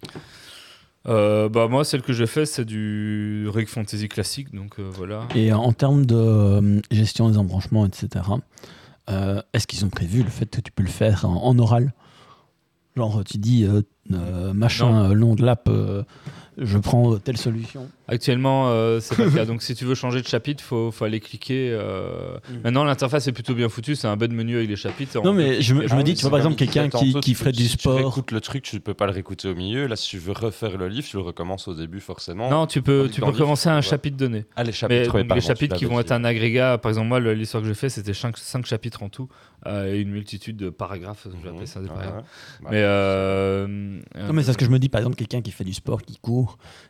[1.09, 4.53] Euh, bah, moi, celle que j'ai fait, c'est du Rig Fantasy classique.
[4.53, 5.29] Donc, euh, voilà.
[5.37, 8.25] Et en termes de euh, gestion des embranchements, etc.,
[9.11, 11.93] euh, est-ce qu'ils ont prévu le fait que tu peux le faire en, en oral?
[12.97, 13.83] Genre, tu dis, euh,
[14.13, 16.03] euh, machin, nom de l'app, euh,
[16.59, 17.89] je prends telle solution.
[18.09, 19.45] Actuellement, euh, c'est pas le cas.
[19.45, 21.71] Donc, si tu veux changer de chapitre, faut, faut aller cliquer.
[21.73, 22.37] euh.
[22.49, 22.55] Mm.
[22.65, 23.95] Maintenant, l'interface est plutôt bien foutue.
[23.97, 25.21] C'est un bas de menu avec les chapitres.
[25.23, 27.53] Non, mais je, me- je me dis, tu vois, par exemple, quelqu'un qui, qui ferait
[27.53, 27.99] du si Tu sport.
[28.01, 29.87] écoutes le truc, tu peux pas le réécouter au milieu.
[29.87, 32.49] Là, si tu veux refaire le livre, tu le recommences au début forcément.
[32.51, 33.83] Non, tu peux, tu peux livre, recommencer un ouais.
[33.83, 34.47] chapitre donné.
[34.57, 36.01] Ah, les Mais chapitres, donc, les chapitres qui vont dit.
[36.01, 39.09] être un agrégat, par exemple, moi, le- l'histoire que j'ai fait, c'était 5, chapitres en
[39.09, 39.29] tout,
[39.67, 41.95] euh, et une multitude de paragraphes, je vais appeler ça des Mhm.
[41.95, 42.25] paragraphes.
[42.71, 45.65] Mais, euh, Non, mais c'est ce que je me dis, par exemple, quelqu'un qui fait
[45.65, 46.46] du sport, qui court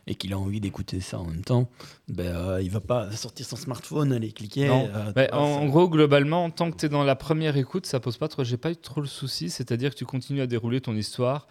[0.07, 1.69] et qu'il a envie d'écouter ça en même temps,
[2.09, 4.67] ben, euh, il va pas sortir son smartphone, aller cliquer.
[4.67, 4.87] Non.
[4.95, 8.17] euh, vois, en, gros, globalement, tant que tu es dans la première écoute, ça pose
[8.17, 8.43] pas trop.
[8.43, 11.47] J'ai pas eu trop le souci, c'est-à-dire que tu continues à dérouler ton histoire,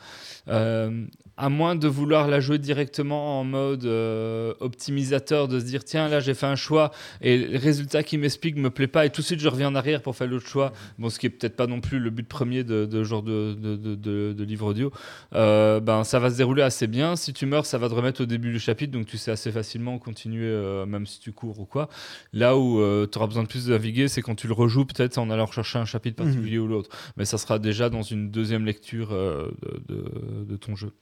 [0.48, 1.04] euh,
[1.36, 6.08] à moins de vouloir la jouer directement en mode euh, optimisateur, de se dire tiens
[6.08, 6.90] là j'ai fait un choix
[7.20, 9.74] et le résultat qui m'explique me plaît pas et tout de suite je reviens en
[9.74, 10.72] arrière pour faire l'autre choix.
[10.98, 13.22] Bon, ce qui est peut-être pas non plus le but premier de, de ce genre
[13.22, 14.90] de, de, de- de- de livre audio.
[15.34, 17.16] Euh, ben ça va se dérouler assez bien.
[17.16, 19.52] Si tu meurs, ça va te remettre au début du chapitre, donc tu sais assez
[19.52, 21.88] facilement continuer, euh, même si tu cours ou quoi.
[22.32, 25.18] Là où tu auras besoin de plus de naviguer, c'est quand tu le rejoues, peut-être
[25.18, 26.28] en allant chercher un chapitre Mhm.
[26.30, 26.90] particulier ou l'autre.
[27.16, 29.50] Mais ça sera déjà dans une deuxième lecture euh,
[29.88, 30.92] de, de- de ton jeu.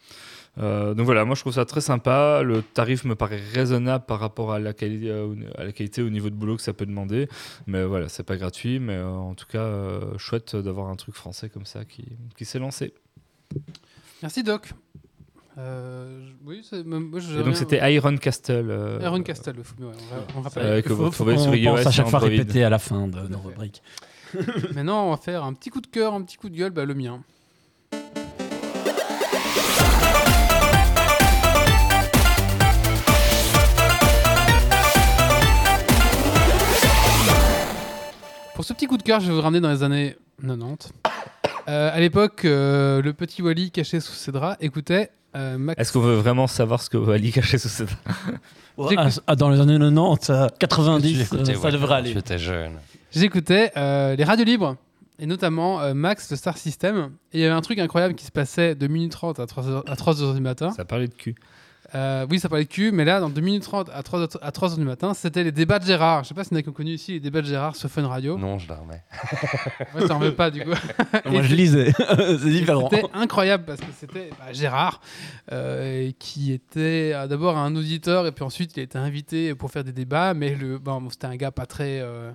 [0.58, 2.42] Euh, donc voilà, moi je trouve ça très sympa.
[2.44, 6.00] Le tarif me paraît raisonnable par rapport à la, quali- euh, au- à la qualité
[6.00, 7.28] au niveau de boulot que ça peut demander.
[7.66, 8.78] Mais voilà, c'est pas gratuit.
[8.78, 12.04] Mais euh, en tout cas, euh, chouette d'avoir un truc français comme ça qui,
[12.36, 12.94] qui s'est lancé.
[14.22, 14.70] Merci Doc.
[15.56, 18.66] Euh, oui, même- moi, Et donc c'était Iron Castle.
[18.70, 20.66] euh, Iron Castle, le fou- ouais, on, va- on rappelle.
[20.66, 23.38] Euh, que faut- sur iOS pense à chaque fois répéter à la fin de nos
[23.38, 23.82] rubriques.
[24.74, 26.84] Maintenant, on va faire un petit coup de cœur, un petit coup de gueule, bah,
[26.84, 27.20] le mien.
[38.54, 40.92] Pour ce petit coup de cœur, je vais vous ramener dans les années 90.
[41.68, 45.80] Euh, à l'époque, euh, le petit Wally caché sous ses draps écoutait euh, Max.
[45.80, 47.88] Est-ce qu'on veut vraiment savoir ce que Ali cachait sous cette.
[48.76, 51.94] Ouais, ah, ah, dans les années 90, euh, Tu 90, écoutais, euh, ça ouais, devrait
[51.94, 52.14] aller.
[52.38, 52.72] Jeune.
[53.12, 54.76] J'écoutais euh, les radios libres,
[55.20, 57.12] et notamment euh, Max de Star System.
[57.32, 59.44] Et il y avait un truc incroyable qui se passait de 2 minutes 30 à
[59.44, 60.72] 3h, à 3h du matin.
[60.72, 61.36] Ça parlait de cul.
[61.94, 64.50] Euh, oui, ça parlait de cul, mais là, dans 2 minutes 30 à 3h, à
[64.50, 66.24] 3h du matin, c'était les débats de Gérard.
[66.24, 68.36] Je sais pas si vous avez connu ici les débats de Gérard sur Fun Radio.
[68.36, 69.02] Non, je la remets.
[69.92, 70.70] Moi, je t'en veux pas, du coup.
[71.26, 71.92] Moi, je lisais.
[72.16, 72.88] c'est différent.
[72.90, 75.00] C'était incroyable parce que c'était bah, Gérard
[75.52, 79.70] euh, qui était euh, d'abord un auditeur et puis ensuite il a été invité pour
[79.70, 82.00] faire des débats, mais le, bon, c'était un gars pas très.
[82.00, 82.30] euh,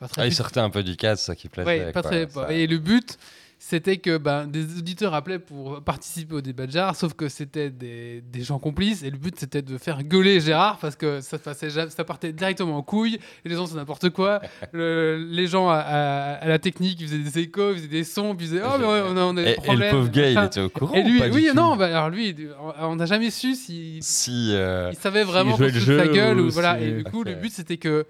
[0.00, 1.66] pas très Ah, il sortait un peu du cadre, ça qui plaisait.
[1.66, 2.28] Ouais, pas quoi, très.
[2.28, 2.52] ça.
[2.52, 3.18] Et le but,
[3.58, 7.70] c'était que ben, des auditeurs appelaient pour participer au débat de Gérard, sauf que c'était
[7.70, 9.02] des, des gens complices.
[9.02, 12.76] Et le but, c'était de faire gueuler Gérard parce que ça, passait, ça partait directement
[12.76, 13.18] en couille.
[13.44, 14.40] Et les gens, c'est n'importe quoi.
[14.72, 18.04] Le- les gens à, à- à la technique, ils faisaient des échos, ils faisaient des
[18.04, 19.80] sons, puis ils disaient Oh, mais on a, on a des Et, et problèmes.
[19.94, 21.86] le pauvre gars, il était au courant Et lui, ou pas du oui, non, bah,
[21.86, 22.36] alors lui,
[22.80, 24.50] on- n'a jamais su s'il Si.
[24.52, 26.40] euh, il savait vraiment jouait qu'on le de sa jeu gueule.
[26.40, 26.76] ou Ou, voilà.
[26.78, 28.04] si- Et du coup, le but, c'était que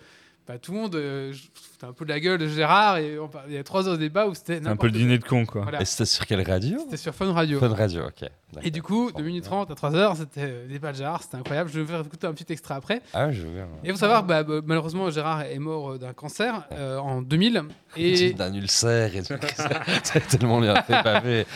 [0.47, 2.99] bah, tout le monde euh, foutait un peu de la gueule de Gérard.
[2.99, 4.93] Et on parlait- il y a trois heures de débat où c'était un peu le
[4.93, 5.63] dîner de con, quoi.
[5.63, 5.81] Voilà.
[5.81, 7.59] Et c'était sur quelle radio C'était sur Fun Radio.
[7.61, 8.29] Fun Radio, ok.
[8.63, 11.37] Et du coup, de 1 30 à 3 heures, c'était euh, débat de Gérard, c'était
[11.37, 11.69] incroyable.
[11.71, 13.03] Je vais vous faire écouter un petit extrait après.
[13.13, 13.49] Ah, je veux.
[13.83, 17.63] Et vous savoir, bah, bah, malheureusement, Gérard est mort euh, d'un cancer euh, en 2000.
[17.97, 19.35] Et, D'un ulcère et tout.
[20.05, 21.47] C'est tellement bien fait pavé.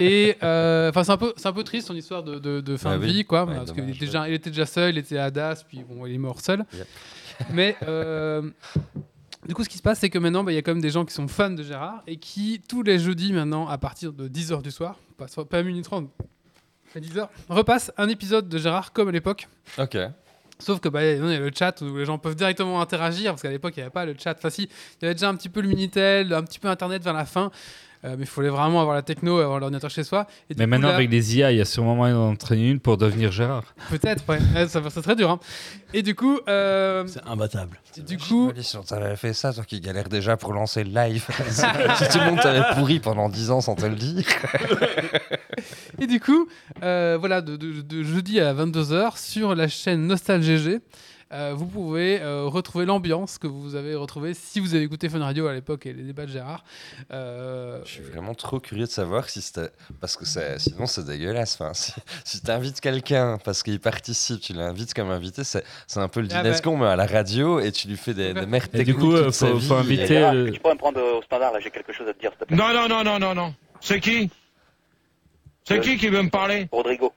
[0.00, 2.76] et euh, enfin, c'est un peu, c'est un peu triste son histoire de, de- de
[2.76, 3.12] fin Ah de oui.
[3.12, 5.30] vie, quoi, Ouais, parce qu'il dommage, était déjà, il était déjà seul, il était à
[5.30, 6.64] Das, puis bon, il est mort seul.
[6.74, 6.86] Yep.
[7.52, 8.42] Mais euh,
[9.46, 10.80] du coup, ce qui se passe, c'est que maintenant, bah, il y a quand même
[10.82, 14.12] des gens qui sont fans de Gérard et qui tous les jeudis maintenant, à partir
[14.12, 16.08] de 10h du soir, pas, pas à minuit 30,
[16.94, 19.48] à 10h, repassent un épisode de Gérard comme à l'époque.
[19.78, 19.98] Ok.
[20.58, 23.42] Sauf que bah, il y a le chat où les gens peuvent directement interagir, parce
[23.42, 24.34] qu'à l'époque, il n'y avait pas le chat.
[24.38, 27.02] Enfin, si, il y avait déjà un petit peu le Minitel, un petit peu Internet
[27.02, 27.50] vers la fin.
[28.04, 30.26] Euh, mais il fallait vraiment avoir la techno, avoir l'ordinateur chez soi.
[30.50, 32.68] Et Mais coup, maintenant, là, avec les IA, il y a sûrement moyen d'en entraîner
[32.68, 33.64] une pour devenir Gérard.
[33.88, 34.38] Peut-être, ouais.
[34.54, 35.30] Ouais, ça, c'est très dur.
[35.30, 35.40] hein.
[35.94, 37.80] Et du coup, euh, C'est imbattable.
[38.06, 41.24] du coup, Si on t'avait fait ça, toi qui galères déjà pour lancer le live.
[41.48, 44.26] si tout le monde t'avait pourri pendant 10 ans sans te le dire.
[46.00, 46.48] et du coup,
[46.82, 50.80] euh, voilà, de, de- de jeudi à 22h sur la chaîne Nostal GG.
[51.34, 55.18] Euh, vous pouvez euh, retrouver l'ambiance que vous avez retrouvée si vous avez écouté Fun
[55.18, 56.64] Radio à l'époque et les débats de Gérard.
[57.10, 59.70] Euh, Je suis vraiment trop curieux de savoir si c'était.
[60.00, 61.54] Parce que sinon, c'est dégueulasse.
[61.60, 61.92] Enfin, si
[62.24, 65.64] si tu invites quelqu'un parce qu'il participe, tu l'invites comme invité, c'est
[65.96, 68.46] un peu le Ah Dinesco, mais à la radio, et tu lui fais des, des
[68.46, 68.98] merdes Et du techniques.
[69.00, 70.30] coup, sa faut, vie, faut et- inviter.
[70.32, 72.38] Le- Tu pourrais me prendre au standard, là, j'ai quelque chose à te dire, s'il
[72.40, 72.56] te plaît.
[72.56, 73.54] Non, non, non, non, non, non.
[73.80, 74.30] C'est qui?
[75.66, 76.68] C'est Euh, qui qui veut me parler?
[76.70, 77.12] Rodrigo.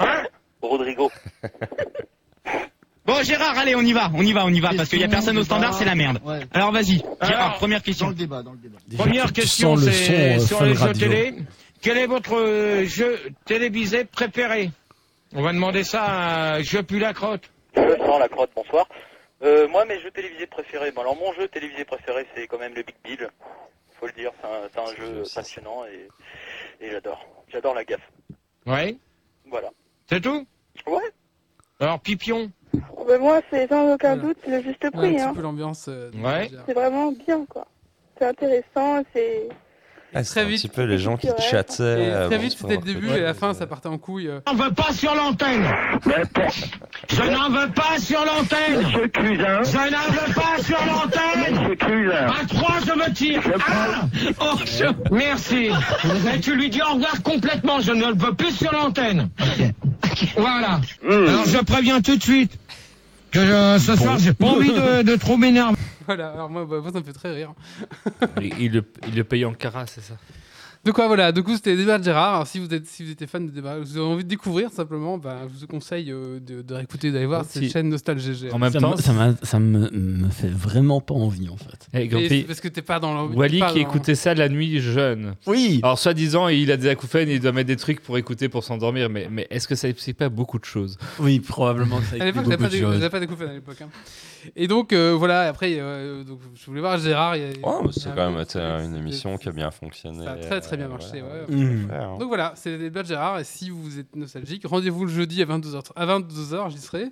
[0.00, 0.24] Hein?
[0.60, 1.10] Rodrigo.
[3.06, 5.04] Bon Gérard, allez, on y va, on y va, on y va, parce qu'il y
[5.04, 6.20] a personne au standard, c'est la merde.
[6.52, 8.10] Alors vas-y, Gérard, Alors, première question.
[8.12, 8.42] Déjà,
[8.96, 11.34] Première tu question, sens le c'est son, euh, sur les jeux télé.
[11.82, 14.70] Quel est votre euh, jeu télévisé préféré
[15.34, 16.04] On va demander ça
[16.54, 17.50] à Je pue la crotte.
[17.76, 18.86] Je sens la crotte, bonsoir.
[19.42, 20.90] Euh, moi, mes jeux télévisés préférés.
[20.92, 23.28] Bon, alors, mon jeu télévisé préféré, c'est quand même le Big Bill.
[24.00, 27.20] Faut le dire, c'est un, c'est un jeu passionnant et, et j'adore.
[27.52, 28.00] J'adore la gaffe.
[28.66, 28.96] Ouais,
[29.50, 29.68] Voilà.
[30.08, 30.46] c'est tout?
[30.86, 31.02] Ouais.
[31.80, 32.50] Alors Pipion
[33.08, 34.22] Ben moi, c'est sans aucun Voilà.
[34.28, 35.12] doute le juste un prix.
[35.14, 35.32] petit Hein.
[35.34, 35.86] peu l'ambiance.
[35.88, 36.50] euh, Ouais.
[36.66, 37.66] C'est vraiment bien, quoi.
[38.18, 39.48] C'est intéressant, c'est...
[40.16, 40.60] Ah, Très c'est un vite.
[40.62, 41.82] petit peu les gens qui chattaient.
[41.82, 43.88] Et euh, très bon, vite, c'était le début et à la fin, mais- ça partait
[43.88, 44.28] en couille.
[44.28, 44.38] euh.
[44.46, 45.64] Je n'en veux pas sur l'antenne
[47.10, 51.76] Je n'en veux pas sur l'antenne Je n'en veux pas sur l'antenne
[52.28, 54.08] À trois, je me tire Un
[54.40, 55.70] Oh, je- Merci
[56.32, 59.30] Et tu lui dis au revoir complètement, je ne le veux plus sur l'antenne
[60.36, 60.80] Voilà
[61.10, 62.52] Alors je préviens tout de suite
[63.34, 65.76] que euh, ce soir, j'ai pas envie de, de trop m'énerver.
[66.06, 67.52] Voilà, alors moi, bah, moi, ça me fait très rire.
[68.40, 70.14] il, il le, il le paye en cara, c'est ça?
[70.84, 72.34] Donc quoi, voilà, du coup c'était les débats de Gérard.
[72.34, 74.70] Alors, si vous êtes si vous étiez fan de débats, vous avez envie de découvrir
[74.70, 77.60] simplement, bah, je vous conseille euh, de, de réécouter, d'aller voir Si.
[77.60, 78.52] cette chaîne Nostalgie GG.
[78.52, 79.12] En même Ça, temps, me, ça,
[79.42, 81.88] ça me, me fait vraiment pas envie en fait.
[81.94, 83.34] Eh, Et Grumpy, c'est parce que t'es pas dans l'envie.
[83.36, 85.34] Wally qui dans- écoutait ça la nuit jeune.
[85.46, 88.62] Oui Alors, soi-disant, il a des acouphènes, il doit mettre des trucs pour écouter, pour
[88.62, 90.98] s'endormir, mais, mais est-ce que ça explique pas beaucoup de choses?
[91.18, 93.80] Oui, probablement que ça À explique l'époque, j'avais beaucoup pas, de découvert à l'époque.
[93.80, 93.88] hein.
[94.56, 97.36] Et donc, euh, voilà, après, euh, donc, je voulais voir Gérard.
[97.36, 100.22] il y a- y c'est quand même une émission qui a bien fonctionné.
[100.24, 101.44] Ça a très très bien marché, voilà.
[101.44, 101.54] ouais.
[101.54, 101.90] Mmh.
[101.92, 102.16] Hein.
[102.18, 103.38] Donc voilà, c'est les débats de Gérard.
[103.40, 105.82] Et si vous êtes nostalgique, rendez-vous le jeudi à 22h.
[105.96, 107.06] À 22h, j'y serai.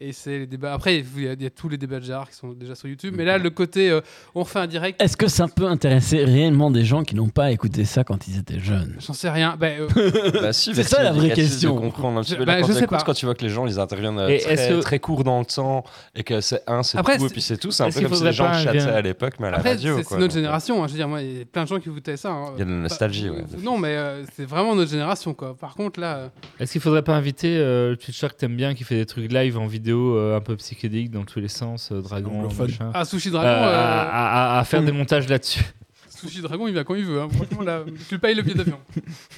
[0.00, 0.72] Et c'est les débats.
[0.74, 2.74] Après, il y, a, il y a tous les débats de Gérard qui sont déjà
[2.74, 3.14] sur YouTube.
[3.16, 4.00] Mais là, le côté, euh,
[4.34, 5.00] on fait un direct.
[5.02, 8.38] Est-ce que ça peut intéresser réellement des gens qui n'ont pas écouté ça quand ils
[8.38, 8.96] étaient jeunes?
[8.98, 9.56] J'en sais rien.
[9.58, 11.74] Ben, euh, Bah si, C'est ça, la vraie question.
[11.76, 12.44] De comprendre un petit Je- peu.
[12.44, 13.02] bah, Là, quand je sais pas.
[13.04, 15.24] quand tu vois que les gens ils interviennent euh, Et très, est-ce que- très court
[15.24, 17.70] dans le temps et que c'est un, c'est Après, tout, et puis c'est tout.
[17.70, 20.00] C'est un peu comme si les gens chattaient à l'époque, mais à la radio.
[20.02, 20.82] c'est notre génération.
[20.82, 20.86] hein.
[20.86, 22.30] Je veux dire, moi, il y a plein de gens qui écoutaient ça.
[22.30, 22.52] hein.
[22.56, 24.90] Il y a de la nostalgie, Pas- ouais, euh, Non, mais euh, c'est vraiment notre
[24.90, 25.56] génération, quoi.
[25.56, 26.16] Par contre, là.
[26.16, 26.28] euh,
[26.60, 29.30] Est-ce qu'il faudrait pas inviter euh, le Twitcher que t'aimes bien, qui fait des trucs
[29.32, 32.66] live en vidéo euh, un peu psychédéliques dans tous les sens, euh, Dragon, anglophone.
[32.68, 33.46] machin Ah, Sushi Dragon.
[33.48, 35.62] à, euh, à- à- à faire des montages là-dessus.
[36.08, 37.20] Sushi Dragon, il vient quand il veut.
[37.20, 37.28] hein.
[37.30, 38.78] Franchement, là, je lui paye le billet d'avion.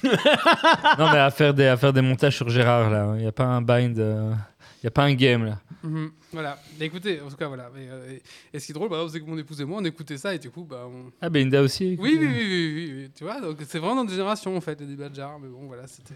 [0.03, 3.13] non, mais à faire des, à faire des montages sur Gérard, là.
[3.15, 3.99] Il n'y a pas un bind,
[4.81, 5.59] il n'y a pas un game, là.
[5.83, 6.11] Mhm.
[6.33, 6.57] Voilà.
[6.79, 7.69] Mais écoutez, en tout cas, voilà.
[7.75, 8.21] Mais, euh, et,
[8.55, 10.33] et ce qui est drôle, bah, c'est que mon épouse et moi, on écoutait ça
[10.33, 11.11] et du coup, bah, on...
[11.21, 14.11] Ah, Belinda aussi Oui, oui, oui, oui, oui, oui, Tu vois, donc c'est vraiment notre
[14.11, 15.39] génération, en fait, les débats de Gérard.
[15.39, 16.13] Mais bon, voilà, c'était.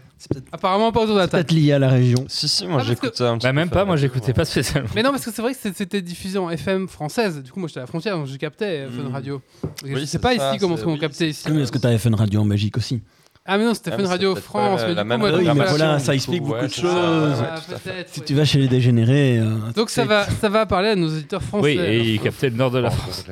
[0.50, 1.44] Apparemment pas autour de la table.
[1.44, 2.24] peut-être lié à la région.
[2.28, 4.32] Si, si, Ah, moi parce j'écoute ça un petit Bah, peu même pas, moi j'écoutais
[4.32, 4.88] pas spécialement.
[4.94, 7.42] Mais non, parce que c'est vrai que c'était diffusé en FM française.
[7.42, 9.12] Du coup, moi, j'étais à la frontière, donc je captais euh, Fun Mm.
[9.12, 9.42] Radio.
[9.84, 11.44] Et je Oui, sais c'est pas ça, ici comment on oui, captait ici.
[11.46, 13.00] Oui, mais est-ce que fait une radio en Belgique aussi?
[13.46, 14.80] Ah, mais non, c'était Ah, Fun Radio France.
[14.82, 16.66] la- mais la du coup, même moi, Oui, mais voilà, ça coup, explique ouais, beaucoup
[16.66, 17.36] de choses.
[17.38, 19.38] ça, ouais, Ah, Si tu vas chez les dégénérés.
[19.38, 21.76] euh, Donc ça va, ça va parler à nos auditeurs français.
[21.76, 23.24] Oui, et il captait le nord de la France.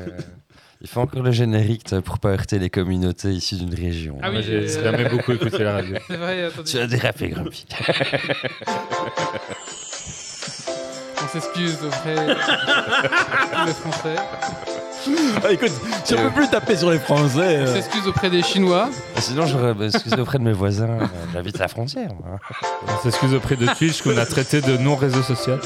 [0.80, 4.18] Il fait encore le générique pour pas heurter les communautés issues d'une région.
[4.20, 5.96] Ah oui, Moi j'ai euh, jamais beaucoup écouté la radio.
[6.08, 6.70] C'est vrai, attendez.
[6.70, 7.64] Tu as dérapé, Grumpy.
[11.34, 14.16] On s'excuse auprès de tous les Français.
[15.44, 15.72] Ah, écoute,
[16.04, 17.58] si on peut plus taper sur les Français.
[17.60, 18.88] On euh, s'excuse auprès des Chinois.
[19.16, 20.88] Et Sinon, j'aurais bah, excusé auprès de mes voisins.
[20.88, 22.10] euh, J'habite la frontière.
[22.22, 22.38] moi.
[22.86, 25.58] On s'excuse auprès de Twitch qu'on a traité de non-réseau social.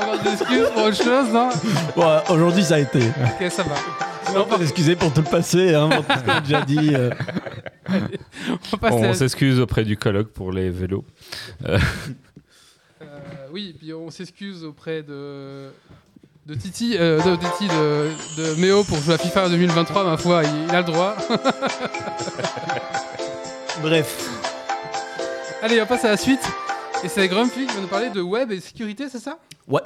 [0.00, 1.48] Encore des excuses pour autre chose, non?
[1.96, 2.98] Bon, Aujourd'hui, ça a été.
[3.00, 3.74] Ok, ça va.
[4.40, 6.90] On peut s'excuser pour tout le passé, hein, pour tout ce qu'on a déjà dit.
[6.94, 7.10] euh.
[7.88, 7.92] On
[8.72, 11.04] va passer Bon, à- on s'excuse auprès du colloque pour les vélos.
[11.68, 11.78] Euh,
[13.52, 15.70] oui, puis on s'excuse auprès de
[16.46, 20.04] de Titi, euh, de, Titi de, de Méo pour jouer à FIFA 2023.
[20.04, 21.14] Ma foi, il, il a le droit.
[23.82, 24.28] Bref.
[25.62, 26.42] Allez, on passe à la suite.
[27.04, 29.38] Et c'est Grumpy qui va nous parler de web et sécurité, c'est ça?
[29.68, 29.80] Ouais.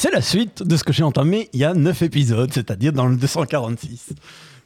[0.00, 3.04] C'est la suite de ce que j'ai entamé il y a 9 épisodes, c'est-à-dire dans
[3.06, 4.14] le 246.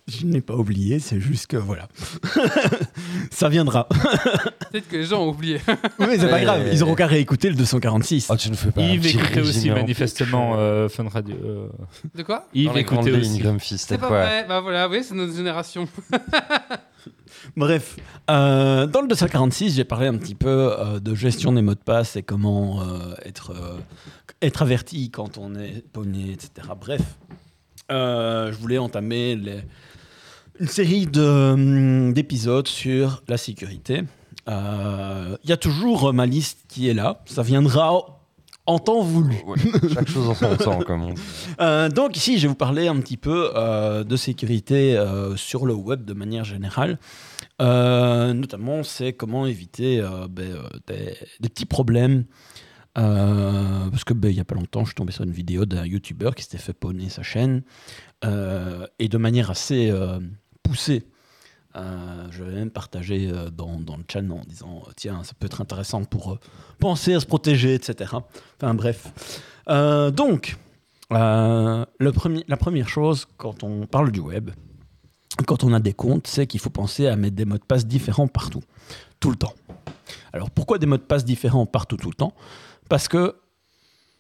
[0.07, 1.89] Je n'ai pas oublié, c'est juste que voilà.
[3.33, 3.89] ça viendra.
[4.71, 5.61] Peut-être que les gens ont oublié.
[5.99, 8.29] Oui, c'est pas grave, ils auront qu'à réécouter le 246.
[8.31, 11.35] Oh, tu ne fais pas Yves écoutait aussi manifestement euh, Fun Radio.
[11.45, 11.67] euh,
[12.15, 12.47] De quoi?
[12.55, 13.43] Yves écoutait aussi.
[13.79, 14.47] C'est pas quoi vrai.
[14.49, 15.89] Bah voilà, oui, c'est notre génération.
[17.57, 17.97] Bref,
[18.31, 20.49] euh, dans le 246, j'ai parlé un petit peu
[20.79, 23.77] euh, de gestion des mots de passe et comment euh, être, euh,
[24.45, 26.69] être averti quand on est pogné, etc.
[26.81, 27.03] Bref,
[27.91, 29.63] euh, je voulais entamer les-
[30.61, 34.03] une série hum, d'épisodes sur la sécurité.
[34.49, 37.23] Euh, Il y a toujours euh, ma liste qui est là.
[37.27, 38.21] Ça viendra
[38.67, 39.35] en temps voulu.
[39.47, 39.57] Ouais,
[39.93, 41.23] Chaque chose en son temps, comme on dit.
[41.61, 45.67] Euh, donc ici, je vais vous parler un petit peu euh, de sécurité euh, sur
[45.67, 46.99] le web de manière générale.
[47.61, 50.57] Notamment, c'est comment éviter ben,
[50.87, 52.25] des, des petits problèmes.
[52.97, 55.65] Euh, parce que ben, il y a pas longtemps, je suis tombé sur une vidéo
[55.67, 57.63] d'un YouTuber qui s'était fait pawner sa chaîne
[58.25, 60.21] euh, et de manière assez euh,
[60.63, 61.05] poussée.
[61.75, 66.05] Je vais même partager euh, dans, le channel en disant tiens ça peut être intéressant
[66.05, 66.39] pour
[66.79, 68.13] penser à se protéger etc
[68.57, 69.13] enfin bref
[70.13, 70.57] donc
[72.13, 74.51] premier, la première chose, quand on parle du web,
[75.47, 77.87] quand on a des comptes, c'est qu'il faut penser à mettre des mots de passe
[77.87, 78.63] différents partout,
[79.21, 79.55] tout le temps.
[80.33, 82.35] Alors pourquoi des mots de passe différents partout, tout le temps?
[82.89, 83.37] Parce que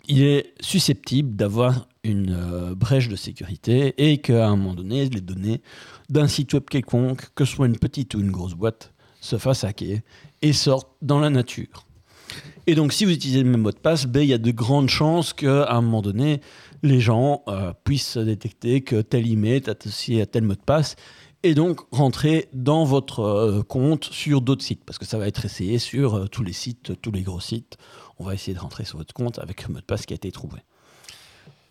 [0.07, 5.21] il est susceptible d'avoir une euh, brèche de sécurité et qu'à un moment donné, les
[5.21, 5.63] données
[6.11, 9.65] d'un site web quelconque, que ce soit une petite ou une grosse boîte, se fassent
[9.65, 10.01] hacker
[10.43, 11.87] et sortent dans la nature.
[12.67, 14.51] Et donc, si vous utilisez le même mot de passe, ben, il y a de
[14.51, 16.41] grandes chances qu'à un moment donné,
[16.83, 20.97] les gens euh, puissent détecter que tel email est associé à tel mot de passe
[21.43, 25.45] et donc rentrer dans votre euh, compte sur d'autres sites parce que ça va être
[25.45, 27.79] essayé sur tous les sites, tous les gros sites.
[28.19, 30.17] On va essayer de rentrer sur votre compte avec le mot de passe qui a
[30.17, 30.61] été trouvé.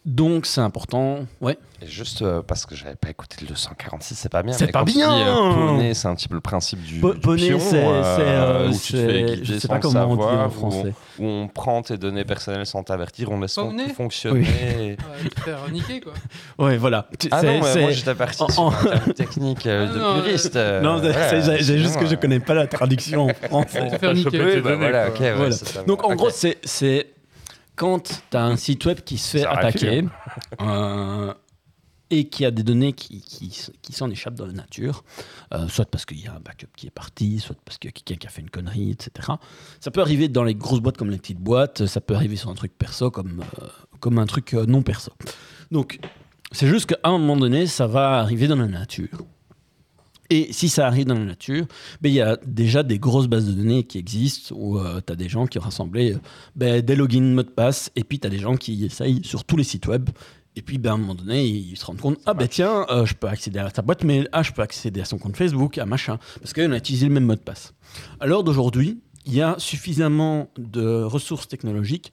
[0.05, 1.19] Donc c'est important.
[1.39, 1.57] Ouais.
[1.81, 4.51] Et juste euh, parce que j'avais pas écouté le 246, c'est pas bien.
[4.53, 7.19] C'est mais pas bien euh, poney, c'est un petit peu le principe du, Po- du
[7.21, 9.73] poney, pion, c'est- euh, c'est, euh, où tu te c'est- fais je guider sais sans
[9.73, 10.93] pas comment on dit en savoir, où français.
[11.19, 14.41] Où on prend tes données personnelles sans t'avertir, on laisse ton Poney tout fonctionner.
[14.41, 14.97] Ouais,
[15.33, 16.13] te faire niquer quoi.
[16.65, 17.07] Ouais, voilà.
[17.31, 19.99] Ah c'est- non, moi j'étais parti en- sur en- un terme technique euh, Ah de
[19.99, 20.55] non, puriste.
[20.57, 23.87] euh, non, c'est j'ai- juste que je connais pas la traduction en français.
[23.89, 24.43] Te faire niquer.
[24.43, 25.49] Oui, tes bah ouais.
[25.87, 27.07] Donc en gros, c'est- c'est
[27.75, 30.05] quand tu as un site web qui se fait Ça attaquer
[30.61, 31.33] euh,
[32.09, 35.03] et qui a des données qui, qui, s'en échappent dans la nature,
[35.53, 37.89] euh, soit parce qu'il y a un backup qui est parti, soit parce qu'il y
[37.89, 39.29] a quelqu'un qui a fait une connerie, etc.
[39.79, 42.49] Ça peut arriver dans les grosses boîtes comme les petites boîtes, ça peut arriver sur
[42.49, 43.67] un truc perso comme, euh,
[43.99, 45.11] comme un truc non perso.
[45.71, 45.99] Donc
[46.51, 49.25] c'est juste qu'à un moment donné, ça va arriver dans la nature.
[50.29, 51.65] Et si ça arrive dans la nature,
[52.01, 55.15] ben, il y a déjà des grosses bases de données qui existent où tu as
[55.15, 56.19] des gens qui ont rassemblé euh,
[56.55, 59.43] ben, des logins, mots de passe, et puis tu as des gens qui essayent sur
[59.43, 60.09] tous les sites web.
[60.55, 63.05] Et puis, ben, à un moment donné, ils se rendent compte Ah, ben tiens, euh,
[63.05, 65.77] je peux accéder à sa boîte mail, ah, je peux accéder à son compte Facebook,
[65.77, 67.73] à machin, parce qu'on a utilisé le même mot de passe.
[68.19, 72.11] À l'heure d'aujourd'hui, il y a suffisamment de ressources technologiques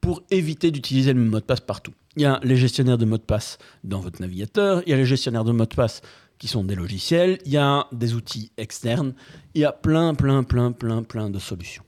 [0.00, 1.92] pour éviter d'utiliser le même mot de passe partout.
[2.16, 4.96] Il y a les gestionnaires de mots de passe dans votre navigateur, il y a
[4.96, 6.02] les gestionnaires de mots de passe
[6.40, 9.12] qui sont des logiciels, il y a des outils externes,
[9.54, 11.84] il y a plein, plein, plein, plein, plein de solutions.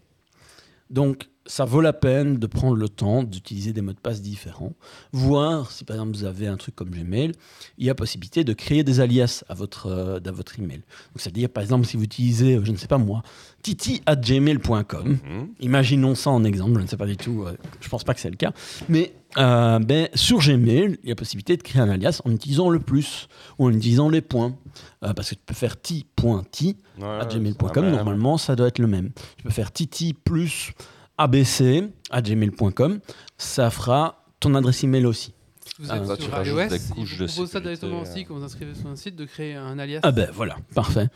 [0.91, 4.73] Donc, ça vaut la peine de prendre le temps d'utiliser des mots de passe différents,
[5.13, 7.33] voir si par exemple vous avez un truc comme Gmail,
[7.79, 10.79] il y a possibilité de créer des alias à votre, euh, à votre email.
[10.79, 13.23] Donc, c'est-à-dire par exemple si vous utilisez, euh, je ne sais pas moi,
[13.63, 15.49] titi@gmail.com, Mhm.
[15.61, 18.21] Imaginons ça en exemple, je ne sais pas du tout, euh, je pense pas que
[18.21, 18.53] c'est le cas.
[18.89, 22.69] Mais euh, ben, sur Gmail, il y a possibilité de créer un alias en utilisant
[22.69, 23.29] le plus
[23.59, 24.57] ou en utilisant les points.
[25.05, 28.87] Euh, parce que tu peux faire ti.ti Ouais, à gmail.com, normalement ça doit être le
[28.87, 29.11] même.
[29.39, 30.73] Tu peux faire titi plus
[31.19, 31.63] abc
[32.11, 33.01] à gmail.com,
[33.39, 35.35] ça fera ton adresse email aussi.
[35.65, 38.03] Si vous Ah, êtes toi, tu sur iOS, des il couches propose ça directement euh.
[38.03, 40.01] aussi quand vous inscrivez sur un site de créer un alias.
[40.03, 41.09] Ah ben voilà, parfait.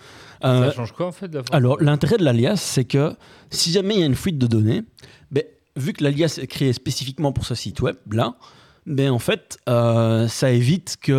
[0.45, 3.15] Euh, Ça change quoi en fait de la Alors, l'intérêt de l'alias, c'est que
[3.51, 4.83] si jamais il y a une fuite de données,
[5.31, 5.43] ben,
[5.77, 8.37] vu que l'alias est créé spécifiquement pour ce site web, là,
[8.87, 11.15] ben, en fait, euh, ça évite qu'il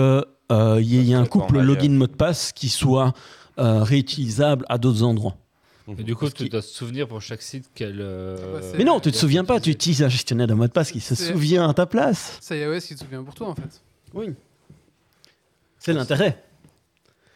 [0.80, 1.66] y ait un couple ailleurs.
[1.76, 3.14] login-mot de passe qui soit
[3.60, 5.36] euh, réutilisable à d'autres endroits.
[5.98, 7.98] Et du coup, Parce tu dois se souvenir pour chaque site quel.
[8.02, 10.68] euh, Ah bah, Mais non, tu te souviens pas, tu utilises un gestionnaire de mot
[10.68, 12.38] de passe qui se C'est- souvient à ta place.
[12.42, 13.82] C'est iOS qui te souvient pour toi en fait.
[14.14, 14.34] Oui.
[15.80, 16.44] C'est l'intérêt.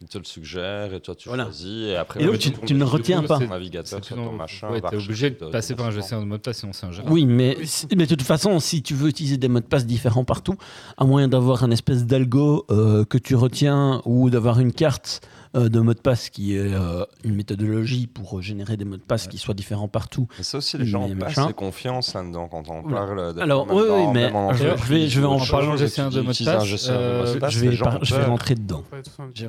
[0.04, 1.44] Il te le suggère et toi tu Voilà.
[1.44, 3.38] choisis et après Et donc, tu- tu ne retiens pas.
[3.38, 4.72] Ton navigateur, sur ton machin.
[4.72, 6.88] Ouais, va t'es obligé de passer par un gestionnaire de mot de passe sinon c'est
[6.88, 6.92] un.
[7.08, 7.68] Oui, mais, Oui.
[7.68, 10.56] si- mais de toute façon, si tu veux utiliser des mots de passe différents partout,
[10.98, 15.22] à moyen d'avoir un espèce d'algo euh, que tu retiens ou d'avoir une carte
[15.56, 18.96] euh, de mot de passe qui est euh, une méthodologie pour euh, générer des mots
[18.98, 20.28] de passe qui soient différents partout.
[20.38, 21.52] Mais ça aussi, les gens Mais passent machin.
[21.52, 23.42] confiance là-dedans quand on parle de.
[23.42, 23.84] Alors, oui,
[24.14, 26.46] mais je- je vais- je vais en parlant de et un de euh, mots de
[26.46, 28.84] passe, je, vais par- je vais rentrer dedans.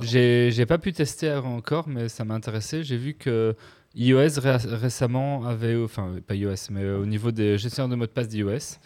[0.02, 2.82] J'ai pas pu tester encore, mais ça m'a intéressé.
[2.82, 3.54] J'ai vu que
[3.94, 8.10] iOS ré- récemment avait, enfin pas iOS, mais au niveau des gestionnaires de mots de
[8.10, 8.78] passe d'iOS,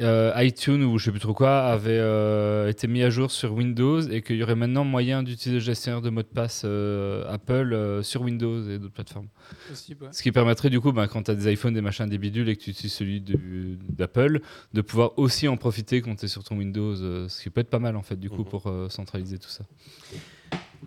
[0.00, 3.52] euh, iTunes ou je sais plus trop quoi avait euh, été mis à jour sur
[3.52, 7.24] Windows et qu'il y aurait maintenant moyen d'utiliser le gestionnaire de mots de passe euh,
[7.32, 9.28] Apple euh, sur Windows et d'autres plateformes.
[9.68, 10.10] possible, ouais.
[10.12, 12.48] Ce qui permettrait du coup, ben, quand tu as des iPhones, des machins, des bidules
[12.48, 14.40] et que tu utilises celui d'Apple,
[14.72, 17.60] de pouvoir aussi en profiter quand tu es sur ton Windows, euh, ce qui peut
[17.60, 18.44] être pas mal en fait du coup Mhm.
[18.48, 19.64] pour euh, centraliser tout ça.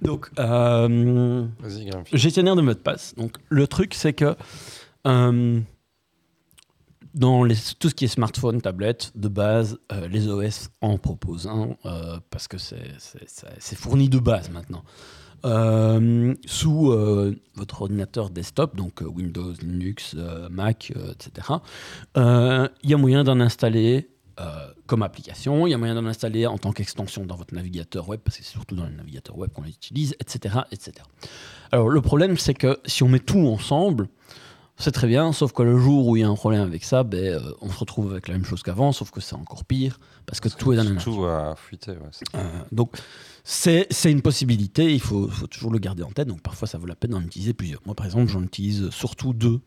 [0.02, 1.46] Donc, euh,
[2.14, 3.14] gestionnaire de mot de passe.
[3.16, 4.36] Donc, le truc, c'est que
[5.06, 5.60] euh,
[7.14, 7.48] dans
[7.80, 12.20] tout ce qui est smartphone, tablette, de base, euh, les OS en proposent un euh,
[12.30, 14.84] parce que c'est fourni de base maintenant.
[15.46, 16.96] Euh, sous
[17.56, 20.16] votre ordinateur desktop, donc Windows, Linux,
[20.50, 21.48] Mac, etc.,
[22.16, 24.10] il y a moyen d'en installer
[24.88, 28.22] comme application, il y a moyen d'en installer en tant qu'extension dans votre navigateur web,
[28.24, 30.94] parce que c'est surtout dans les navigateurs web qu'on les utilise, etc., etc.
[31.72, 34.08] Alors le problème, c'est que si on met tout ensemble,
[34.78, 37.04] c'est très bien, sauf que le jour où il y a un problème avec ça,
[37.04, 40.00] ben, euh, on se retrouve avec la même chose qu'avant, sauf que c'est encore pire,
[40.26, 41.00] parce que tout est dans la.
[41.00, 41.92] Tout a fuité.
[41.92, 41.98] ouais,
[42.36, 42.98] Euh, donc,
[43.44, 46.28] c'est une possibilité, il faut, faut toujours le garder en tête.
[46.28, 47.82] Donc, parfois, ça vaut la peine d'en utiliser plusieurs.
[47.86, 49.62] Moi, par exemple, j'en utilise surtout deux.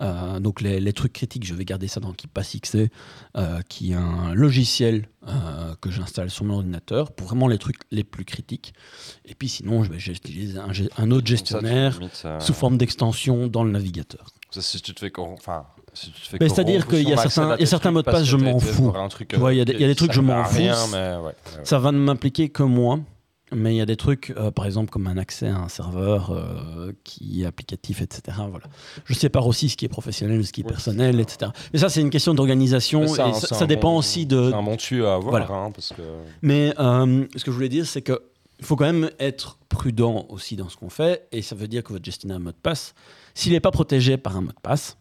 [0.00, 2.90] Euh, donc, les, les trucs critiques, je vais garder ça dans KeePass XC,
[3.36, 5.08] euh, qui est un logiciel
[5.80, 8.74] que j'installe sur mon ordinateur pour vraiment les trucs les plus critiques.
[9.24, 14.26] Et puis, sinon, j'utilise un, autre Ça, gestionnaire limites, sous forme d'extension dans le navigateur.
[14.60, 15.12] Si tu te fais.
[15.18, 15.64] Enfin,
[15.94, 18.92] si c'est-à-dire qu'il y a certains- y a mots de passe, je m'en fous.
[19.50, 20.58] il y a des- y a des trucs, je m'en fous.
[20.58, 21.32] ouais, ouais.
[21.64, 22.98] Ça va ne m'impliquer que moi.
[23.54, 26.30] Mais il y a des trucs, euh, par exemple, comme un accès à un serveur
[26.30, 28.38] euh, qui est applicatif, etc.
[28.48, 28.64] Voilà.
[29.04, 31.50] Je sépare aussi ce qui est professionnel, ce qui est personnel, etc.
[31.74, 33.26] Mais ça, c'est une question d'organisation ça,
[33.64, 34.48] un dépend bon- aussi de.
[34.48, 35.50] C'est un bon à avoir, Voilà.
[35.52, 36.00] hein, parce que.
[36.40, 38.22] Mais euh, ce que je voulais dire, c'est que
[38.62, 41.26] il faut quand même être prudent aussi dans ce qu'on fait.
[41.32, 42.94] Et ça veut dire que votre gestionnaire de mot de passe,
[43.34, 44.98] s'il n'est pas protégé par un mot de passe,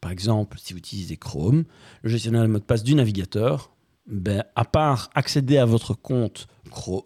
[0.00, 1.64] par exemple, si vous utilisez Chrome,
[2.02, 3.72] le gestionnaire de mot de passe du navigateur,
[4.06, 6.46] ben, à part accéder à votre compte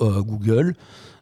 [0.03, 0.77] euh, Google,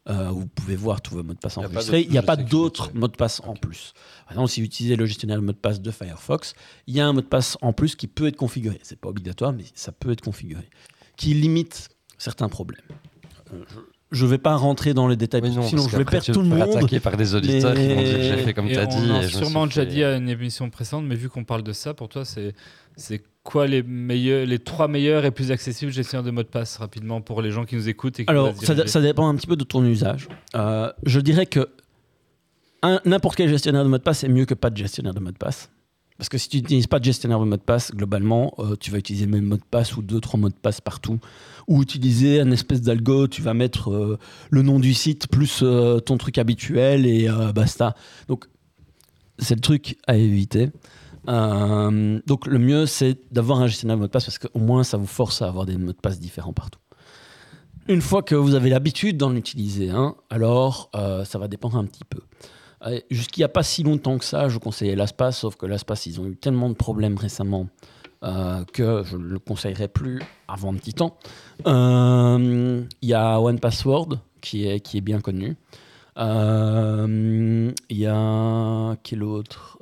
[0.09, 2.93] euh, vous pouvez voir tous vos mots de passe enregistrés, il n'y a pas d'autres
[2.93, 3.95] mots de passe en plus.
[4.25, 6.55] Par exemple, si vous utilisez le gestionnaire de mot de passe de Firefox,
[6.89, 8.81] il y a un mot de passe en plus qui peut être configuré.
[8.83, 10.69] C'est pas obligatoire, mais ça peut être configuré,
[11.17, 11.89] qui limite
[12.19, 12.83] certains problèmes.
[13.53, 13.79] Euh, je
[14.13, 16.49] ne vais pas rentrer dans les détails, Oui, non, sinon je vais perdre tout le
[16.49, 16.63] monde.
[16.63, 19.01] attaquer par des auditeurs qui vont dire mais- j'ai fait comme Et tu as on
[19.01, 19.09] dit.
[19.11, 21.63] et a je sûrement déjà fait- dit à une émission précédente, mais vu qu'on parle
[21.63, 26.25] de ça, pour toi, c'est quoi les meilleurs, les trois meilleurs et plus accessibles gestionnaires
[26.25, 28.53] de mots de passe rapidement pour les gens qui nous écoutent et qui Alors,
[28.87, 30.29] ça, dépend un petit peu de ton usage.
[30.55, 31.69] Euh, je dirais que
[33.05, 35.31] n'importe quel gestionnaire de mot de passe est mieux que pas de gestionnaire de mot
[35.31, 35.71] de passe.
[36.19, 38.91] Parce que si tu n'utilises pas de gestionnaire de mot de passe, globalement, euh, tu
[38.91, 41.19] vas utiliser le même mot de passe ou deux, trois mots de passe partout.
[41.69, 44.19] Ou utiliser un espèce d'algo, tu vas mettre euh,
[44.51, 47.95] le nom du site plus euh, ton truc habituel et basta.
[48.29, 48.47] Donc,
[49.39, 50.71] c'est le truc à éviter.
[51.27, 54.97] Donc, le mieux, c'est d'avoir un gestionnaire de mot de passe parce qu'au moins, ça
[54.97, 56.81] vous force à avoir des mots de passe différents partout.
[57.89, 59.91] Une fois que vous avez l'habitude d'en utiliser
[60.31, 62.21] alors ça va dépendre un petit peu.
[62.87, 66.07] Euh, Jusqu'il n'y a pas si longtemps que ça, je conseillais LastPass, sauf que LastPass,
[66.07, 67.69] ils ont eu tellement de problèmes récemment
[68.25, 71.17] euh, que je ne le conseillerais plus avant un petit temps.
[71.67, 75.57] Euh, Il y a OnePassword qui est, qui est bien connu.
[76.17, 79.79] Il y a quel autre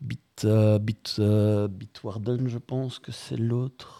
[0.00, 0.46] Bit,
[0.80, 1.20] Bit,
[1.70, 3.97] Bitwarden, je pense que c'est l'autre.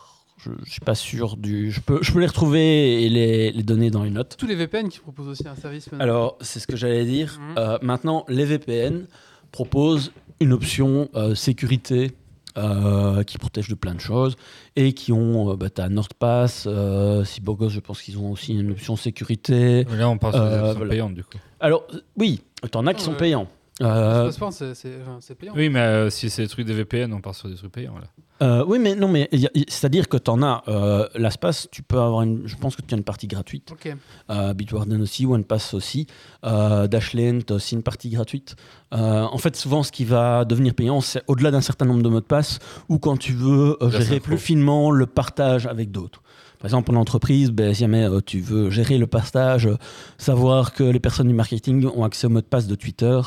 [0.57, 1.71] Je ne suis pas sûr du.
[1.71, 4.37] Je peux, je peux les retrouver et les, les donner dans les notes.
[4.39, 6.05] Tous les VPN qui proposent aussi un service maintenant.
[6.05, 7.39] Alors, c'est ce que j'allais dire.
[7.41, 7.55] Mhm.
[7.59, 9.07] Euh, maintenant, les VPN
[9.53, 12.13] proposent une option euh, sécurité
[12.57, 14.37] euh, qui protège de plein de choses
[14.77, 15.53] et qui ont.
[15.53, 19.85] Euh, bah, t'as NordPass, euh, je pense qu'ils ont aussi une option sécurité.
[19.97, 20.91] Là, on parle Euh, options voilà.
[20.91, 21.39] payantes du coup.
[21.61, 23.17] Alors, oui, t'en as qui sont ouais.
[23.19, 23.49] payants.
[23.81, 25.53] Euh, Passeport, c'est c'est- enfin, c'est payant.
[25.57, 27.95] Oui, mais euh, si c'est des trucs des VPN, on part sur des trucs payants
[27.97, 28.07] là.
[28.41, 31.69] Euh, oui, mais non, mais il y a- c'est-à-dire que tu en as euh, l'espace,
[31.71, 32.43] tu peux avoir une.
[32.47, 33.71] Je pense que tu as une partie gratuite.
[33.73, 33.95] Ok.
[34.31, 36.07] Euh, Bitwarden aussi, OnePass aussi.
[36.45, 38.57] Euh, Dashlane, tu as aussi une partie gratuite.
[38.95, 42.09] Euh, en fait, souvent, ce qui va devenir payant, c'est au-delà d'un certain nombre de
[42.09, 46.23] mots de passe ou quand tu veux euh, gérer plus finement le partage avec d'autres.
[46.61, 49.77] Par exemple, en entreprise, ben, si jamais euh, tu veux gérer le partage, euh,
[50.17, 53.21] savoir que les personnes du marketing ont accès au mot de passe de Twitter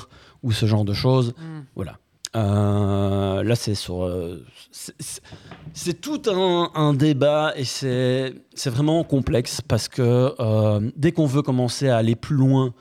[0.44, 1.62] ou ce genre de choses, Hmm.
[1.76, 1.98] voilà.
[2.36, 4.04] Euh, là, c'est sur.
[4.04, 8.34] euh, c'est- tout un, un débat et c'est
[8.70, 12.74] vraiment complexe parce que euh, dès qu'on veut commencer à aller plus loin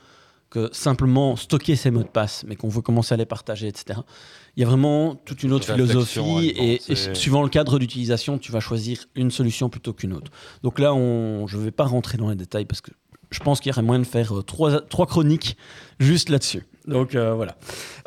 [0.51, 4.01] que simplement stocker ses mots de passe, mais qu'on veut commencer à les partager, etc.
[4.57, 6.81] Il y a vraiment toute une autre philosophie et,
[7.15, 10.32] suivant le cadre d'utilisation, tu vas choisir une solution plutôt qu'une autre.
[10.65, 12.91] Donc là, on, je ne vais pas rentrer dans les détails parce que
[13.31, 15.57] je pense qu'il y aurait moyen de faire trois, trois chroniques
[16.01, 16.65] juste là-dessus.
[16.91, 17.57] Donc euh, voilà.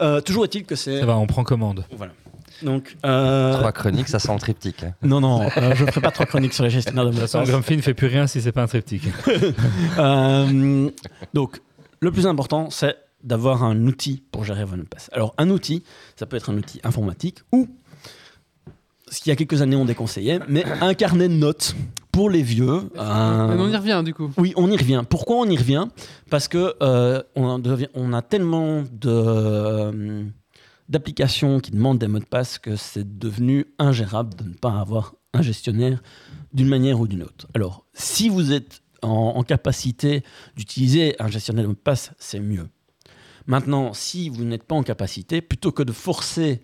[0.02, 1.00] Euh, toujours est-il que c'est.
[1.00, 1.86] Ça va, on prend commande.
[1.96, 2.14] Voilà.
[2.62, 4.84] Donc, euh, Trois chroniques, ça sent le triptyque.
[4.84, 4.94] hein.
[5.02, 7.22] non, non, euh, je ne ferai pas trois chroniques sur les gestionnaires de mots de
[7.22, 7.50] passe.
[7.50, 9.04] Grumpy ne fait plus rien si c'est pas un triptyque.
[9.98, 10.90] Euh,
[11.34, 11.60] donc,
[12.00, 15.10] le plus important, c'est d'avoir un outil pour gérer vos mots de passe.
[15.14, 15.84] Alors, un outil,
[16.16, 17.68] ça peut être un outil informatique ou,
[19.10, 21.76] ce qu'il y a quelques années on déconseillait, mais un carnet de notes
[22.14, 22.90] pour les vieux.
[22.96, 24.32] Mais on y revient du coup.
[24.38, 25.04] oui, on y revient.
[25.10, 25.88] Pourquoi on y revient?
[26.30, 30.24] Parce que euh, on, en devient- on a tellement de, euh,
[30.88, 35.16] d'applications qui demandent des mots de passe que c'est devenu ingérable de ne pas avoir
[35.34, 36.02] un gestionnaire
[36.54, 37.48] d'une manière ou d'une autre.
[37.56, 40.24] Alors, si vous êtes en, en capacité
[40.56, 42.68] d'utiliser un gestionnaire de mots de passe, c'est mieux.
[43.48, 46.62] Maintenant, si vous n'êtes pas en capacité, plutôt que de forcer,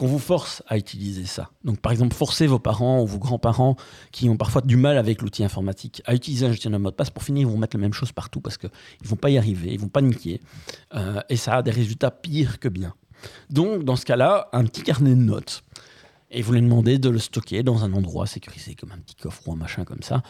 [0.00, 1.50] qu'on vous force à utiliser ça.
[1.62, 3.76] Donc, par exemple, forcer vos parents ou vos grands-parents
[4.12, 6.96] qui ont parfois du mal avec l'outil informatique à utiliser un gestionnaire de mot de
[6.96, 8.70] passe, pour finir, ils vont mettre la même chose partout parce qu'ils
[9.02, 10.40] ne vont pas y arriver, ils vont pas niquer.
[10.94, 12.94] Euh, et ça a des résultats pires que bien.
[13.50, 15.64] Donc, dans ce cas-là, un petit carnet de notes.
[16.30, 19.46] Et vous les demandez de le stocker dans un endroit sécurisé, comme un petit coffre
[19.48, 20.22] ou un machin comme ça.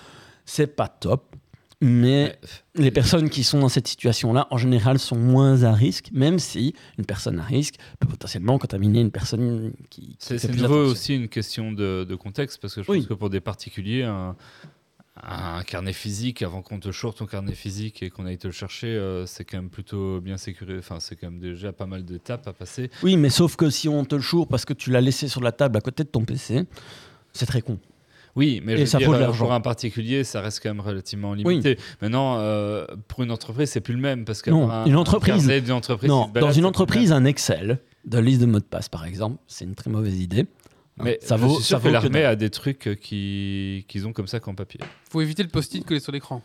[0.46, 1.36] C'est pas top.
[1.82, 2.38] Mais
[2.74, 6.74] les personnes qui sont dans cette situation-là, en général, sont moins à risque, même si
[6.98, 11.28] une personne à risque peut potentiellement contaminer une personne qui, qui C'est nouveau aussi une
[11.28, 12.98] question de, de contexte parce que je Oui.
[12.98, 14.36] pense que pour des particuliers, un,
[15.22, 18.52] un carnet physique, avant qu'on te short ton carnet physique et qu'on aille te le
[18.52, 20.78] chercher, euh, c'est quand même plutôt bien sécurisé.
[20.80, 22.90] Enfin, c'est quand même déjà pas mal d'étapes à passer.
[23.02, 25.40] Oui, mais sauf que si on te le choure parce que tu l'as laissé sur
[25.40, 26.64] la table à côté de ton PC,
[27.32, 27.78] c'est très con.
[28.36, 29.44] Oui, mais Et je veux ça dire, vaut de euh, l'argent.
[29.46, 31.78] pour un particulier, ça reste quand même relativement limité.
[32.00, 34.98] Maintenant, euh, pour une entreprise, c'est plus le même parce que Non, un, une un
[34.98, 35.34] entreprise-
[35.72, 39.04] entreprise, non, balade, dans une entreprise, un Excel de liste de mots de passe, par
[39.04, 40.46] exemple, c'est une très mauvaise idée.
[41.02, 42.26] Mais ça je vaut, suis ça sûr que vaut que l'armée dalle.
[42.26, 44.80] a des trucs euh, qui- qu'ils ont comme ça qu'en papier.
[45.10, 46.42] Faut éviter le post-it collé sur l'écran.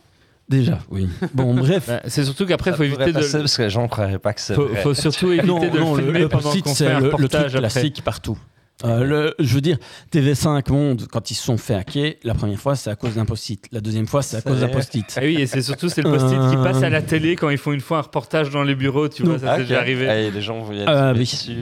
[0.48, 1.08] Déjà, oui.
[1.34, 1.86] Bon, bref.
[1.88, 3.12] Bah, c'est surtout qu'après, il Ça faut éviter de.
[3.12, 4.80] parce que les gens ne croiraient pas que c'est Faut, vrai.
[4.82, 8.38] faut surtout éviter non, de non, le post-it, c'est le, le truc classique partout.
[8.84, 9.78] Euh, le- je veux dire,
[10.12, 13.24] TV5 Monde, quand ils se sont fait hacker, la première fois, c'est à cause d'un
[13.24, 13.64] post-it.
[13.72, 15.06] La deuxième fois, c'est à cause d'un post-it.
[15.16, 16.62] Ah oui, et c'est surtout c'est le post-it qui Euh.
[16.62, 19.22] passe à la télé quand ils font une fois un reportage dans les bureaux, tu
[19.22, 19.68] vois, ça Ah, c'est ok.
[19.68, 20.08] déjà arrivé.
[20.08, 21.24] Ah, et les gens voulaient Ah, tomber oui.
[21.24, 21.56] dessus.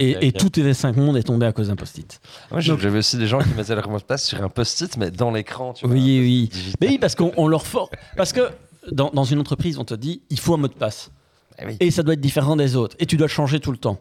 [0.00, 2.20] Et, tout TV5 Monde est tombé à cause d'un post-it.
[2.50, 4.48] Moi, j'ai- Donc- j'avais aussi des gens qui mettaient leur mot de passe sur un
[4.50, 5.72] post-it, mais dans l'écran.
[5.72, 6.48] tu vois, Oui, oui.
[6.52, 6.74] digital.
[6.82, 7.90] Mais oui, parce qu'on on leur force.
[8.16, 8.42] Parce que
[8.92, 11.10] dans, dans une entreprise, on te dit, il faut un mot de passe.
[11.58, 11.76] Ah oui.
[11.80, 12.94] Et ça doit être différent des autres.
[13.00, 13.98] Et tu dois le changer tout le temps.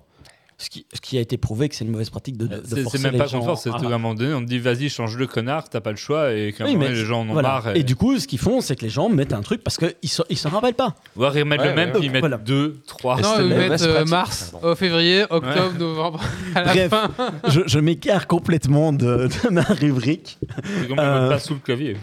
[0.59, 2.99] Ce qui, ce qui a été prouvé que c'est une mauvaise pratique de, Euh, C'est
[3.03, 4.89] même les pas gens qu'on force, c'est à- un moment donné, on te dit vas-y,
[4.89, 7.33] change le connard, t'as pas le choix, et Oui, moment donné, les gens en ont
[7.33, 7.47] voilà.
[7.49, 7.75] marre.
[7.75, 9.89] Et du coup, ce qu'ils font, c'est que les gens mettent un truc parce qu'ils
[9.89, 10.95] ne ils s'en rappellent pas.
[11.15, 12.37] Ou alors ils remettent Ouais, le même, ouais, puis ils mettent voilà.
[12.37, 13.19] deux, trois.
[13.19, 16.21] Et non, c'était ils mettent euh, mars, au février, octobre, novembre,
[16.55, 16.89] à la Bref.
[16.89, 17.11] fin.
[17.49, 20.39] je je m'écarte complètement de, de ma rubrique.
[20.81, 21.97] C'est comme Euh, passe sous le clavier.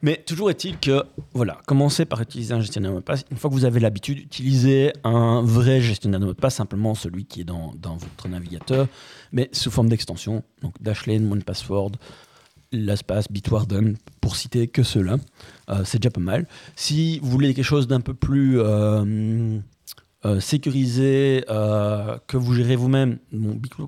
[0.00, 1.02] Mais toujours est-il que,
[1.34, 3.24] voilà, commencez par utiliser un gestionnaire de mot de passe.
[3.30, 6.94] Une fois que vous avez l'habitude, utilisez un vrai gestionnaire de mot de passe, simplement
[6.94, 8.86] celui qui est dans, dans votre navigateur,
[9.32, 10.44] mais sous forme d'extension.
[10.62, 11.92] Donc Dashlane, OnePassword,
[12.72, 15.16] LastPass, Bitwarden, pour citer que ceux-là.
[15.70, 16.46] Euh, c'est déjà pas mal.
[16.76, 19.58] Si vous voulez quelque chose d'un peu plus euh,
[20.24, 23.18] euh, sécurisé, euh, que vous gérez vous-même,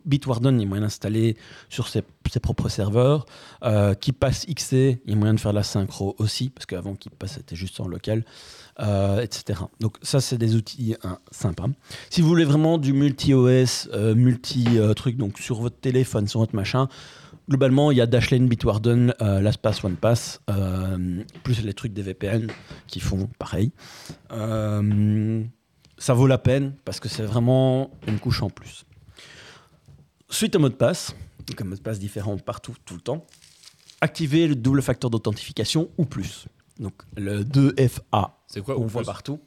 [0.05, 1.36] Bitwarden, il y a moyen d'installer
[1.69, 2.02] sur ses,
[2.40, 3.27] propres serveurs.
[3.65, 6.94] Euh, qui passe XC, il y a moyen de faire la synchro aussi, parce qu'avant
[6.94, 8.24] qu'il passe, c'était juste en local,
[8.78, 9.61] euh, etc.
[9.81, 11.66] Donc ça, c'est des outils hein, sympas.
[12.11, 16.89] Si vous voulez vraiment du multi-OS, multi-truc, donc sur votre téléphone, sur votre machin,
[17.48, 20.40] globalement, il y a Dashlane, Bitwarden, LastPass, OnePass,
[21.43, 22.47] plus les trucs des VPN
[22.86, 23.73] qui font pareil.
[24.32, 25.43] Euh,
[26.01, 28.85] ça vaut la peine, parce que c'est vraiment une couche en plus.
[30.31, 31.14] Suite au mot de passe,
[31.47, 33.27] donc un mot de passe différent partout, tout le temps,
[34.01, 36.47] activer le double facteur d'authentification ou plus.
[36.78, 39.40] Donc le 2FA, C'est quoi on voit partout.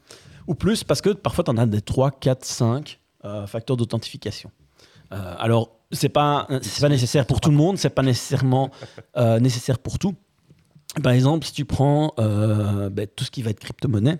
[0.46, 4.52] Ou plus, parce que parfois, tu en as des 3, 4, 5 euh, facteurs d'authentification.
[5.12, 8.70] Euh, alors, c'est pas, c'est pas nécessaire pour tout le monde, c'est pas nécessairement
[9.18, 10.14] euh, nécessaire pour tout.
[11.02, 14.20] Par exemple, si tu prends euh, ben, tout ce qui va être crypto-monnaie,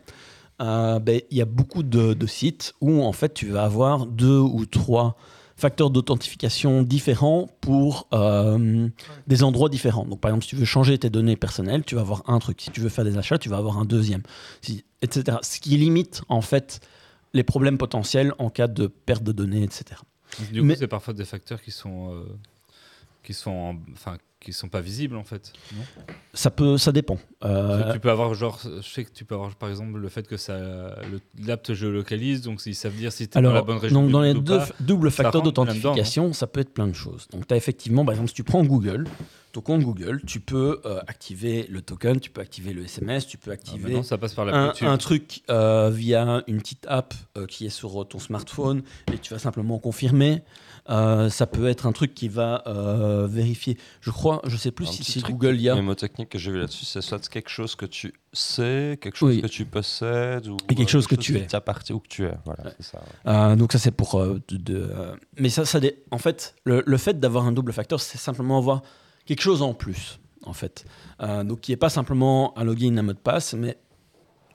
[0.64, 4.06] euh, ben, il y a beaucoup de, de sites où en fait tu vas avoir
[4.06, 5.16] deux ou trois
[5.56, 8.88] facteurs d'authentification différents pour euh,
[9.28, 10.06] des endroits différents.
[10.06, 12.60] Donc par exemple, si tu veux changer tes données personnelles, tu vas avoir un truc.
[12.62, 14.24] Si tu veux faire des achats, tu vas avoir un deuxième,
[14.62, 15.38] si, etc.
[15.44, 16.80] Ce qui limite en fait
[17.34, 20.02] les problèmes potentiels en cas de perte de données, etc.
[20.52, 22.24] Du coup, Mais- c'est parfois des facteurs qui sont euh,
[23.24, 25.54] qui sont, en- enfin, qui sont pas visibles en fait.
[25.76, 25.84] Non?
[26.34, 27.18] Ça peut, ça dépend.
[27.46, 30.28] Euh, Tu peux avoir genre, je sais que tu peux avoir par exemple le fait
[30.28, 30.96] que ça,
[31.46, 34.02] l'app te géolocalise, donc ils savent dire si tu es dans la bonne région.
[34.02, 34.66] donc dans les deux pas.
[34.66, 37.28] f- doubles Ça facteurs rentre là-dedans, d'authentification, ça peut être plein de choses.
[37.32, 39.08] Donc, tu as effectivement, par exemple, si tu prends Google,
[39.54, 43.38] ton compte Google, tu peux euh, activer le token, tu peux activer le SMS, tu
[43.38, 47.14] peux Ah, activer ça passe par la un, un truc euh, via une petite app
[47.38, 48.82] euh, qui est sur ton smartphone
[49.14, 50.42] et tu vas simplement confirmer.
[50.90, 53.78] Euh, ça peut être un truc qui va euh, vérifier.
[54.02, 55.76] Je crois, je sais plus Un si Google, il y a.
[55.76, 59.42] mnémotechnique que j'ai vu là-dessus, c'est soit quelque chose que tu sais, quelque chose Oui.
[59.42, 61.48] que tu possèdes, ou Et quelque euh, chose que tu es.
[61.94, 62.34] ou que tu es.
[62.44, 62.72] Voilà, Ouais.
[62.80, 63.02] c'est ça.
[63.28, 65.80] Euh, donc ça c'est pour euh, de, de, euh, mais ça ça
[66.12, 68.82] en fait le, le fait d'avoir un double facteur c'est simplement avoir
[69.26, 70.86] quelque chose en plus en fait
[71.22, 73.78] Euh, donc qui est pas simplement un login un mot de passe mais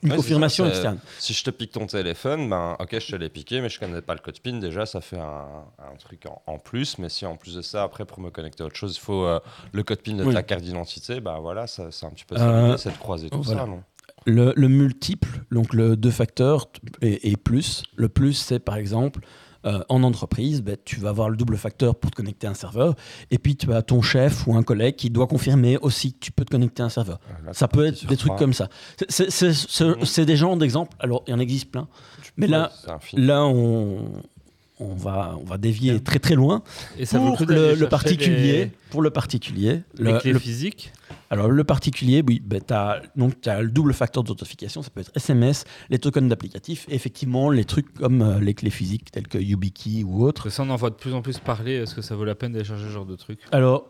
[0.02, 3.16] une Ouais, confirmation ça, externe Si je te pique ton téléphone, ben ok, je te
[3.16, 4.58] l'ai piqué, mais je connais pas le code PIN.
[4.58, 6.98] Déjà, ça fait un, un truc en, en plus.
[6.98, 9.24] Mais si en plus de ça, après, pour me connecter à autre chose, il faut
[9.24, 9.40] euh,
[9.72, 10.34] le code PIN de Oui.
[10.34, 12.62] ta carte d'identité, ben voilà, c'est un petit peu Euh, ça.
[12.66, 13.62] l'idée, c'est de croiser tout voilà.
[13.62, 13.82] ça, non?
[14.24, 16.68] Le, le multiple donc le deux facteurs
[17.02, 19.20] et plus le plus c'est par exemple
[19.68, 22.54] euh, en entreprise, ben, tu vas avoir le double facteur pour te connecter à un
[22.54, 22.94] serveur,
[23.30, 26.32] et puis tu as ton chef ou un collègue qui doit confirmer aussi que tu
[26.32, 27.20] peux te connecter à un serveur.
[27.44, 28.68] Là, Ça peut être des trucs comme ça.
[29.08, 30.04] C'est- Mhm.
[30.04, 30.96] c'est des genres d'exemples.
[31.00, 31.86] Alors, il y en existe plein.
[32.36, 32.70] Mais là,
[33.14, 34.12] là on,
[34.80, 36.62] on, va, on va dévier très très loin.
[36.98, 40.92] Et ça Pour le, le particulier, pour le particulier, Les, le- clés le- physiques.
[41.30, 43.02] alors le particulier, oui, ben, tu as,
[43.62, 48.22] le double facteur d'authentification, ça peut être SMS, les tokens d'applicatifs, effectivement les trucs comme
[48.22, 50.48] euh, les clés physiques telles que YubiKey ou autres.
[50.50, 51.74] Ça, on en voit de plus en plus parler.
[51.74, 53.88] Est-ce que ça vaut la peine d'aller chercher ce genre de truc Alors,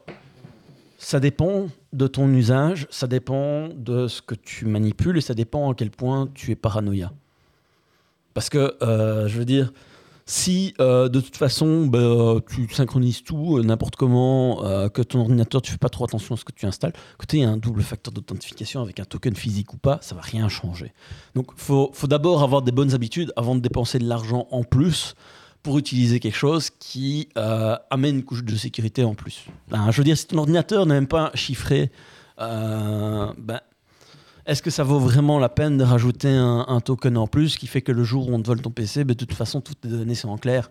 [1.01, 5.71] ça dépend de ton usage, ça dépend de ce que tu manipules et ça dépend
[5.71, 7.13] à quel point tu es paranoïa.
[8.35, 9.73] Parce que, euh, je veux dire,
[10.29, 15.21] si euh, de toute façon euh, tu synchronises tout euh, n'importe comment, euh, que ton
[15.21, 17.57] ordinateur tu fais pas trop attention à ce que tu installes, que tu aies un
[17.57, 20.93] double facteur d'authentification avec un token physique ou pas, ça va rien changer.
[21.35, 25.15] Donc faut, faut d'abord avoir des bonnes habitudes avant de dépenser de l'argent en plus
[25.63, 29.47] pour utiliser quelque chose qui amène une couche de sécurité en plus.
[29.69, 31.91] Ben, je veux dire, si ton ordinateur n'est même pas chiffré,
[32.39, 33.61] ben,
[34.49, 37.67] est-ce que ça vaut vraiment la peine de rajouter un, un token en plus qui
[37.67, 39.81] fait que le jour où on te vole ton PC, ben, de toute façon, toutes
[39.83, 40.71] tes données sont en clair?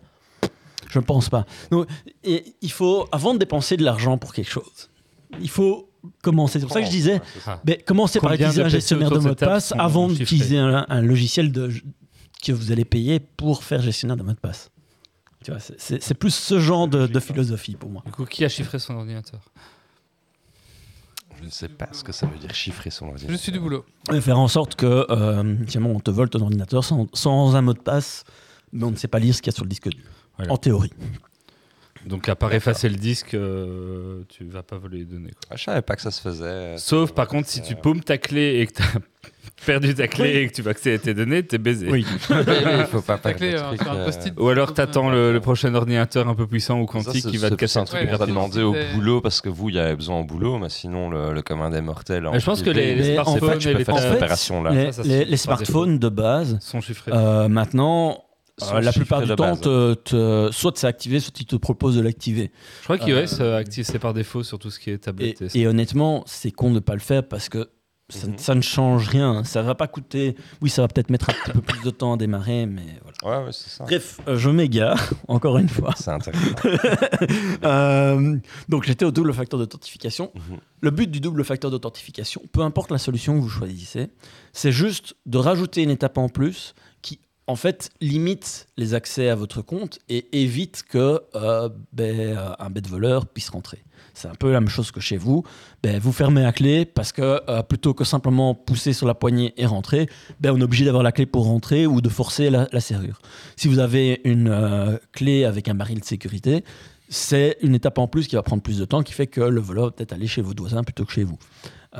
[0.90, 1.44] Je ne pense pas.
[1.70, 1.86] Donc,
[2.24, 4.90] et il faut, avant de dépenser de l'argent pour quelque chose,
[5.40, 5.90] il faut
[6.22, 6.58] commencer.
[6.60, 7.60] C'est pour ça que je disais, c'est ça.
[7.66, 11.00] mais commencez par utiliser de un gestionnaire de mot de passe avant d'utiliser un, un
[11.02, 11.70] logiciel de,
[12.42, 14.70] que vous allez payer pour faire gestionnaire de mot de passe.
[15.44, 18.02] Tu vois, c'est- plus ce genre de, de philosophie pour moi.
[18.06, 19.40] Du coup, qui a chiffré son ordinateur?
[21.38, 23.30] Je ne sais pas ce que ça veut dire chiffrer son ordinateur.
[23.36, 23.84] Je suis du boulot.
[24.12, 27.62] Et faire en sorte que, euh, finalement, on te vole ton ordinateur sans, sans un
[27.62, 28.24] mot de passe,
[28.72, 30.04] mais on ne sait pas lire ce qu'il y a sur le disque dur.
[30.36, 30.52] Voilà.
[30.52, 30.92] En théorie.
[32.08, 35.30] Donc, à part effacer le disque, euh, tu vas pas voler les données.
[35.30, 35.50] quoi.
[35.50, 36.74] Ah, je savais pas que ça se faisait.
[36.78, 38.86] Sauf, par contre, si tu paumes ta clé et que tu as
[39.66, 40.36] perdu ta clé Oui.
[40.38, 41.88] et que tu vas accéder à tes données, t'es baisé.
[41.90, 42.06] Oui.
[42.30, 44.30] Il faut pas perdre clé euh, truc, euh.
[44.42, 47.54] Ou alors, t'attends le, le prochain ordinateur un peu puissant ou quantique qui va te
[47.56, 48.00] casser C'est un truc.
[48.10, 50.68] Ouais, à demander au boulot parce que vous, il y avait besoin au boulot, mais
[50.70, 52.26] sinon, le, le commun des mortels.
[52.26, 56.80] en Mais je pense que les, les smartphones les en fait, smartphones de base, sont
[56.80, 57.10] chiffrés.
[57.14, 58.24] euh, maintenant,
[58.62, 62.02] euh, la plupart du temps, te, te- soit c'est activé, soit ils te proposent de
[62.02, 62.50] l'activer.
[62.80, 64.98] je crois qu'iOS euh, euh, active c'est par défaut sur tout ce qui est Et,
[64.98, 65.42] tablette.
[65.54, 67.68] et honnêtement, c'est con de ne pas le faire parce que
[68.10, 68.38] ça, Mhm.
[68.38, 69.44] ça ne change rien.
[69.44, 70.34] Ça va pas coûter.
[70.62, 73.40] Oui, ça va peut-être mettre un petit peu plus de temps à démarrer, mais voilà.
[73.40, 73.84] Ouais, ouais, c'est ça.
[73.84, 75.92] Bref, euh, je m'égare, encore une fois.
[75.94, 76.54] C'est intéressant.
[77.64, 78.36] Euh,
[78.68, 80.30] donc j'étais au double facteur d'authentification.
[80.34, 80.58] Mhm.
[80.80, 84.08] Le but du double facteur d'authentification, peu importe la solution que vous choisissez,
[84.52, 86.74] c'est juste de rajouter une étape en plus
[87.48, 92.68] en fait, limite les accès à votre compte et évite que euh, ben, euh, un
[92.68, 93.82] bête voleur puisse rentrer.
[94.12, 95.44] C'est un peu la même chose que chez vous.
[95.82, 99.54] Ben, vous fermez la clé parce que euh, plutôt que simplement pousser sur la poignée
[99.56, 100.10] et rentrer,
[100.40, 103.18] ben, on est obligé d'avoir la clé pour rentrer ou de forcer la, serrure.
[103.56, 106.64] Si vous avez une clé avec un baril de sécurité,
[107.08, 109.60] c'est une étape en plus qui va prendre plus de temps, qui fait que le
[109.60, 111.38] voleur va peut-être aller chez votre voisin plutôt que chez vous.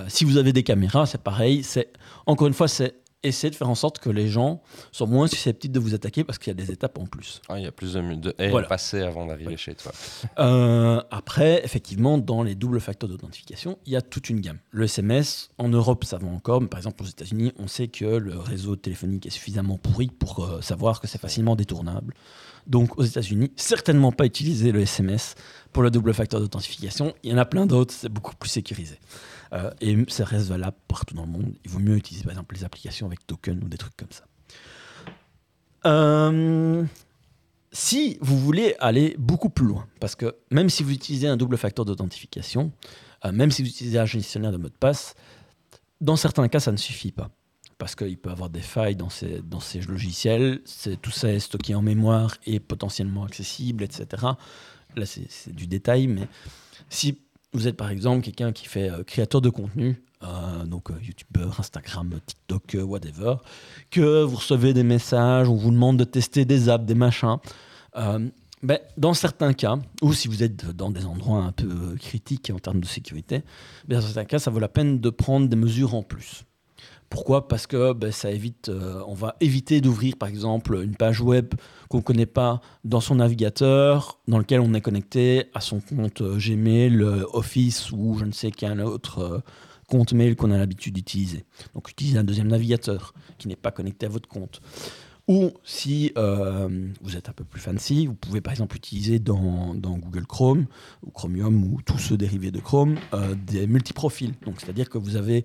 [0.08, 1.62] Si vous avez des caméras, c'est pareil.
[1.62, 1.90] C'est
[2.26, 4.62] encore une fois, c'est essayer de faire en sorte que les gens
[4.92, 7.40] soient moins susceptibles de vous attaquer parce qu'il y a des étapes en plus.
[7.48, 8.66] Ah, Il y a plus de, de haie Voilà.
[8.66, 9.92] à passer avant d'arriver chez toi.
[10.38, 14.58] Euh, après, effectivement, dans les doubles facteurs d'authentification, il y a toute une gamme.
[14.70, 18.04] Le SMS, en Europe, ça va encore, mais par exemple aux États-Unis, on sait que
[18.04, 22.14] le réseau téléphonique est suffisamment pourri pour euh, savoir que c'est facilement détournable.
[22.66, 25.34] Donc aux États-Unis, certainement pas utiliser le SMS
[25.72, 27.14] pour le double facteur d'authentification.
[27.22, 28.98] Il y en a plein d'autres, c'est beaucoup plus sécurisé.
[29.52, 31.54] Euh, et ça reste valable partout dans le monde.
[31.64, 34.24] Il vaut mieux utiliser par exemple les applications avec token ou des trucs comme ça.
[35.86, 36.84] Euh,
[37.72, 41.56] si vous voulez aller beaucoup plus loin, parce que même si vous utilisez un double
[41.56, 42.72] facteur d'authentification,
[43.24, 45.14] euh, même si vous utilisez un gestionnaire de mot de passe,
[46.00, 47.30] dans certains cas, ça ne suffit pas.
[47.78, 50.62] Parce qu'il peut y avoir des failles dans ces, dans ces logiciels,
[51.00, 54.26] tout ça est stocké en mémoire et potentiellement accessible, etc.
[54.96, 56.26] Là, c'est du détail, mais
[56.88, 57.20] si
[57.52, 61.60] vous êtes par exemple quelqu'un qui fait euh, créateur de contenu, euh, donc euh, youtubeur,
[61.60, 63.36] Instagram, TikTok, euh, whatever,
[63.90, 67.36] que vous recevez des messages, on vous demande de tester des apps, des machins.
[67.94, 72.58] ben, dans certains cas, ou si vous êtes dans des endroits un peu critiques en
[72.58, 73.44] termes de sécurité,
[73.86, 76.44] ben, dans certains cas, ça vaut la peine de prendre des mesures en plus.
[77.10, 77.48] Pourquoi?
[77.48, 81.54] Parce que ben, ça évite, euh, on va éviter d'ouvrir par exemple une page web
[81.88, 86.20] qu'on ne connaît pas dans son navigateur, dans lequel on est connecté à son compte
[86.20, 89.42] euh, Gmail, euh, Office ou je ne sais quel autre
[89.88, 91.46] compte mail qu'on a l'habitude d'utiliser.
[91.74, 94.60] Donc utilisez un deuxième navigateur qui n'est pas connecté à votre compte.
[95.28, 100.26] Ou si vous êtes un peu plus fancy, vous pouvez par exemple utiliser dans, Google
[100.26, 100.66] Chrome
[101.06, 102.96] ou Chromium ou tous ceux dérivés de Chrome
[103.46, 104.32] des multiprofils.
[104.46, 105.44] Donc c'est-à-dire que vous avez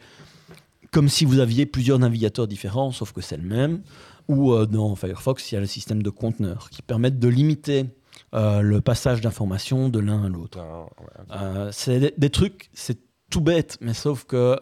[0.94, 3.82] comme si vous aviez plusieurs navigateurs différents, sauf que c'est le même.
[4.30, 7.88] Ou euh, dans Firefox, il y a le système de conteneurs qui permettent de limiter
[8.34, 10.60] euh, le passage d'informations de l'un à l'autre.
[10.60, 11.36] Ouais.
[11.36, 13.00] Euh, c'est des, des trucs, c'est
[13.30, 14.58] tout bête, mais sauf que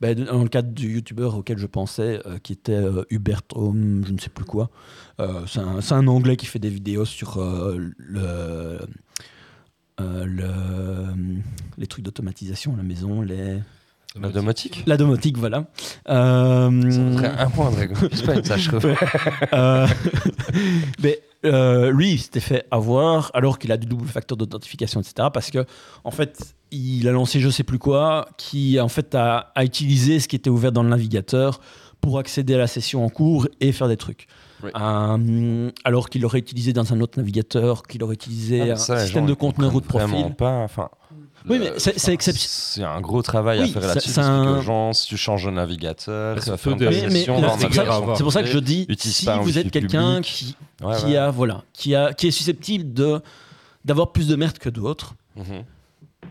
[0.00, 2.80] ben, dans le cadre du youtubeur auquel je pensais, qui était
[3.10, 4.70] Hubert Home, je ne sais plus quoi,
[5.18, 8.78] c'est un, anglais qui fait des vidéos sur le,
[9.98, 11.26] le-
[11.76, 13.58] les trucs d'automatisation à la maison, les...
[14.20, 15.64] La domotique la domotique, voilà.
[16.08, 17.94] Euh, Ça un point, Dragon.
[18.12, 18.70] C'est pas une tâche
[19.52, 19.86] euh,
[21.02, 25.28] mais euh, lui, il s'était fait avoir alors qu'il a du double facteur d'authentification, etc.
[25.32, 25.66] Parce que,
[26.04, 30.20] en fait, il a lancé je sais plus quoi, qui en fait a, a utilisé
[30.20, 31.60] ce qui était ouvert dans le navigateur
[32.00, 34.28] pour accéder à la session en cours et faire des trucs.
[34.62, 34.70] Oui.
[34.80, 39.26] Euh, alors qu'il l'aurait utilisé dans un autre navigateur, qu'il aurait utilisé Ah, un système
[39.26, 40.34] de conteneur ou de profil.
[40.36, 40.58] Pas.
[40.58, 40.88] Enfin,
[41.46, 44.08] Oui, mais c'est- c'est enfin, exception- C'est un gros travail Oui, à faire là-dessus.
[44.10, 47.40] c'est d'expliquer un- gens, si tu changes de navigateur, faire une des- Mais, mais session
[47.40, 49.58] là, dans c'est pour, ça que- navigation c'est pour ça que je dis, si vous
[49.58, 51.16] êtes quelqu'un qui, Ouais, qui ouais.
[51.16, 53.20] a voilà, qui a qui est susceptible de
[53.84, 55.64] d'avoir plus de merde que d'autres, Mhm.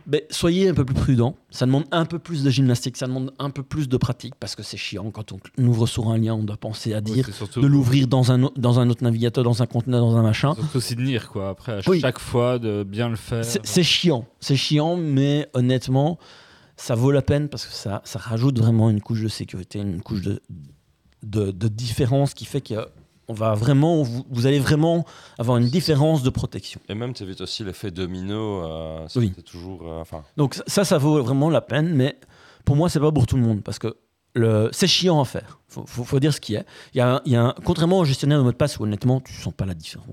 [0.05, 1.35] Ben, soyez un peu plus prudent.
[1.49, 4.55] Ça demande un peu plus de gymnastique, ça demande un peu plus de pratique parce
[4.55, 7.25] que c'est chiant quand on ouvre sur un lien, on doit penser à dire
[7.55, 10.55] de l'ouvrir dans un dans un autre navigateur, dans un conteneur, dans un machin.
[10.55, 11.49] surtout aussi de tenir, quoi.
[11.49, 11.99] Après, à Oui.
[12.01, 13.45] chaque fois, de bien le faire.
[13.45, 16.17] C'est c'est chiant, c'est chiant, mais honnêtement,
[16.75, 20.01] ça vaut la peine parce que ça, ça rajoute vraiment une couche de sécurité, une
[20.01, 20.41] couche de,
[21.23, 22.73] de, de différence qui fait que
[23.27, 25.05] on va vraiment, vous, vous allez vraiment
[25.39, 26.79] avoir une différence de protection.
[26.89, 28.63] Et même, tu évites aussi l'effet domino.
[28.65, 29.33] euh, Oui.
[29.45, 29.81] Toujours.
[29.87, 30.03] euh,
[30.37, 32.17] Donc ça, ça vaut vraiment la peine, mais
[32.65, 33.95] pour moi, c'est pas pour tout le monde parce que
[34.71, 35.59] c'est chiant à faire.
[35.67, 36.65] Faut, faut, faut dire ce qui est.
[36.93, 39.19] Il y a, y a un, contrairement au gestionnaire de mot de passe où honnêtement,
[39.21, 40.07] tu sens pas la différence.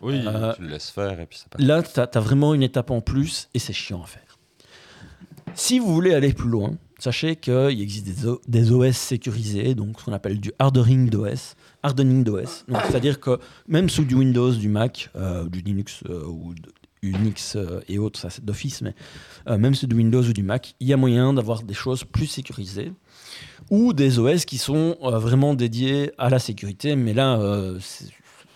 [0.00, 1.58] oui, Euh, tu le laisses faire et puis c'est pas.
[1.62, 4.22] Là, tu as, vraiment une étape en plus et c'est chiant à faire.
[5.54, 9.98] Si vous voulez aller plus loin, sachez qu'il existe des, O- des OS sécurisés, donc
[9.98, 11.54] ce qu'on appelle du hardening d'OS.
[11.88, 12.64] Hardening d'OS.
[12.86, 17.54] C'est-à-dire que même sous du Windows, du Mac, euh, du Linux euh, ou de- Unix
[17.54, 18.92] euh, et autres, ça c'est d'office, mais
[19.56, 22.26] même sous du Windows ou du Mac, il y a moyen d'avoir des choses plus
[22.26, 22.92] sécurisées
[23.70, 27.38] ou des OS qui sont vraiment dédiés à la sécurité, mais là,
[27.80, 28.10] c'est-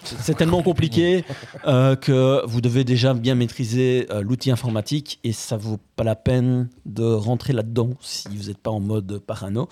[0.05, 1.25] c'est tellement compliqué
[1.69, 6.17] euh, que vous devez déjà bien maîtriser euh, l'outil informatique et ça vaut pas la
[6.17, 9.69] peine de rentrer là-dedans si vous n'êtes pas en mode parano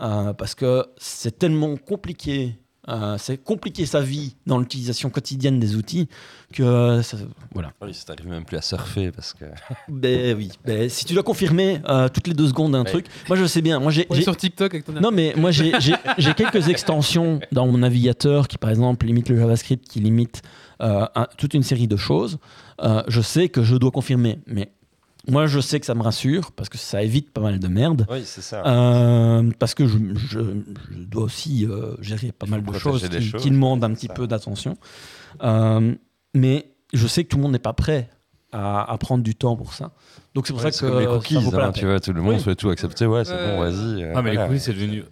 [0.00, 2.56] euh, parce que c'est tellement compliqué.
[2.88, 6.08] Euh, c'est compliquer sa vie dans l'utilisation quotidienne des outils
[6.52, 7.16] que euh, ça-
[7.52, 7.72] voilà.
[7.82, 9.44] Oui, ça t'arrive même plus à surfer parce que.
[9.88, 12.90] Ben oui, ben, si tu dois confirmer euh, toutes les deux secondes un Ouais.
[12.90, 13.80] truc, moi je sais bien.
[13.80, 16.34] Moi j'ai On est j'ai- sur TikTok avec ton non, mais moi, j'ai j'ai- j'ai
[16.34, 20.42] quelques extensions dans mon navigateur qui, par exemple, limitent le JavaScript, qui limitent
[20.82, 22.38] euh, un- toute une série de choses.
[22.82, 24.70] Euh, je sais que je dois confirmer, mais
[25.28, 28.06] moi, je sais que ça me rassure parce que ça évite pas mal de merde.
[28.10, 28.62] Oui, c'est ça.
[28.66, 29.98] Euh, parce que je,
[30.28, 30.38] je-
[30.90, 34.06] je dois aussi euh, gérer pas mal de choses qui, choses, qui demandent un petit
[34.08, 34.14] ça.
[34.14, 34.76] peu d'attention.
[35.42, 35.94] Euh,
[36.34, 38.10] mais je sais que tout le monde n'est pas prêt
[38.52, 39.92] à, à prendre du temps pour ça.
[40.34, 41.80] Donc c'est pour Ouais, ça que comme les ça cookies, vaut pas la hein, peine.
[41.80, 42.40] tu vois, tout le monde Oui.
[42.40, 43.06] souhaite tout accepter.
[43.06, 44.04] Ouais, c'est bon, vas-y.
[44.14, 44.46] Ah, mais les voilà.
[44.48, 45.04] cookies, c'est devenu.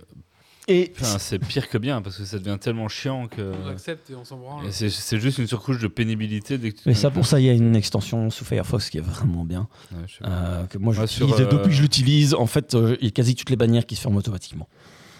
[0.68, 3.52] Et Enfin, c'est pire que bien parce que ça devient tellement chiant que.
[3.64, 4.66] On accepte et on s'en branle.
[4.72, 6.56] C'est juste une surcouche de pénibilité.
[6.56, 8.98] Dès que tu- Mais ça, pour ça, il y a une extension sous Firefox qui
[8.98, 9.66] est vraiment bien.
[9.90, 11.34] Ouais, euh, que moi, j'utilise.
[11.36, 13.86] depuis euh, que je l'utilise, en fait, euh, il y a quasi toutes les bannières
[13.86, 14.68] qui se ferment automatiquement.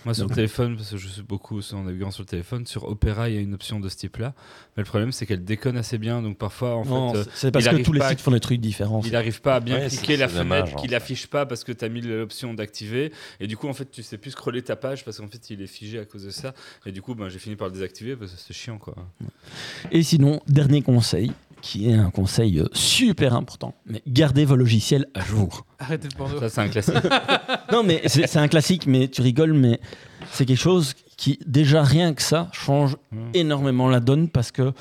[0.04, 2.84] Moi sur le téléphone, parce que je suis beaucoup en naviguant sur le téléphone, sur
[2.84, 4.34] Opera il y a une option de ce type-là.
[4.76, 7.18] Mais le problème c'est qu'elle déconne assez bien, donc parfois en Non, fait.
[7.18, 9.00] euh, c'est- c'est parce que tous les sites font des trucs différents.
[9.04, 10.96] Il n'arrive pas à bien Ouais, cliquer la fenêtre dommage, qu'il hein.
[10.96, 13.12] affiche pas parce que tu as mis l'option d'activer.
[13.40, 15.62] Et du coup, en fait, tu sais plus scroller ta page parce qu'en fait, il
[15.62, 16.52] est figé à cause de ça.
[16.86, 18.94] Et du coup, ben, j'ai fini par le désactiver parce que c'est chiant, quoi.
[19.90, 25.06] Et sinon, dernier conseil, qui est un conseil euh, super important, mais gardez vos logiciels
[25.14, 25.64] à jour.
[25.78, 26.38] Arrêtez le porno.
[26.38, 26.94] Ça, c'est un classique.
[27.72, 29.80] non, mais c'est c'est un classique, mais tu rigoles, mais
[30.32, 33.30] c'est quelque chose qui, déjà rien que ça, change Mm.
[33.34, 34.72] énormément la donne parce que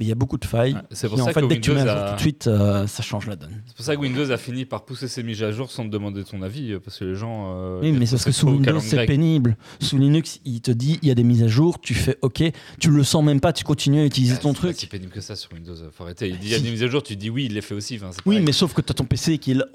[0.00, 0.74] mais il y a beaucoup de failles.
[0.90, 2.08] c'est pour Et en ça fait, que dès que tu mets à Windows jour a-
[2.10, 3.50] tout de suite, euh, ça change la donne.
[3.66, 5.90] C'est pour ça que Windows a fini par pousser ses mises à jour sans te
[5.90, 7.52] demander ton avis, euh, parce que les gens.
[7.54, 9.56] euh, Oui, mais c'est parce que sous Windows, c'est pénible.
[9.80, 12.42] Sous Linux, il te dit il y a des mises à jour, tu fais OK,
[12.80, 14.76] tu le sens même pas, tu continues à utiliser ton Ah, C'est pas truc.
[14.78, 16.28] si pénible que ça sur Windows, faut arrêter.
[16.28, 17.74] Il dit il y a des mises à jour, tu dis oui, il les fait
[17.74, 17.96] aussi.
[17.96, 19.66] Enfin, c'est Oui, mais sauf que tu as ton PC qui est là.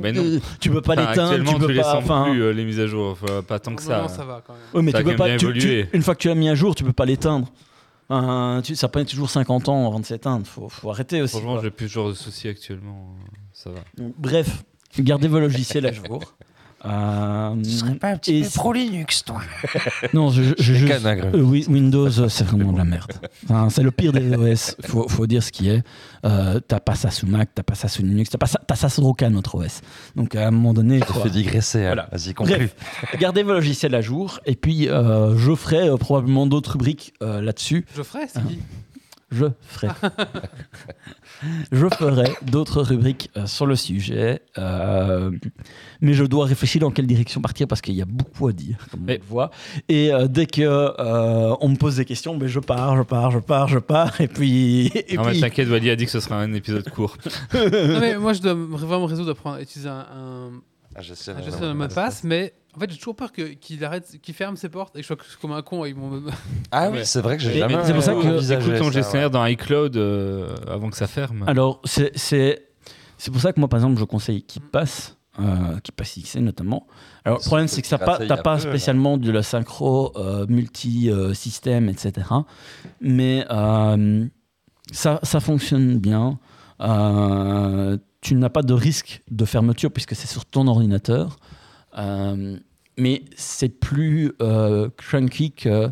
[0.00, 0.40] Mais non.
[0.60, 2.00] Tu peux pas l'éteindre, actuellement, tu peux les pas.
[2.00, 4.02] sens plus, les mises à jour, pas tant que ça.
[4.02, 4.62] Non, ça va quand même.
[4.74, 5.36] Oui, mais Ça tu peux pas.
[5.36, 7.48] tu- tu- une fois que tu l'as mis à jour, tu peux pas l'éteindre.
[8.62, 10.46] Tu- ça prend toujours 50 ans avant de s'éteindre.
[10.46, 11.32] Faut, faut arrêter aussi.
[11.32, 13.14] Franchement, j'ai plus ce genre de soucis actuellement.
[13.20, 13.80] euh, Ça va.
[14.18, 14.64] Bref,
[14.98, 16.20] gardez vos logiciels à jour.
[16.84, 17.54] Euh,
[18.00, 19.40] pas un petit peu pro Linux, toi
[20.14, 23.12] non, je, je, je- hein, euh, oui, Windows, euh, c'est vraiment de la merde.
[23.44, 24.76] Enfin, c'est le pire des OS.
[24.84, 25.82] Faut, faut dire ce qui est.
[26.24, 28.74] Euh, t'as pas ça sous Mac, t'as pas ça sous Linux, t'as pas ça, t'as
[28.74, 29.80] ça sur aucun autre OS.
[30.16, 31.80] Donc à un moment donné, Je fais digresser.
[31.84, 31.94] hein.
[31.94, 32.08] Voilà.
[32.10, 32.70] Vas-y, conclue.
[33.20, 34.40] Gardez vos logiciels à jour.
[34.46, 37.86] Et puis, euh, je ferai euh, probablement d'autres rubriques euh, là-dessus.
[37.96, 38.42] Je ferai, c'est Ah.
[39.32, 39.88] Je ferai.
[41.72, 44.42] je ferai d'autres rubriques euh, sur le sujet.
[44.58, 45.30] euh,
[46.00, 48.76] mais je dois réfléchir dans quelle direction partir parce qu'il y a beaucoup à dire,
[48.90, 49.50] comme Mais- on le voit.
[49.88, 53.30] Et euh, dès que euh, on me pose des questions, ben, je pars, je pars,
[53.30, 54.20] je pars, je pars.
[54.20, 54.86] Et puis.
[55.08, 57.16] Et non, mais puis t'inquiète, Wally a dit que ce sera un épisode court.
[57.54, 60.50] Non, mais moi, je dois vraiment me résoudre à prendre- utiliser un, un,
[60.94, 63.52] Ah, je sais, un non, mot de passe, mais en fait, j'ai toujours peur que-
[63.54, 66.22] qu'il arrête, qu'il ferme ses portes et que je sois comme un con avec mon.
[66.70, 67.04] Ah oui, Ouais.
[67.04, 69.26] c'est vrai que j'ai Et- jamais c'est pour ça que- envisagé Écoute ton ça, gestionnaire
[69.28, 69.32] ouais.
[69.32, 71.44] dans iCloud euh, avant que ça ferme.
[71.46, 72.68] Alors, c'est- c'est
[73.18, 75.16] c'est pour ça que moi, par exemple, je conseille qui passe.
[75.40, 76.86] Euh, qui passe XC notamment.
[77.24, 78.70] Alors le problème c'est que ça te pas, gratter t'as un pas peu, là.
[78.70, 82.26] spécialement de la synchro euh, multi-système, etc.
[83.00, 84.26] Mais euh,
[84.92, 86.38] ça, ça fonctionne bien.
[86.82, 91.36] Euh, tu n'as pas de risque de fermeture puisque c'est sur ton ordinateur.
[91.98, 92.58] Euh,
[92.98, 95.90] mais c'est plus euh, clunky que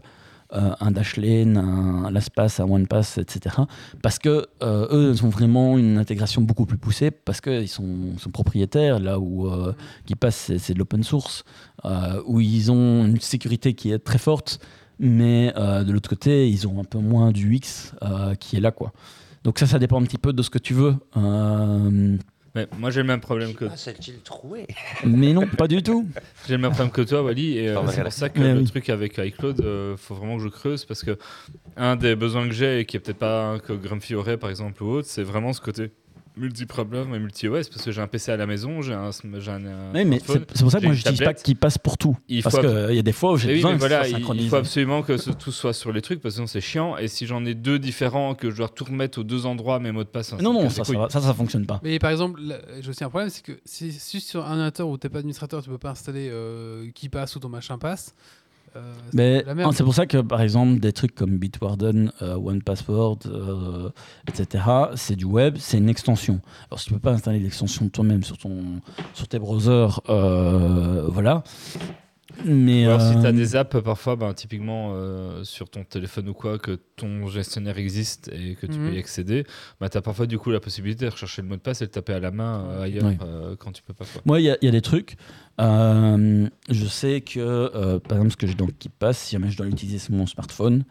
[0.53, 3.55] euh, un Dashlane, un LastPass, un OnePass, etc.
[4.03, 8.99] Parce que euh, eux, ont vraiment une intégration beaucoup plus poussée parce qu'ils sont, propriétaires,
[8.99, 9.73] là où euh,
[10.07, 11.45] qui passe, c'est, de l'open source,
[11.85, 14.59] euh, où ils ont une sécurité qui est très forte,
[14.99, 17.95] mais de l'autre côté, ils ont un peu moins du X
[18.39, 18.93] qui est là, quoi.
[19.45, 20.95] Donc ça, ça dépend un petit peu de ce que tu veux.
[22.55, 24.67] Mais moi j'ai le même problème que Ah, c'est-il troué
[25.05, 26.09] mais non, pas du tout.
[26.49, 28.61] j'ai le même problème que toi, Wally, et euh, c'est pour ça que Mais le
[28.61, 28.67] oui.
[28.67, 31.17] truc avec iCloud, euh, faut vraiment que je creuse parce que
[31.77, 34.51] un des besoins que j'ai et qui est peut-être pas un que Grumpy aurait par
[34.51, 35.91] exemple ou autre, c'est vraiment ce côté
[36.37, 39.65] multi-problème et multi-OS parce que j'ai un PC à la maison, j'ai un, j'ai un,
[39.67, 42.17] un Oui, mais c'est, c'est pour ça que moi, j'utilise pas qu'il passe pour tout.
[42.29, 44.49] Il Parce faut qu'il y a des fois où j'ai Eh oui, besoin voilà, il-
[44.49, 46.97] faut absolument que ce- tout soit sur les trucs parce que sinon c'est chiant.
[46.97, 49.93] Et si j'en ai deux différents, que je dois tout remettre aux deux endroits mes
[49.93, 50.33] mots de passe.
[50.35, 51.81] Non, non, me ça, ça, les va- ça, ça fonctionne pas.
[51.83, 54.89] Mais par exemple, là, j'ai aussi un problème, c'est que si, si sur un ordinateur
[54.89, 58.15] où t'es pas administrateur, tu peux pas installer euh, qui passe ou ton machin passe.
[58.77, 63.19] Euh, c'est Mais c'est pour ça que, par exemple, des trucs comme Bitwarden, euh, OnePassword,
[63.27, 63.91] euh,
[64.29, 64.65] etc.,
[64.95, 66.41] c'est du web, c'est une extension.
[66.71, 68.81] Alors, si tu peux pas installer l'extension toi-même sur, ton,
[69.15, 71.43] sur tes browsers, euh, voilà.
[72.45, 76.29] Mais alors si tu as euh, des apps, parfois, ben, typiquement euh, sur ton téléphone
[76.29, 78.87] ou quoi, que ton gestionnaire existe et que tu Mhm.
[78.87, 79.45] peux y accéder,
[79.81, 81.85] ben, tu as parfois du coup la possibilité de rechercher le mot de passe et
[81.85, 83.17] le taper à la main euh, ailleurs Oui.
[83.23, 84.05] euh, quand tu peux pas.
[84.11, 84.23] Quoi.
[84.25, 85.17] Moi, il y, a- il y a des trucs.
[85.61, 89.57] euh, je sais que, euh, par exemple, ce que j'ai dans KeepPass, si jamais je
[89.57, 90.85] dois l'utiliser sur mon smartphone,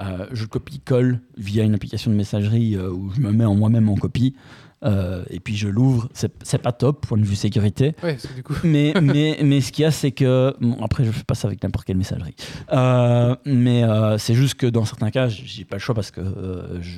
[0.00, 3.54] euh, je le copie-colle via une application de messagerie euh, où je me mets en
[3.54, 4.34] moi-même en copie.
[4.84, 6.08] Euh, et puis je l'ouvre.
[6.12, 7.94] C'est pas top, point de vue sécurité.
[8.02, 8.54] Ouais, parce que du coup.
[8.64, 10.54] mais, mais, mais ce qu'il y a, c'est que.
[10.60, 12.34] bon, après, je fais pas ça avec n'importe quelle messagerie.
[12.72, 16.22] Euh, mais euh, c'est juste que dans certains cas, j'ai pas le choix parce que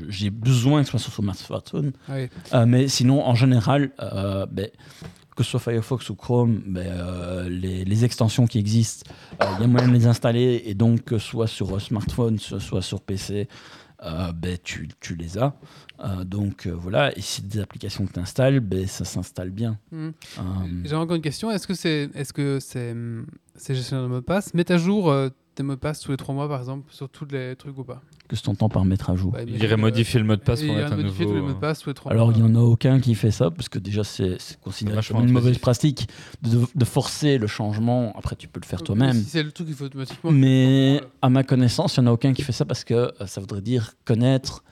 [0.08, 1.92] j'ai besoin que ce soit sur mon smartphone.
[2.08, 2.30] Ouais.
[2.66, 4.68] Mais sinon, en général, ben,
[5.34, 9.10] que ce soit Firefox ou Chrome, ben, euh, les, les extensions qui existent,
[9.42, 12.38] euh, il y a moyen de les installer et donc que ce soit sur smartphone,
[12.38, 13.48] ce soit sur PC,
[14.04, 15.54] euh, ben, tu, tu les as.
[16.00, 19.78] Euh, donc euh, voilà, et si des applications que tu installes, ben, ça s'installe bien.
[19.92, 20.12] Mhm.
[20.38, 20.42] Euh,
[20.84, 21.50] J'ai encore une question.
[21.50, 24.52] Est-ce que c'est, est-ce que c'est, hum, ces gestionnaires de mots de passe?
[24.54, 27.08] Mettent à jour euh, tes mots de passe tous les 3 mois, par exemple, sur
[27.08, 28.02] tous les trucs ou pas?
[28.26, 30.40] Que tu entends par mettre à jour Bah, Il irait euh, modifier le mot de
[30.40, 31.24] passe pour mettre un nouveau.
[31.24, 33.14] tous les mots de passe tous les 3 Alors, il n'y en a aucun qui
[33.14, 36.08] fait ça, parce que déjà, c'est considéré comme une mauvaise pratique
[36.42, 38.12] de, de forcer le changement.
[38.18, 39.12] Après, tu peux le faire toi-même.
[39.14, 40.32] Si c'est le truc qu'il faut automatiquement.
[40.32, 43.26] Mais à ma connaissance, il n'y en a aucun qui fait ça parce que euh,
[43.26, 44.64] ça voudrait dire connaître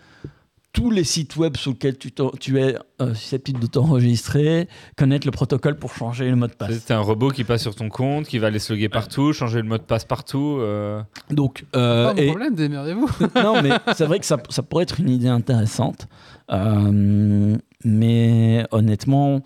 [0.72, 5.76] tous les sites web sur lesquels tu, es euh, susceptible de t'enregistrer, connaître le protocole
[5.78, 6.72] pour changer le mot de passe.
[6.86, 9.58] C'est un robot qui passe sur ton compte, qui va aller se loguer partout, changer
[9.60, 10.56] le mot de passe partout.
[10.60, 13.08] euh, Donc, euh, Pas mon et- problème, démerdez-vous.
[13.36, 16.08] non, mais c'est vrai que ça, ça pourrait être une idée intéressante.
[16.50, 19.42] Euh, mais honnêtement,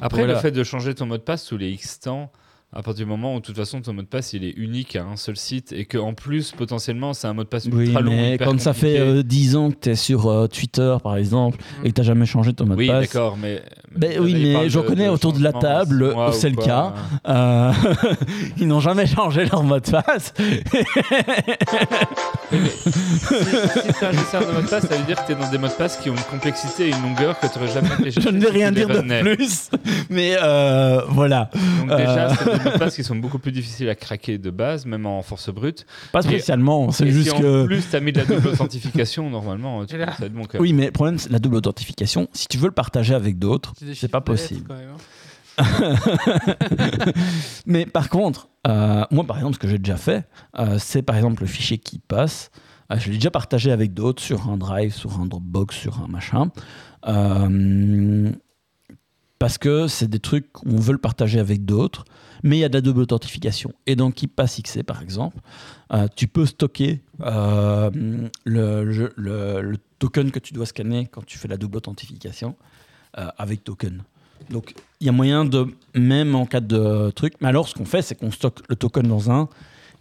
[0.00, 0.34] Après, Voilà.
[0.34, 2.32] le fait de changer ton mot de passe tous les X temps,
[2.74, 4.96] à partir du moment où, de toute façon, ton mot de passe, il est unique
[4.96, 8.00] à un seul site et qu'en plus, potentiellement, c'est un mot de passe oui, ultra
[8.00, 8.12] long.
[8.12, 11.16] mais hyper quand ça fait euh, 10 ans que tu es sur euh, Twitter, par
[11.18, 13.62] exemple, et que tu n'as jamais changé ton mot Oui, de passe, d'accord, mais.
[13.96, 16.94] Ben là, oui, mais j'en connais autour de la table, c'est le cas.
[17.28, 17.72] euh,
[18.58, 20.32] ils n'ont jamais changé leur mot de passe.
[22.52, 25.34] Si tu as un gestionnaire de mot de passe, ça veut dire que tu es
[25.34, 27.72] dans des mots de passe qui ont une complexité et une longueur que tu n'aurais
[27.72, 29.70] jamais été Je ne vais rien dire de plus,
[30.10, 31.50] mais euh, voilà.
[31.80, 32.34] Donc, déjà, Euh.
[32.38, 35.06] c'est des mots de passe qui sont beaucoup plus difficiles à craquer de base, même
[35.06, 35.86] en force brute.
[36.12, 37.66] Pas spécialement, c'est Et juste si en que.
[37.66, 40.60] plus, tu as mis de la double authentification, normalement, tu être bon même.
[40.60, 42.28] Oui, mais le problème, c'est la double authentification.
[42.32, 44.66] Si tu veux le partager avec d'autres, c'est pas possible.
[44.68, 44.96] quand même, hein.
[47.66, 50.26] mais par contre, euh, moi, par exemple, ce que j'ai déjà fait,
[50.58, 52.50] euh, c'est par exemple le fichier qui passe.
[52.90, 56.08] Euh, je l'ai déjà partagé avec d'autres sur un Drive, sur un Dropbox, sur un
[56.08, 56.50] machin.
[59.38, 62.04] Parce que c'est des trucs qu'on veut le partager avec d'autres,
[62.44, 63.72] mais il y a de la double authentification.
[63.86, 65.36] Et dans KeePass XC, par exemple,
[66.14, 71.48] tu peux stocker le, le- le- le token que tu dois scanner quand tu fais
[71.48, 72.54] la double authentification
[73.14, 74.02] avec token.
[74.50, 77.84] Donc, il y a moyen de, même en cas de truc, mais alors ce qu'on
[77.84, 79.48] fait, c'est qu'on stocke le token dans un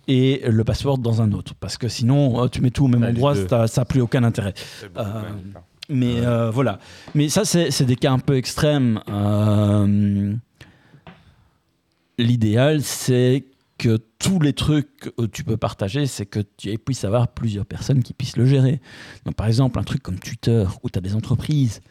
[0.08, 1.54] et le password dans un autre.
[1.60, 4.24] Parce que sinon, euh, tu mets tout au même Ah, endroit, ça n'a plus aucun
[4.24, 4.54] intérêt.
[4.98, 5.22] Euh,
[5.90, 6.80] mais euh, voilà.
[7.16, 9.02] Mais ça, c'est c'est des cas un peu extrêmes.
[9.10, 10.34] Euh,
[12.18, 13.46] L'idéal, c'est
[13.78, 18.04] que tous les trucs que tu peux partager, c'est que tu puisses avoir plusieurs personnes
[18.04, 18.80] qui puissent le gérer.
[19.26, 21.82] Donc, par exemple, un truc comme Twitter, où tu as des entreprises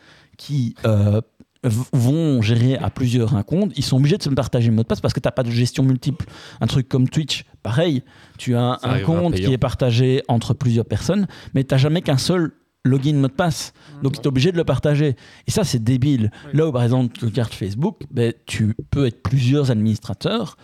[0.41, 1.21] qui euh,
[1.63, 4.87] vont gérer à plusieurs un compte, ils sont obligés de se partager le mot de
[4.87, 6.25] passe parce que tu n'as pas de gestion multiple.
[6.63, 8.03] Un truc comme Twitch, pareil,
[8.39, 12.01] tu as Ça un compte qui est partagé entre plusieurs personnes, mais tu n'as jamais
[12.01, 12.53] qu'un seul
[12.87, 13.75] login mot de passe.
[14.03, 15.15] Donc, tu es obligé de le partager.
[15.47, 16.31] Et ça, c'est débile.
[16.47, 16.51] Oui.
[16.55, 20.57] Là où, par exemple, tu regardes Facebook, ben, tu peux être plusieurs administrateurs.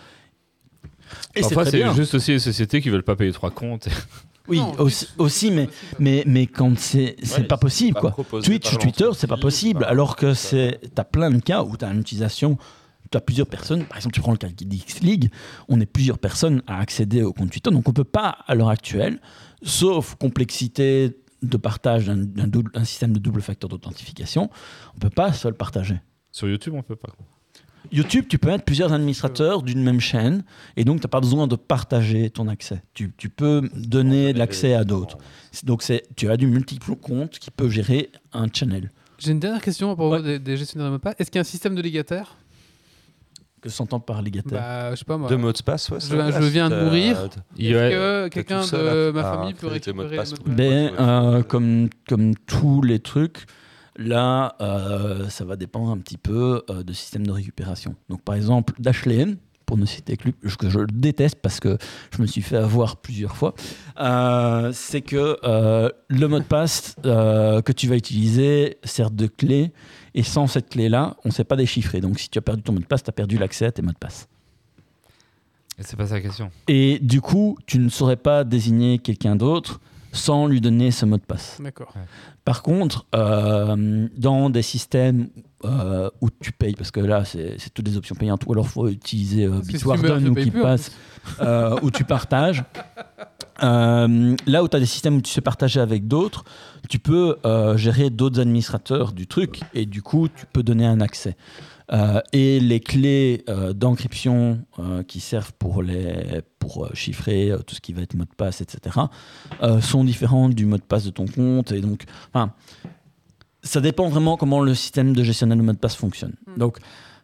[1.34, 3.88] Et c'est Parfois, c'est juste aussi les sociétés qui veulent pas payer trois comptes.
[4.48, 5.68] Oui, Non, aussi, aussi, mais,
[5.98, 8.14] mais, mais quand c'est Ouais, pas possible, quoi.
[8.42, 9.80] Twitch ou Twitter, c'est pas possible.
[9.80, 10.48] par- Alors que ça.
[10.50, 12.56] c'est, t'as plein de cas où t'as une utilisation,
[13.10, 13.84] tu as plusieurs personnes.
[13.84, 15.30] Par exemple, tu prends le cas d'X League,
[15.68, 18.68] on est plusieurs personnes à accéder au compte Twitter, donc on peut pas à l'heure
[18.70, 19.20] actuelle,
[19.62, 24.50] sauf complexité de partage d'un, système de double facteur d'authentification,
[24.96, 26.00] on peut pas seul partager.
[26.32, 27.08] Sur YouTube, on peut pas.
[27.92, 30.44] YouTube, tu peux être plusieurs administrateurs d'une même chaîne
[30.76, 32.82] et donc tu n'as pas besoin de partager ton accès.
[32.94, 35.18] Tu, tu peux donner de l'accès à d'autres.
[35.64, 38.90] Donc c'est, tu as du multiple compte qui peut gérer un channel.
[39.18, 41.14] J'ai une dernière question à propos des, des gestionnaires de mots de passe.
[41.18, 42.36] Est-ce qu'il y a un système de légataire?
[43.62, 45.30] Que s'entend par légataire Bah, je sais pas moi.
[45.30, 45.98] De mots de passe, ouais.
[45.98, 47.28] Je- viens de mourir.
[47.56, 50.36] Il y Est-ce a- que quelqu'un de ma famille peut mots de récupérer passe mot
[50.36, 53.46] de passe Ben, euh, comme, comme tous les trucs,
[53.96, 57.94] là, euh, ça va dépendre un petit peu euh, de système de récupération.
[58.08, 59.36] Donc, par exemple, Dashlane,
[59.66, 61.76] pour ne citer que lui, que je le déteste parce que
[62.14, 63.54] je me suis fait avoir plusieurs fois,
[64.00, 69.26] euh, c'est que euh, le mot de passe euh, que tu vas utiliser sert de
[69.26, 69.72] clé
[70.14, 72.00] et sans cette clé-là, on ne sait pas déchiffrer.
[72.00, 73.82] Donc, si tu as perdu ton mot de passe, tu as perdu l'accès à tes
[73.82, 74.28] mots de passe.
[75.78, 76.50] Et C'est pas ça la question.
[76.68, 79.80] Et du coup, tu ne saurais pas désigner quelqu'un d'autre
[80.16, 81.58] sans lui donner ce mot de passe.
[81.62, 81.92] D'accord.
[82.44, 85.28] Par contre, euh, dans des systèmes
[85.64, 88.70] euh, où tu payes, parce que là, c'est toutes des options payantes, ou alors il
[88.70, 90.92] faut utiliser euh, Bitwarden ou plus, en KeePass,
[91.40, 92.64] euh, où tu partages.
[93.62, 96.44] Euh, là où tu as des systèmes où tu sais partager avec d'autres,
[96.90, 101.00] tu peux euh, gérer d'autres administrateurs du truc et du coup, tu peux donner un
[101.00, 101.36] accès.
[101.92, 107.80] Euh, et les clés euh, d'encryption euh, qui servent pour, les, pour chiffrer tout ce
[107.80, 108.98] qui va être mot de passe, etc.,
[109.80, 111.72] sont différentes du mot de passe de ton compte.
[111.72, 112.52] Et donc, enfin,
[113.62, 116.34] ça dépend vraiment comment le système de gestionnaire de mot de passe fonctionne.
[116.46, 116.58] Mm.
[116.58, 116.78] Donc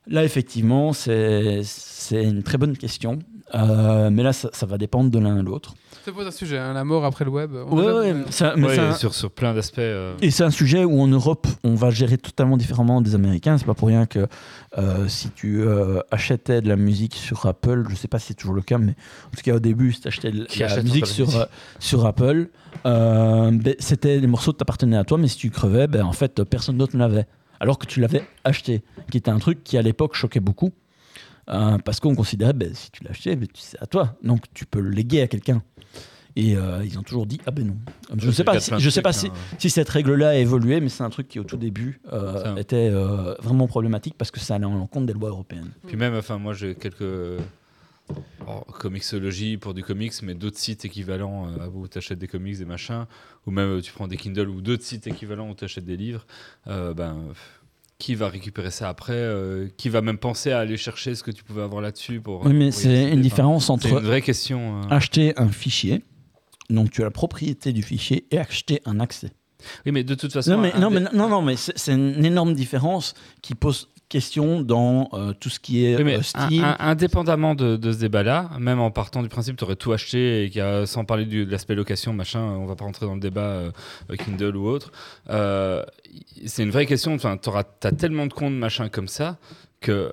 [0.07, 1.63] là, effectivement, c'est
[2.13, 3.19] une très bonne question.
[3.55, 5.75] Mais là, ça, ça va dépendre de l'un à l'autre.
[6.05, 7.53] C'est pas un sujet, hein, la mort après le web.
[7.69, 9.79] On Ouais, a- ouais, ça- mais Ouais, ça- sur, sur plein d'aspects.
[9.79, 13.57] euh, Et c'est un sujet où en Europe, on va gérer totalement différemment des Américains.
[13.57, 14.27] C'est pas pour rien que
[14.79, 18.35] euh, si tu euh, achetais de la musique sur Apple, je sais pas si c'est
[18.35, 18.93] toujours le cas, mais
[19.27, 21.45] en tout cas au début, si tu achetais de la musique sur, euh,
[21.79, 22.49] sur Apple,
[22.85, 26.13] euh, ben, c'était les morceaux qui t'appartenaient à toi, mais si tu crevais, ben, en
[26.13, 27.27] fait, personne d'autre ne l'avait.
[27.61, 30.73] Alors que tu l'avais acheté, qui était un truc qui à l'époque choquait beaucoup.
[31.49, 34.17] Euh, parce qu'on considérait, ben, si tu acheté, ben, c'est à toi.
[34.23, 35.63] Donc tu peux le léguer à quelqu'un.
[36.35, 37.77] Et euh, ils ont toujours dit, ah ben non.
[38.17, 39.33] Je Ouais, sais pas, si, je sais si, hein.
[39.59, 42.89] si cette règle-là a évolué, mais c'est un truc qui au tout début euh, était
[42.91, 45.73] euh, vraiment problématique parce que ça allait en l'encontre des lois européennes.
[45.87, 47.39] Puis même, enfin, moi j'ai quelques
[48.47, 52.57] oh, comixologie pour du comics, mais d'autres sites équivalents euh, où tu achètes des comics,
[52.57, 53.05] des machins,
[53.47, 56.27] ou même tu prends des Kindle ou d'autres sites équivalents où tu achètes des livres.
[56.69, 57.17] euh, ben,
[58.03, 61.31] qui va récupérer ça après euh, Qui va même penser à aller chercher ce que
[61.31, 63.71] tu pouvais avoir là-dessus pour Oui, mais pour y c'est accéder une Enfin, différence C'est
[63.73, 64.81] entre une vraie question.
[64.83, 64.89] euh.
[64.91, 66.03] acheter un fichier,
[66.69, 69.31] donc tu as la propriété du fichier, et acheter un accès.
[69.87, 70.51] Oui, mais de toute façon.
[70.51, 73.55] Non, mais, un non, des- mais, non, non, mais c'est c'est une énorme différence qui
[73.55, 76.63] pose question dans euh, tout ce qui est Oui, mais euh, un- Steam.
[76.65, 80.45] un- indépendamment de, de ce débat-là, même en partant du principe tu aurais tout acheté
[80.45, 83.07] et qu'il y a- sans parler du- de l'aspect location, machin, on va pas rentrer
[83.07, 83.71] dans le débat euh,
[84.25, 84.93] Kindle ou autre,
[85.31, 85.83] euh,
[86.47, 87.17] c'est une vraie question.
[87.17, 89.39] Tu as tellement de comptes, machin, comme ça,
[89.81, 90.13] que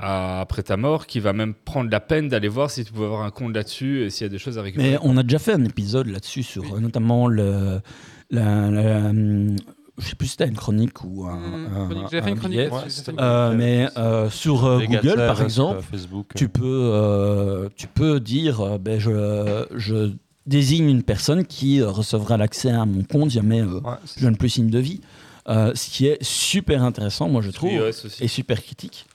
[0.00, 3.22] après ta mort, qui va même prendre la peine d'aller voir si tu pouvais avoir
[3.22, 4.90] un compte là-dessus et s'il y a des choses à récupérer.
[4.92, 7.80] Mais on a déjà fait un épisode là-dessus sur notamment le.
[8.30, 9.10] La, la-
[9.98, 11.36] je sais plus si c'était une chronique ou un.
[11.36, 13.14] Mmh, un- fait un une chronique Ouais.
[13.18, 16.26] Euh, mais euh, sur euh, Google, par exemple, euh, Facebook.
[16.34, 16.64] tu peux,
[16.94, 20.12] euh, tu peux dire euh, ben, je, je
[20.46, 24.36] désigne une personne qui euh, recevra l'accès à mon compte jamais euh, Ouais, je ne
[24.36, 25.00] plus signe de vie.
[25.48, 27.70] Euh, ce qui est super intéressant, moi je trouve,
[28.20, 29.06] et super critique.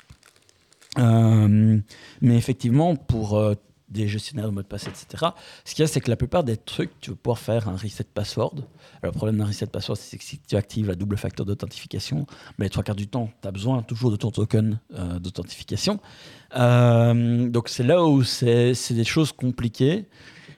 [0.99, 1.79] Euh,
[2.21, 3.53] mais effectivement, pour euh,
[3.93, 5.31] des gestionnaires de mots de passe, etc.,
[5.63, 7.77] ce qu'il y a, c'est que la plupart des trucs, tu vas pouvoir faire un
[7.77, 8.55] reset password.
[9.01, 12.25] Le problème d'un reset password, c'est que si tu actives la double facteur d'authentification,
[12.57, 15.99] mais les trois quarts du temps, tu as besoin toujours de ton token euh, d'authentification.
[16.55, 20.05] Euh, donc, c'est là où c'est des choses compliquées,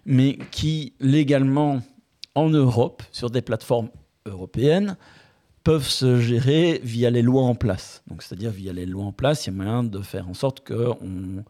[0.05, 1.81] mais qui, légalement,
[2.33, 3.89] en Europe, sur des plateformes
[4.25, 4.97] européennes,
[5.65, 8.03] peuvent se gérer via les lois en place.
[8.07, 10.61] Donc, c'est-à-dire via les lois en place, il y a moyen de faire en sorte
[10.61, 11.43] que, on,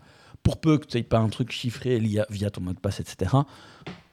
[0.46, 3.00] pour peu que tu n'aies pas un truc chiffré via, via ton mot de passe,
[3.00, 3.32] etc.,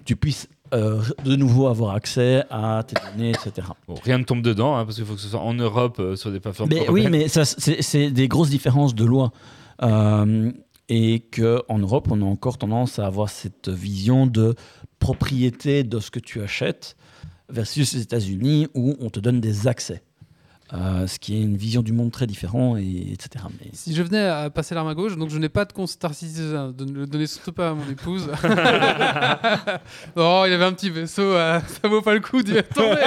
[0.06, 3.68] tu puisses euh, de nouveau avoir accès à tes données, etc.
[3.86, 6.16] Bon, rien ne tombe dedans, hein, parce qu'il faut que ce soit en Europe, euh,
[6.16, 9.30] sur des plateformes Mais oui, mais c'est des grosses différences de loi.
[9.82, 10.50] Euh,
[10.88, 14.54] et qu'en Europe, on a encore tendance à avoir cette vision de
[14.98, 16.96] propriété de ce que tu achètes
[17.50, 20.02] versus les États-Unis où on te donne des accès.
[20.74, 23.44] Euh, ce qui est une vision du monde très différente, et, etc.
[23.60, 25.72] Mais Si je venais à passer l'arme à gauche, donc je n'ai pas de
[26.72, 28.30] de ne le donner surtout pas à mon épouse.
[30.16, 33.02] oh, il y avait un petit vaisseau, euh, ça vaut pas le coup d'y retourner.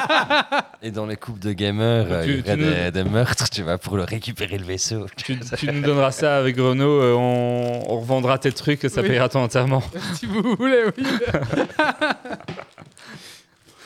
[0.82, 3.62] Et dans les couples de gamers, euh, Tu- il y nous- des, des meurtres, tu
[3.62, 5.06] vas pour le récupérer le vaisseau.
[5.16, 9.08] Tu, tu nous donneras ça avec Renault, euh, on, on revendra tes trucs, ça Oui.
[9.08, 9.82] payera ton enterrement.
[10.14, 11.04] si vous voulez, oui.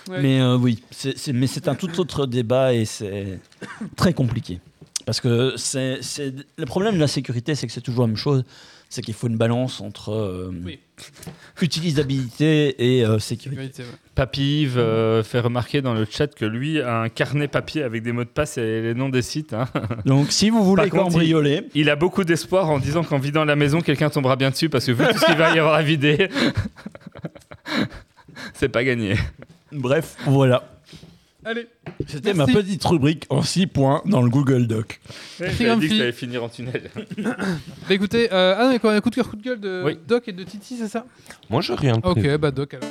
[0.08, 0.22] Ouais.
[0.22, 3.38] Mais euh, oui, c'est- c'est- mais c'est un tout autre débat et c'est
[3.96, 4.60] très compliqué.
[5.04, 8.16] Parce que c'est c'est- le problème de la sécurité, c'est que c'est toujours la même
[8.16, 8.44] chose.
[8.88, 10.78] C'est qu'il faut une balance entre euh, Oui.
[11.60, 13.82] utilisabilité et euh, sécurité.
[13.82, 13.88] Ouais.
[14.14, 18.04] Papy Yves euh, fait remarquer dans le chat que lui a un carnet papier avec
[18.04, 19.54] des mots de passe et les noms des sites.
[19.54, 19.66] hein.
[20.04, 23.80] Donc si vous voulez cambrioler, Il a beaucoup d'espoir en disant qu'en vidant la maison,
[23.80, 26.28] quelqu'un tombera bien dessus parce que vu tout ce qu'il va y avoir à vider,
[28.54, 29.16] c'est pas gagné.
[29.72, 30.68] Bref, voilà.
[31.44, 31.68] Allez,
[32.08, 35.00] C'était ma petite rubrique en 6 points dans le Google Doc.
[35.38, 36.90] J'avais dit que ça allait finir en tunnel.
[37.16, 37.34] bah
[37.90, 39.96] écoutez, euh, ah non, mais quoi, un coup de cœur, coup de gueule de Oui.
[40.08, 41.06] Doc et de Titi, c'est ça?
[41.48, 42.00] Moi, je rien.
[42.02, 42.88] Ok, bah Doc alors.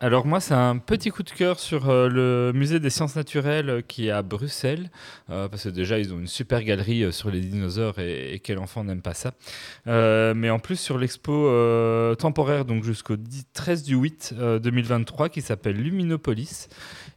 [0.00, 3.68] Alors moi, c'est un petit coup de cœur sur euh, le musée des sciences naturelles
[3.68, 4.90] euh, qui est à Bruxelles,
[5.28, 8.58] euh, parce que déjà, ils ont une super galerie sur les dinosaures et, et quel
[8.58, 9.32] enfant n'aime pas ça.
[9.86, 11.48] Mais en plus, sur l'expo
[12.16, 16.68] temporaire, donc jusqu'au 10 13 du 8 euh, 2023, qui s'appelle Luminopolis,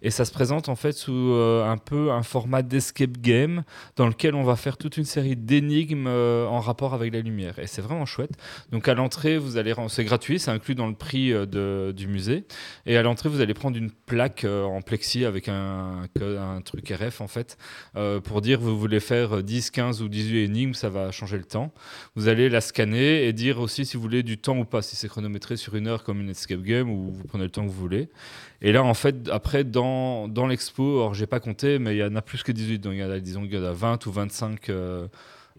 [0.01, 3.63] et ça se présente en fait sous euh, un peu un format d'escape game
[3.95, 7.59] dans lequel on va faire toute une série d'énigmes euh, en rapport avec la lumière.
[7.59, 8.31] Et c'est vraiment chouette.
[8.71, 12.45] Donc à l'entrée, vous allez, c'est gratuit, c'est inclus dans le prix euh, du musée.
[12.85, 17.21] Et à l'entrée, vous allez prendre une plaque en plexi avec un, un truc RF
[17.21, 17.57] en fait,
[18.23, 21.73] pour dire vous voulez faire 10, 15 ou 18 énigmes, ça va changer le temps.
[22.15, 24.95] Vous allez la scanner et dire aussi si vous voulez du temps ou pas, si
[24.95, 27.69] c'est chronométré sur une heure comme une escape game ou vous prenez le temps que
[27.69, 28.09] vous voulez.
[28.61, 32.03] Et là, en fait, après, dans, dans l'expo, alors j'ai pas compté, mais il y
[32.03, 33.73] en a plus que 18, donc il y en a, disons qu'il y en a
[33.73, 35.07] 20 ou 25 euh,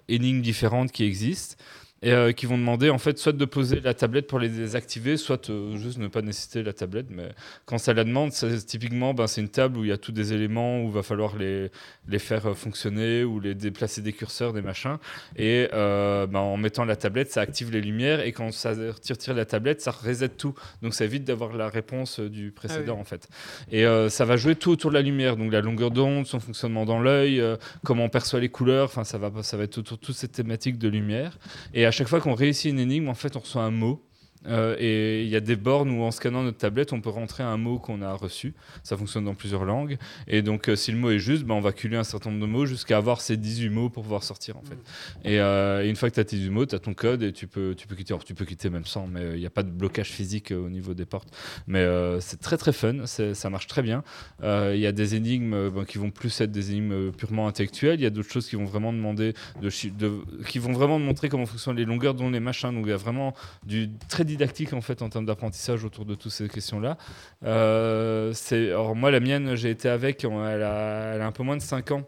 [0.08, 1.56] énigmes différentes qui existent.
[2.02, 5.16] Et euh, qui vont demander en fait soit de poser la tablette pour les désactiver,
[5.16, 7.06] soit euh, juste ne pas nécessiter la tablette.
[7.10, 7.28] Mais
[7.64, 8.32] quand ça la demande,
[8.66, 11.04] typiquement, ben, c'est une table où il y a tous des éléments où il va
[11.04, 11.70] falloir les,
[12.08, 14.96] les faire euh, fonctionner ou les déplacer des curseurs, des machins.
[15.36, 19.16] Et euh, ben, en mettant la tablette, ça active les lumières et quand ça retire
[19.16, 20.54] tire la tablette, ça reset tout.
[20.82, 23.00] Donc ça évite d'avoir la réponse du précédent Ah oui.
[23.00, 23.28] en fait.
[23.70, 26.84] Et ça va jouer tout autour de la lumière, donc la longueur d'onde, son fonctionnement
[26.84, 27.42] dans l'œil,
[27.84, 28.86] comment on perçoit les couleurs.
[28.86, 31.38] Enfin, ça va, ça va être autour de toutes ces thématiques de lumière.
[31.74, 34.02] Et à chaque fois qu'on réussit une énigme, en fait, on reçoit un mot.
[34.46, 37.42] Euh, et il y a des bornes où en scannant notre tablette, on peut rentrer
[37.42, 38.54] un mot qu'on a reçu.
[38.82, 39.98] Ça fonctionne dans plusieurs langues.
[40.26, 42.42] Et donc, euh, si le mot est juste, ben, on va culer un certain nombre
[42.42, 44.56] de mots jusqu'à avoir ces 18 mots pour pouvoir sortir.
[44.56, 44.78] En fait.
[45.24, 47.22] Et, euh, et une fois que tu as tes 18 mots, tu as ton code
[47.22, 48.12] et tu peux, tu peux quitter.
[48.12, 50.68] Alors, tu peux quitter même sans, mais il n'y a pas de blocage physique au
[50.68, 51.28] niveau des portes.
[51.66, 51.86] Mais
[52.20, 54.02] c'est très très fun, ça marche très bien.
[54.42, 58.00] Il y a des énigmes ben, qui vont plus être des énigmes purement intellectuelles.
[58.00, 61.28] Il y a d'autres choses qui vont vraiment demander de, de- qui vont vraiment montrer
[61.28, 62.72] comment fonctionnent les longueurs dont les machins.
[62.72, 66.14] Donc il y a vraiment du très didactique en fait en termes d'apprentissage autour de
[66.14, 66.96] toutes ces questions-là.
[67.44, 71.56] Euh, alors moi la mienne, j'ai été avec, elle a, elle a un peu moins
[71.56, 72.02] de 5 ans.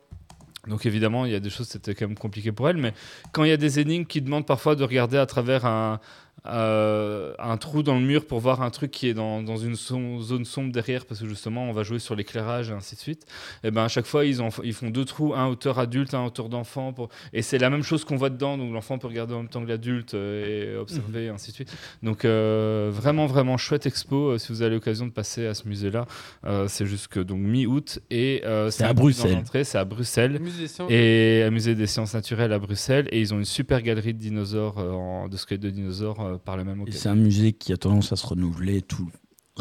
[0.67, 2.95] Donc évidemment, il y a des choses, c'était quand même compliqué pour elle, mais
[3.33, 6.01] quand il y a des énigmes qui demandent parfois de regarder à travers un,
[6.47, 9.77] euh, un trou dans le mur pour voir un truc qui est dans, dans une
[9.77, 13.01] som- zone sombre derrière, parce que justement, on va jouer sur l'éclairage et ainsi de
[13.01, 13.25] suite,
[13.63, 16.13] et ben à chaque fois, ils, en, f- ils font deux trous, un hauteur adulte,
[16.13, 17.09] un hauteur d'enfant, pour...
[17.33, 19.63] et c'est la même chose qu'on voit dedans, donc l'enfant peut regarder en même temps
[19.63, 21.75] que l'adulte euh, et observer, et ainsi de suite.
[22.03, 25.67] Donc euh, vraiment, vraiment chouette expo, euh, si vous avez l'occasion de passer à ce
[25.69, 26.07] musée-là,
[26.47, 29.43] Euh, c'est jusque donc mi-août, et euh, C'est à Bruxelles.
[29.65, 30.33] C'est à Bruxelles.
[30.35, 30.91] Le musée des sciences.
[30.91, 33.09] Et à Musée des sciences naturelles à Bruxelles.
[33.13, 36.39] Et ils ont une super galerie de dinosaures, euh, en- de squelettes de dinosaures euh,
[36.39, 37.01] par le même Et occasion.
[37.01, 39.11] c'est un musée qui a tendance à se renouveler tout.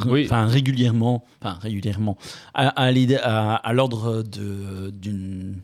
[0.06, 0.26] Oui.
[0.26, 2.18] Enfin, régulièrement, enfin régulièrement,
[2.56, 5.62] à, à l'idée- à- à l'ordre de, d'une,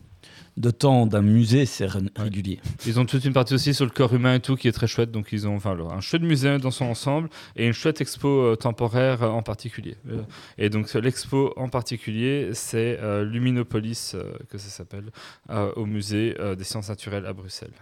[0.56, 2.60] de temps d'un musée, c'est ré- régulier.
[2.86, 4.86] Ils ont toute une partie aussi sur le corps humain et tout qui est très
[4.86, 5.10] chouette.
[5.10, 8.28] Donc ils ont enfin, alors, un chouette musée dans son ensemble et une chouette expo
[8.28, 9.96] euh, temporaire euh, en particulier.
[10.08, 10.22] Euh,
[10.58, 15.10] et donc l'expo en particulier, c'est euh, Luminopolis, euh, que ça s'appelle,
[15.50, 17.72] euh, au musée euh, des sciences naturelles à Bruxelles.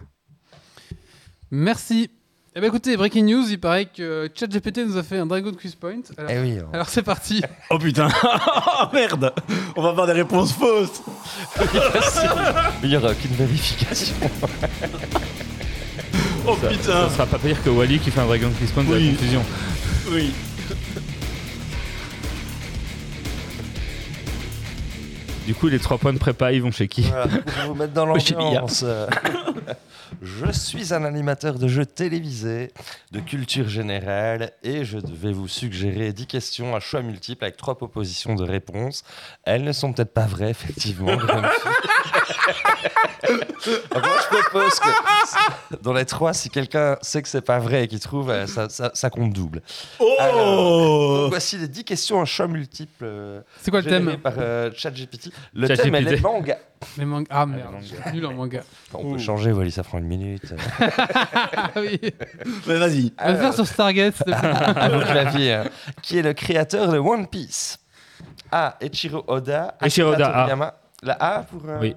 [1.51, 2.09] Merci.
[2.59, 5.75] Eh ben écoutez, breaking news, il paraît que ChatGPT nous a fait un Dragon Quiz
[5.75, 6.01] Point.
[6.17, 6.57] Alors, Eh oui.
[6.57, 6.69] alors.
[6.73, 7.41] alors c'est parti.
[7.69, 8.09] Oh putain
[8.81, 9.31] Oh merde
[9.77, 11.01] On va avoir des réponses fausses
[12.83, 14.13] Il n'y aura aucune vérification.
[16.45, 18.83] Oh Ça, putain ça sera pas pire que Wally qui fait un Dragon Quiz Point
[18.83, 19.05] de Oui.
[19.05, 19.45] la confusion.
[20.11, 20.31] Oui.
[25.49, 27.93] Du coup, les trois points de prépa, ils vont chez qui Voilà, pour vous mettre
[27.93, 28.83] dans l'ambiance.
[28.85, 29.07] euh,
[30.21, 32.71] Je suis un animateur de jeux télévisés,
[33.11, 37.75] de culture générale, et je vais vous suggérer 10 questions à choix multiples avec trois
[37.75, 39.03] propositions de réponses.
[39.43, 41.17] Elles ne sont peut-être pas vraies, effectivement.
[43.29, 47.87] moi, je propose que dans les trois, si quelqu'un sait que c'est pas vrai et
[47.87, 49.61] qu'il trouve, euh, ça, ça- ça compte double.
[50.19, 53.03] Alors, Oh donc, voici les 10 questions à choix multiples.
[53.03, 55.31] euh, C'est quoi le générées thème par euh, ChatGPT.
[55.53, 56.57] Le thème est les mangas.
[56.97, 57.27] Les mangas.
[57.29, 57.85] Ah les merde, mangas.
[57.87, 58.61] suis nul en manga.
[58.93, 60.53] On peut changer, voilà, ça prend une minute.
[61.61, 61.99] Ah oui.
[62.67, 64.15] Mais vas-y On va le faire sur Stargate.
[64.15, 64.35] s'il te plaît.
[64.39, 65.63] à vos claviers, hein.
[66.01, 67.77] qui est le créateur de One Piece?
[68.51, 68.75] A.
[68.81, 69.75] Ichiro Oda.
[69.85, 70.37] Ichiro Akira Oda.
[70.39, 70.73] Toriyama.
[71.03, 71.61] La A pour.
[71.67, 71.95] euh, Oui.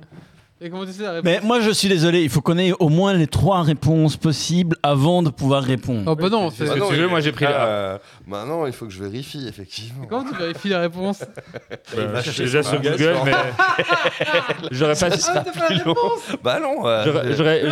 [0.64, 2.70] Et comment tu sais la réponse Mais moi je suis désolé, il faut qu'on ait
[2.78, 6.04] au moins les trois réponses possibles avant de pouvoir répondre.
[6.06, 6.66] Oh bah non, c'est...
[6.66, 7.98] Parce que tu veux, moi, j'ai pris la A.
[8.24, 10.06] Euh, bah non, il faut que je vérifie, effectivement.
[10.08, 11.20] Comment tu vérifies la réponse
[11.96, 13.32] Bah, chercher déjà sur Google, mais
[14.70, 15.06] j'aurais pas.
[15.10, 17.62] Ah, t'as pas la réponse Bah non, euh, J'aurais-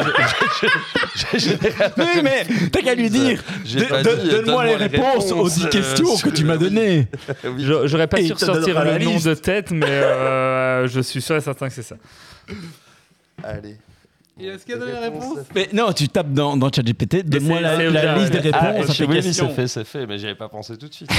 [1.96, 3.76] Oui, mais t'as qu'à lui dire dit,
[4.30, 7.08] Donne-moi les réponses aux 10 euh, questions que tu m'as données.
[7.58, 11.40] Je- J'aurais pas su ressortir le nom de tête, mais euh, je suis sûr et
[11.40, 11.96] certain que c'est ça.
[13.42, 13.76] Allez.
[14.40, 17.24] Et est-ce qu'il y a donné la réponse Mais non, tu tapes dans, dans ChatGPT,
[17.24, 18.50] donne-moi la, liste des.
[18.52, 20.88] Ah, réponses je- tes oui, c'est fait, c'est fait, mais j'y avais pas pensé tout
[20.88, 21.10] de suite.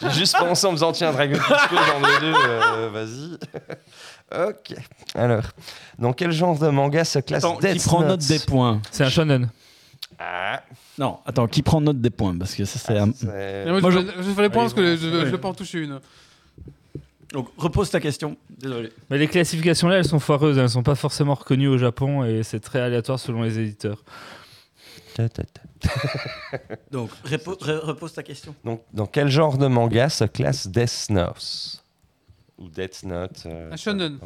[0.00, 3.38] J'ai juste pensé en me disant, tiens, Dragon Disco, j'en ai deux, euh, vas-y.
[4.48, 4.78] ok.
[5.14, 5.42] Alors,
[5.98, 9.04] dans quel genre de manga se classe Attends, Death qui prend Note des points C'est
[9.04, 9.50] un shonen.
[10.18, 10.62] Ah,
[10.98, 12.98] Non, attends, qui prend note des points Parce que ça, c'est.
[12.98, 15.38] un- c'est- Et Moi, je, je- je fais les points parce que je, je vais
[15.38, 16.00] pas en toucher une.
[17.32, 18.36] Donc, repose ta question.
[18.48, 18.90] Désolé.
[19.10, 20.56] Mais les classifications là, elles sont foireuses.
[20.58, 24.02] Elles sont pas forcément reconnues au Japon et c'est très aléatoire selon les éditeurs.
[26.90, 28.54] Donc, repo- re- repose ta question.
[28.64, 31.82] Donc, dans quel genre de manga se classe Death Note?
[32.58, 34.18] Ou Death Note euh, Un shonen.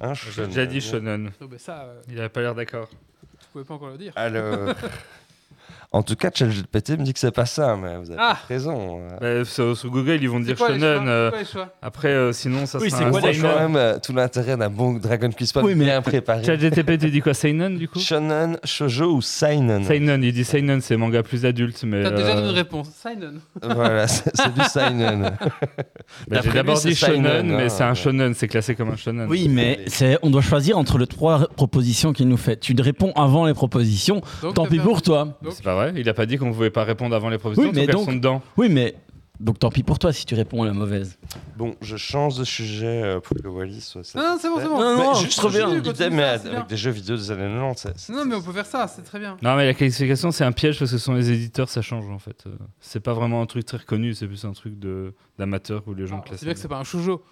[0.00, 0.48] Un J'ai shonen.
[0.48, 1.30] déjà dit shonen.
[1.40, 2.88] Oh, bah ça, euh, Il avait pas l'air d'accord.
[2.88, 4.12] tu pouvais pas encore le dire.
[4.16, 4.74] Alors.
[5.92, 8.38] En tout cas, ChatGPT me dit que c'est pas ça, mais vous avez Ah.
[8.48, 9.00] raison.
[9.20, 10.98] Bah, sur, sur Google, ils vont dire quoi les shonen.
[11.02, 13.98] choix euh, quoi les choix Après, euh, sinon, ça Oui, sera c'est quand même euh,
[13.98, 16.44] tout l'intérêt d'un bon Dragon Quest pas Oui, mais- bien préparé.
[16.44, 19.82] ChatGTP, tu dis quoi Seinen du coup Shonen, shoujo ou seinen.
[19.82, 21.82] Seinen, il dit Seinen, c'est manga plus adulte.
[21.82, 22.88] mais T'as déjà euh, donné une réponse.
[22.90, 23.40] Seinen.
[23.60, 25.32] voilà, c'est du seinen.
[26.28, 27.68] bah, J'ai d'abord dit c'est shonen, mais hein.
[27.68, 29.26] c'est un shonen, c'est classé comme un shonen.
[29.28, 29.80] Oui, mais
[30.22, 32.58] on doit choisir entre les trois propositions qu'il nous fait.
[32.60, 34.20] Tu réponds avant les propositions,
[34.54, 35.36] tant pis pour toi.
[35.50, 37.76] C'est pas vrai, il a pas dit qu'on pouvait pas répondre avant les propositions, Oui,
[37.76, 38.42] mais donc sont dedans.
[38.56, 38.94] Oui, mais
[39.38, 41.18] donc tant pis pour toi si tu réponds à la mauvaise.
[41.56, 44.68] Bon, je change de sujet euh, pour que Wally soit Non, non, c'est bon, c'est
[44.68, 44.78] bon.
[44.80, 45.42] Non, non, juste
[46.10, 47.78] mais avec des jeux vidéo des années 90.
[47.80, 49.38] c'est- c'est- Non, mais on peut faire ça, c'est très bien.
[49.42, 52.04] Non, mais la qualification, c'est un piège parce que ce sont les éditeurs, ça change
[52.10, 52.44] en fait.
[52.80, 56.06] C'est pas vraiment un truc très reconnu, c'est plus un truc de- d'amateur où les
[56.06, 56.40] gens Ah, classent.
[56.40, 57.22] C'est bien que c'est pas un shoujo.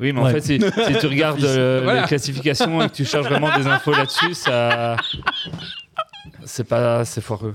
[0.00, 2.00] Oui, mais en fait, si, si tu regardes euh, Voilà.
[2.00, 4.96] les classifications et que tu cherches vraiment des infos là-dessus, ça.
[6.44, 7.04] C'est pas.
[7.04, 7.54] C'est foireux.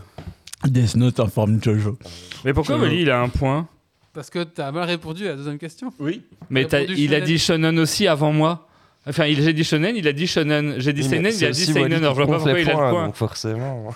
[0.65, 1.97] Death Note en forme de Jojo.
[2.43, 2.77] Mais pourquoi.
[2.77, 3.67] Wally, il a un point
[4.13, 5.93] Parce que t'as mal répondu à la deuxième question.
[5.99, 6.23] Oui.
[6.49, 7.25] Mais Il a t'as- répondu il a shonen.
[7.25, 8.67] dit shonen aussi avant moi.
[9.09, 10.75] Enfin, il- j'ai dit shonen, il a dit shonen.
[10.79, 11.87] J'ai dit Oui, mais seinen, c'est il a dit aussi seinen.
[11.89, 13.05] qui Alors je vois pas compte pourquoi les il a le points, point.
[13.05, 13.83] Donc forcément.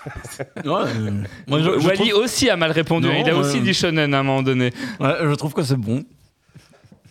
[0.63, 1.11] Ouais, euh,
[1.47, 3.07] moi, je, je Wally trouve, aussi a mal répondu.
[3.07, 3.39] Non, il a ouais.
[3.39, 4.71] aussi dit shonen à un moment donné.
[5.01, 6.03] ouais, je trouve que c'est bon.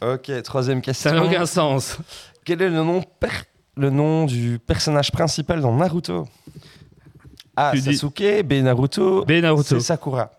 [0.01, 1.13] Ok, troisième Ça question.
[1.13, 1.99] n'a aucun sens.
[2.45, 3.29] Quel est le nom, per-
[3.77, 6.27] le nom du personnage principal dans Naruto?
[7.57, 7.73] A.
[7.73, 8.53] Tu dis- Sasuke, B.
[8.63, 9.33] Naruto, B.
[9.41, 9.79] Naruto.
[9.79, 9.81] C.
[9.81, 10.31] Sakura.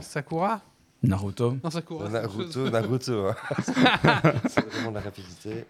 [0.00, 0.60] Sakura
[1.02, 1.56] Naruto.
[1.62, 2.08] Non, Sakura.
[2.10, 2.70] c'est autre Naruto.
[2.70, 3.26] Naruto.
[3.28, 3.34] hein.
[4.48, 5.64] c'est vraiment la rapidité.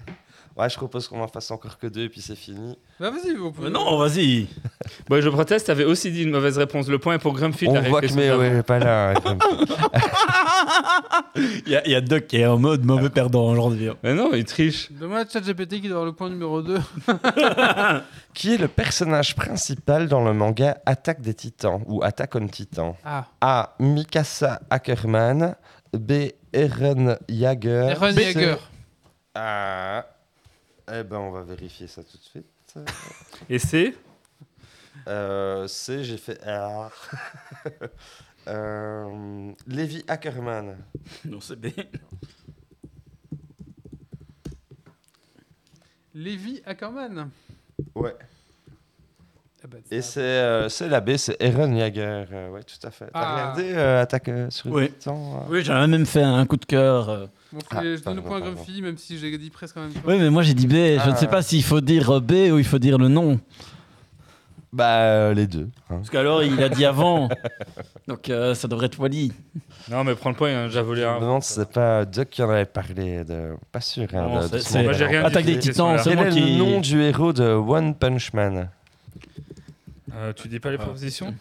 [0.57, 2.79] Ouais, je propose qu'on en fasse encore que deux et puis c'est fini.
[2.99, 3.51] Bah vas-y, peut.
[3.65, 4.47] Mais non, vas-y.
[5.09, 6.89] Bon, je proteste, t'avais aussi dit une mauvaise réponse.
[6.89, 7.67] Le point est pour Grumpy.
[7.69, 9.13] On voit que mais ouais, pas là.
[9.25, 9.37] hein,
[11.37, 13.89] Il y, a- il y a Doc qui est en mode mauvais perdant aujourd'hui.
[14.03, 14.91] Mais non, il triche.
[14.93, 16.79] Demande à ChatGPT qui doit avoir le point numéro 2.
[18.35, 22.97] Qui est le personnage principal dans le manga Attaque des Titans ou Attack on Titan?
[23.05, 23.75] Ah, A.
[23.81, 25.55] Mikasa Ackerman.
[25.93, 26.13] B.
[26.53, 27.91] Eren Jaeger.
[27.91, 28.57] Eren Jaeger.
[29.35, 30.05] Ah.
[30.93, 32.75] Eh ben, on va vérifier ça tout de suite.
[33.51, 33.95] Et c'est?
[35.09, 36.91] Euh, C, j'ai fait A.
[38.49, 40.77] euh, Levi Ackerman.
[41.25, 41.67] Non, c'est B.
[46.15, 47.31] Levi Ackerman.
[47.95, 48.15] Ouais.
[49.63, 52.27] Ah bah, Et c'est euh, c'est la B, c'est Eren Jaeger.
[52.33, 53.07] Euh, ouais, tout à fait.
[53.07, 53.33] T'as Ah.
[53.35, 54.83] regardé euh, Attaque euh, sur Oui.
[54.85, 55.47] les Titans euh?
[55.49, 57.09] Oui, j'avais même fait un coup de cœur.
[57.11, 57.27] euh.
[57.53, 58.41] Bon, Ah, je donne le point à.
[58.41, 60.01] Grumpy, même si j'ai dit presque en même temps.
[60.07, 60.73] Oui, mais moi j'ai dit B.
[60.73, 61.13] Je Ah.
[61.13, 63.39] ne sais pas s'il faut dire B ou il faut dire le nom.
[64.73, 65.71] Bah, euh, les deux.
[65.89, 65.97] hein.
[65.97, 67.29] Parce qu'alors il a dit avant.
[68.09, 69.33] Donc euh, ça devrait être Wally.
[69.91, 71.41] Non, mais prends le point, il a déjà volé Je me un.
[71.41, 73.25] si c'est pas Doc qui en avait parlé.
[73.25, 73.55] De...
[73.73, 74.07] Pas sûr.
[74.13, 74.83] Hein, Non, de-.
[74.83, 77.33] Moi, rien dit Attaque des Titans, c'est Quel moi est qui- le nom du héros
[77.33, 78.69] de One Punch Man?
[80.15, 80.83] Euh, tu dis pas les Ah.
[80.83, 81.33] propositions?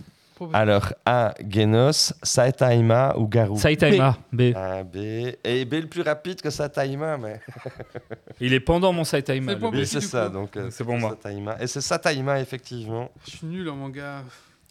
[0.54, 1.34] Alors, A.
[1.48, 3.58] Genos, Saitama ou Garou?
[3.58, 4.52] Saitama, B.
[4.56, 4.96] A, B.
[5.44, 7.40] Et B le plus rapide que Sataima, mais.
[8.42, 9.54] Il est pendant mon Saitama.
[9.54, 9.84] C'est B.
[9.86, 10.34] c'est ça, coup.
[10.34, 10.58] donc.
[10.58, 11.12] euh, C'est pour moi.
[11.12, 11.56] Sataima.
[11.62, 13.10] Et c'est Sataima, effectivement.
[13.26, 14.24] Je suis nul en manga.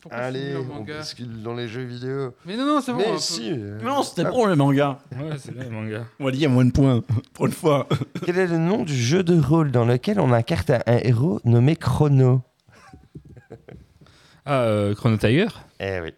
[0.02, 2.34] Pourquoi je suis Allez, nul en on bascule dans les jeux vidéo.
[2.44, 2.98] Mais non, non, c'est bon.
[2.98, 3.50] Mais si.
[3.52, 4.98] euh, Non, c'était bon le manga.
[5.12, 6.04] Ouais, c'est bien, le manga.
[6.20, 7.02] Wally a moins de points.
[7.32, 7.88] Pour une fois.
[8.26, 11.74] Quel est le nom du jeu de rôle dans lequel on incarne un héros nommé
[11.76, 12.42] Chrono?
[14.46, 15.46] Ah, euh, Chrono Tiger
[15.80, 16.10] Eh oui.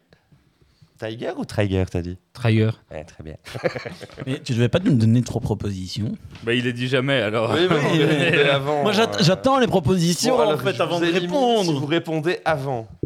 [0.98, 2.70] Tiger ou Tiger, t'as dit Tiger.
[2.90, 3.34] Eh, très bien.
[4.26, 6.16] Mais tu devais pas me donner trop de propositions.
[6.42, 7.52] Bah, il est dit jamais alors.
[7.52, 8.82] Oui, mais, Oui, mais- mais avant.
[8.82, 11.28] Moi j'att- euh, j'attends les propositions bon, en alors, fait je avant vous de élimine
[11.30, 11.72] répondre.
[11.74, 12.88] Si vous répondez avant.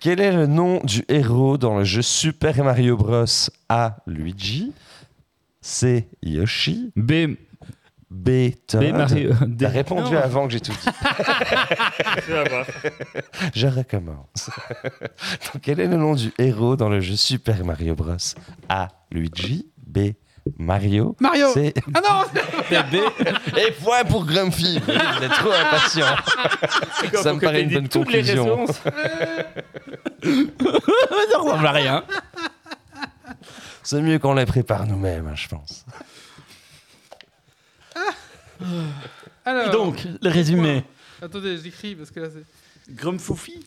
[0.00, 3.24] Quel est le nom du héros dans le jeu Super Mario Bros
[3.68, 3.96] A.
[4.06, 4.72] Luigi
[5.60, 6.08] C.
[6.22, 7.34] Yoshi B.
[8.10, 8.50] B.
[8.66, 8.92] Todd B.
[8.96, 9.32] Mario.
[9.46, 9.64] D.
[9.66, 10.18] T'as répondu Non.
[10.22, 10.88] avant que j'ai tout dit.
[13.54, 14.50] Je recommence.
[15.52, 18.16] Donc, quel est le nom du héros dans le jeu Super Mario Bros?
[18.68, 18.88] A.
[19.10, 20.12] Luigi B.
[20.56, 21.74] Mario Mario C.
[21.94, 22.24] Ah non
[23.58, 24.78] Et point pour Grumpy.
[24.80, 24.90] Vous
[25.24, 26.16] êtes trop impatient.
[27.22, 28.44] Ça me paraît une bonne toutes les conclusion.
[28.44, 28.80] réponses.
[31.30, 32.04] Ça ressemble à rien.
[33.82, 35.84] C'est mieux qu'on les prépare nous-mêmes, hein, je pense.
[39.44, 40.84] Alors, Donc, le résumé.
[41.22, 42.94] Attendez, j'écris parce que là c'est.
[42.94, 43.66] Grumpfoufi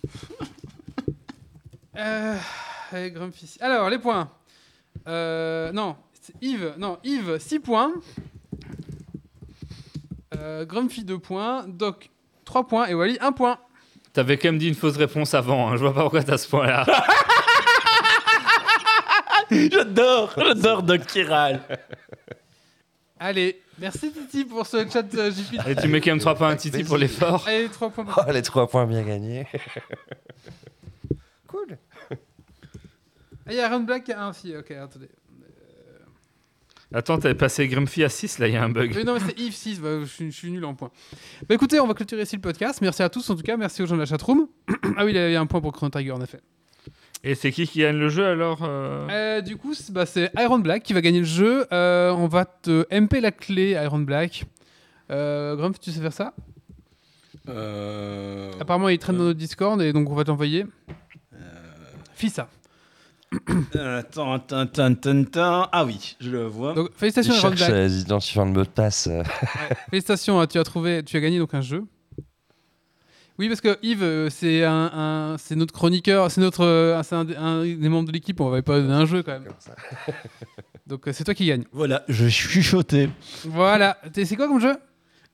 [1.98, 2.38] Euh,
[2.94, 3.58] Grumpy.
[3.60, 4.32] Alors, les points.
[5.08, 5.96] Euh, non,
[6.42, 6.74] Yves.
[6.78, 7.94] Non, Yves, 6 points.
[10.36, 11.66] Euh, Grumpy, 2 points.
[11.68, 12.10] Doc,
[12.46, 12.88] 3 points.
[12.88, 13.60] Et Wally, 1 point.
[14.14, 15.78] T'avais quand même dit une fausse réponse avant, hein.
[15.78, 16.86] je vois pas pourquoi t'as ce point-là.
[19.52, 21.62] J'adore, j'adore Doc Kiral.
[23.20, 25.68] Allez, merci Titi pour ce chat euh, JP.
[25.68, 27.46] Et tu mets quand même 3 points à Titi pour l'effort.
[27.48, 28.06] Allez, 3 points.
[28.18, 29.46] Oh, les trois points bien gagnés.
[31.48, 31.78] cool.
[32.10, 32.16] Ah,
[33.50, 34.56] il y a Aaron Black qui a un fille.
[34.56, 35.10] Ok, attendez.
[36.94, 38.94] Attends, t'avais passé Grumpy à 6, là il y a un bug.
[38.94, 40.92] Oui, non, mais c'est Yves 6, bah, je, suis, je suis nul en points.
[41.48, 42.82] Bah écoutez, on va clôturer ici le podcast.
[42.82, 44.48] Merci à tous en tout cas, merci aux gens de la chatroom.
[44.98, 46.42] ah oui, il y a un point pour Chrono Tiger en effet.
[47.24, 50.32] Et c'est qui qui gagne le jeu alors euh Euh, du coup, c'est bah, c'est
[50.40, 51.66] Iron Black qui va gagner le jeu.
[51.72, 54.46] Euh, on va te MP la clé, Iron Black.
[55.12, 56.34] Euh, Grumpf, tu sais faire ça?
[57.50, 58.52] Euh...
[58.60, 60.66] Apparemment, il traîne dans notre Discord et donc on va t'envoyer.
[62.16, 62.48] Fais ça.
[63.76, 65.70] Euh, Attends, attends, attends, attends, attends.
[65.72, 66.74] Ah oui, je le vois.
[66.74, 67.72] Donc, Je félicitations, Iron cherche Black.
[67.72, 69.10] les identifiants de mot de passe.
[69.90, 71.84] Félicitations, hein, tu as trouvé, tu as gagné donc un jeu.
[73.42, 77.16] Oui, parce que Yves, euh, c'est un, un- c'est notre chroniqueur, c'est notre, euh, c'est
[77.16, 78.40] un, des- un des membres de l'équipe.
[78.40, 79.48] On va pas donner un jeu quand même.
[80.86, 81.64] Donc euh, c'est toi qui gagne.
[81.72, 83.10] Voilà, je suis chuchoté.
[83.46, 83.98] Voilà.
[84.14, 84.76] C'est quoi comme jeu?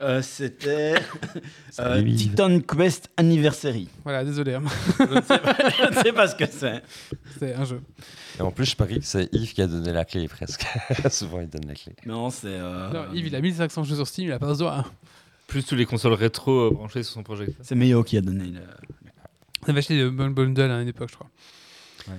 [0.02, 0.94] Euh, C'était
[1.80, 2.02] euh.
[2.16, 3.90] Titan Quest Anniversary.
[4.06, 4.62] Voilà, désolé, hein.
[5.00, 6.82] je, ne sais pas, je ne sais pas ce que c'est.
[7.40, 7.82] c'est un jeu.
[8.40, 10.66] Et en plus, je parie que c'est Yves qui a donné la clé presque.
[11.10, 11.94] Souvent, il donne la clé.
[12.06, 12.48] Non, c'est.
[12.48, 14.86] euh, Non, Yves, il a 1500 jeux sur Steam, il a pas besoin.
[15.48, 17.56] Plus tous les consoles rétro euh, branchées sur son projecteur.
[17.62, 18.60] C'est Meio qui a donné le.
[19.66, 21.30] On avait acheté le Bun- Bundle à une époque, je crois.
[22.10, 22.16] Ouais.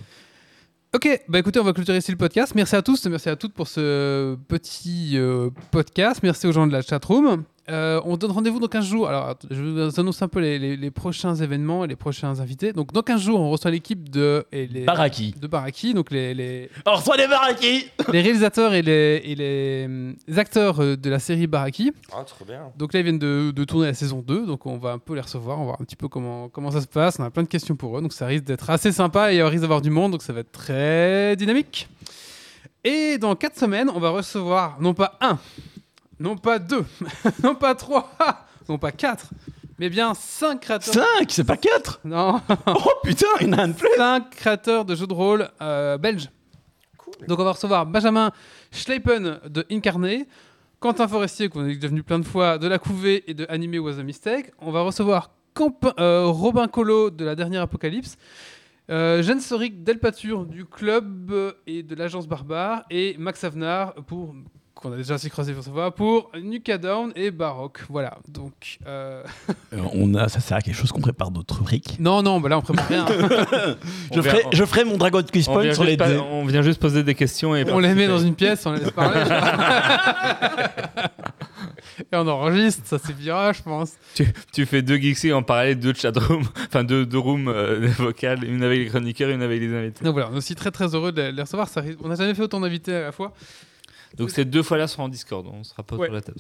[0.95, 2.55] Ok, bah écoutez, on va clôturer ici le podcast.
[2.55, 6.21] Merci à tous, merci à toutes pour ce petit euh, podcast.
[6.23, 7.45] Merci aux gens de la chatroom.
[7.71, 9.09] Euh, on donne rendez-vous dans 15 jours.
[9.09, 12.73] Alors, je vous annonce un peu les, les- les prochains événements et les prochains invités.
[12.73, 15.35] Donc, dans 15 jours, on reçoit l'équipe de, et les, Baraki.
[15.39, 20.15] de Baraki, donc les, les, On reçoit des Baraki les réalisateurs et les, et les,
[20.27, 21.93] les acteurs euh, de la série Baraki.
[22.13, 22.63] Ah, trop bien.
[22.79, 25.15] Donc là, ils viennent de, de tourner la saison 2, donc on va un peu
[25.15, 27.19] les recevoir, on va voir un petit peu comment, comment ça se passe.
[27.19, 29.43] On a plein de questions pour eux, donc ça risque d'être assez sympa et il
[29.43, 31.89] risque d'avoir du monde, donc ça va être très dynamique.
[32.85, 35.39] Et dans 4 semaines, on va recevoir non pas un,
[36.21, 36.85] non pas deux,
[37.43, 38.11] non pas trois,
[38.69, 39.31] non pas quatre,
[39.79, 40.95] mais bien 5 créateurs.
[41.19, 44.31] 5, c'est pas 4 Non, Oh putain, il y en a un de plus 5
[44.31, 46.29] créateurs de jeux de rôle euh, belges.
[47.27, 48.31] Donc on va recevoir Benjamin
[48.71, 50.29] Schleipen de Incarné,
[50.81, 53.79] Quentin Forestier, qu'on est déjà venu plein de fois, de La Couvée et de Anime
[53.83, 54.53] Was a Mistake.
[54.61, 58.17] On va recevoir Camp- euh, Robin Colo de La Dernière Apocalypse.
[58.91, 61.33] Euh, Jeanne Soric Delpature du club
[61.67, 64.35] et de l'agence Barbare et Max Avenard pour
[64.81, 67.81] qu'on a déjà assez croisé pour savoir pour Nuka Down et Baroque.
[67.89, 68.19] Voilà.
[68.29, 69.23] Donc euh,
[69.75, 71.97] Euh, on a, ça sert à quelque chose qu'on prépare d'autres rubriques.
[72.01, 73.07] non non, bah là on prépare rien.
[74.15, 76.19] Je On ferai, vient- je ferai mon Dragon Quiz Point sur les pas- deux.
[76.19, 78.81] on vient juste poser des questions et on les met dans une pièce, on les
[78.81, 79.21] laisse parler.
[82.13, 83.93] Et on enregistre, ça c'est virage, je pense.
[84.53, 88.63] Tu fais deux Geeksy en parallèle, deux chatrooms, enfin deux, deux rooms euh, vocales, une
[88.63, 90.05] avec les chroniqueurs et une avec les invités.
[90.05, 91.69] Donc voilà, on est aussi très très heureux de les- recevoir.
[91.69, 93.33] Ça on n'a jamais fait autant d'invités à la fois.
[94.17, 96.07] Donc ces deux fois-là seront en Discord, on sera pas Ouais.
[96.07, 96.39] sur la table.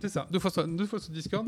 [0.00, 0.26] c'est ça.
[0.30, 1.46] Deux fois, sur- deux fois sur Discord.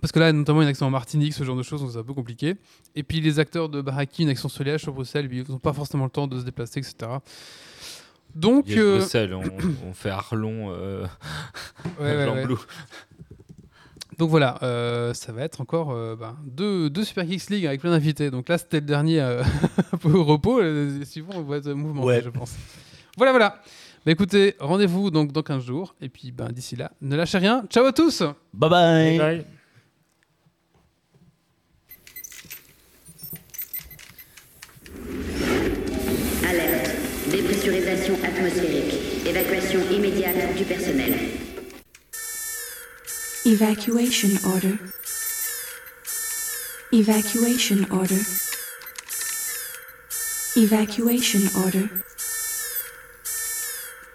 [0.00, 2.02] Parce que là, notamment une action en Martinique, ce genre de choses, donc c'est un
[2.04, 2.56] peu compliqué.
[2.94, 6.04] Et puis les acteurs de Baraki, une action Liège, sur Bruxelles, ils n'ont pas forcément
[6.04, 6.94] le temps de se déplacer, etc.
[8.34, 9.42] Donc, Yes, euh, Bruxelles, on,
[9.88, 11.06] on fait Arlon, euh,
[11.98, 12.46] ouais, ouais,
[14.18, 17.80] donc voilà, euh, ça va être encore euh, ben, deux, deux Super Geeks League avec
[17.82, 18.30] plein d'invités.
[18.30, 19.42] Donc là, c'était le dernier euh,
[19.92, 20.62] un peu au repos.
[20.62, 22.22] Les suivants, on va être mouvementés, Ouais.
[22.22, 22.54] je pense.
[23.18, 23.60] Voilà, voilà.
[24.06, 25.96] Bah écoutez, rendez-vous donc dans 15 jours.
[26.00, 27.64] Et puis ben, d'ici là, ne lâchez rien.
[27.68, 28.22] Ciao à tous
[28.54, 29.44] Bye bye Bye.
[36.48, 36.94] Alerte.
[37.32, 39.26] Dépressurisation atmosphérique.
[39.26, 41.12] Évacuation immédiate du personnel.
[43.44, 44.76] Evacuation order.
[46.92, 48.22] Evacuation order.
[50.54, 51.88] Evacuation order.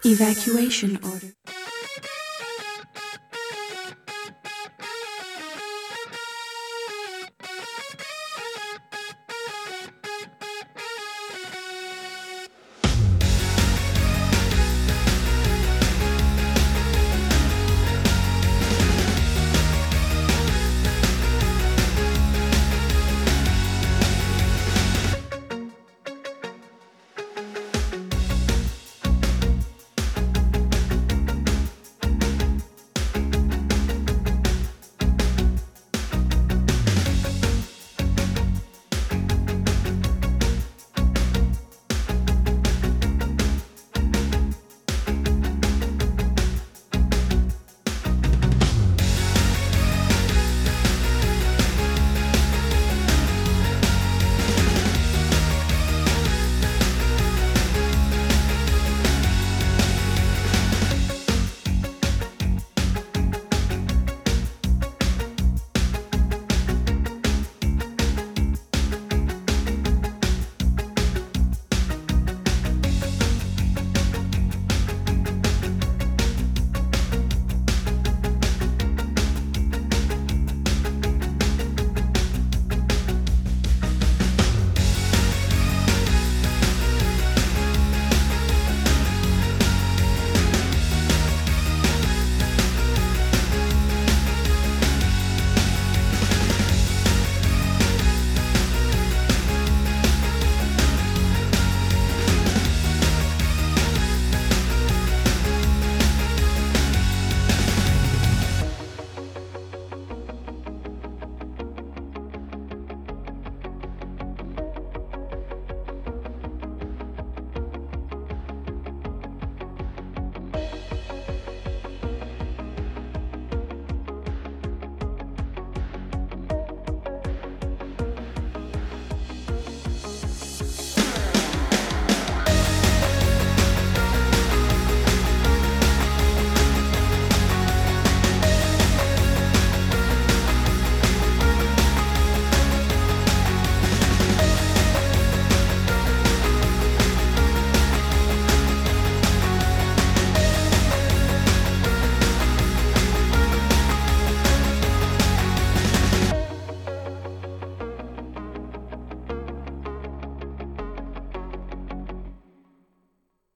[0.04, 1.61] Evacuation order.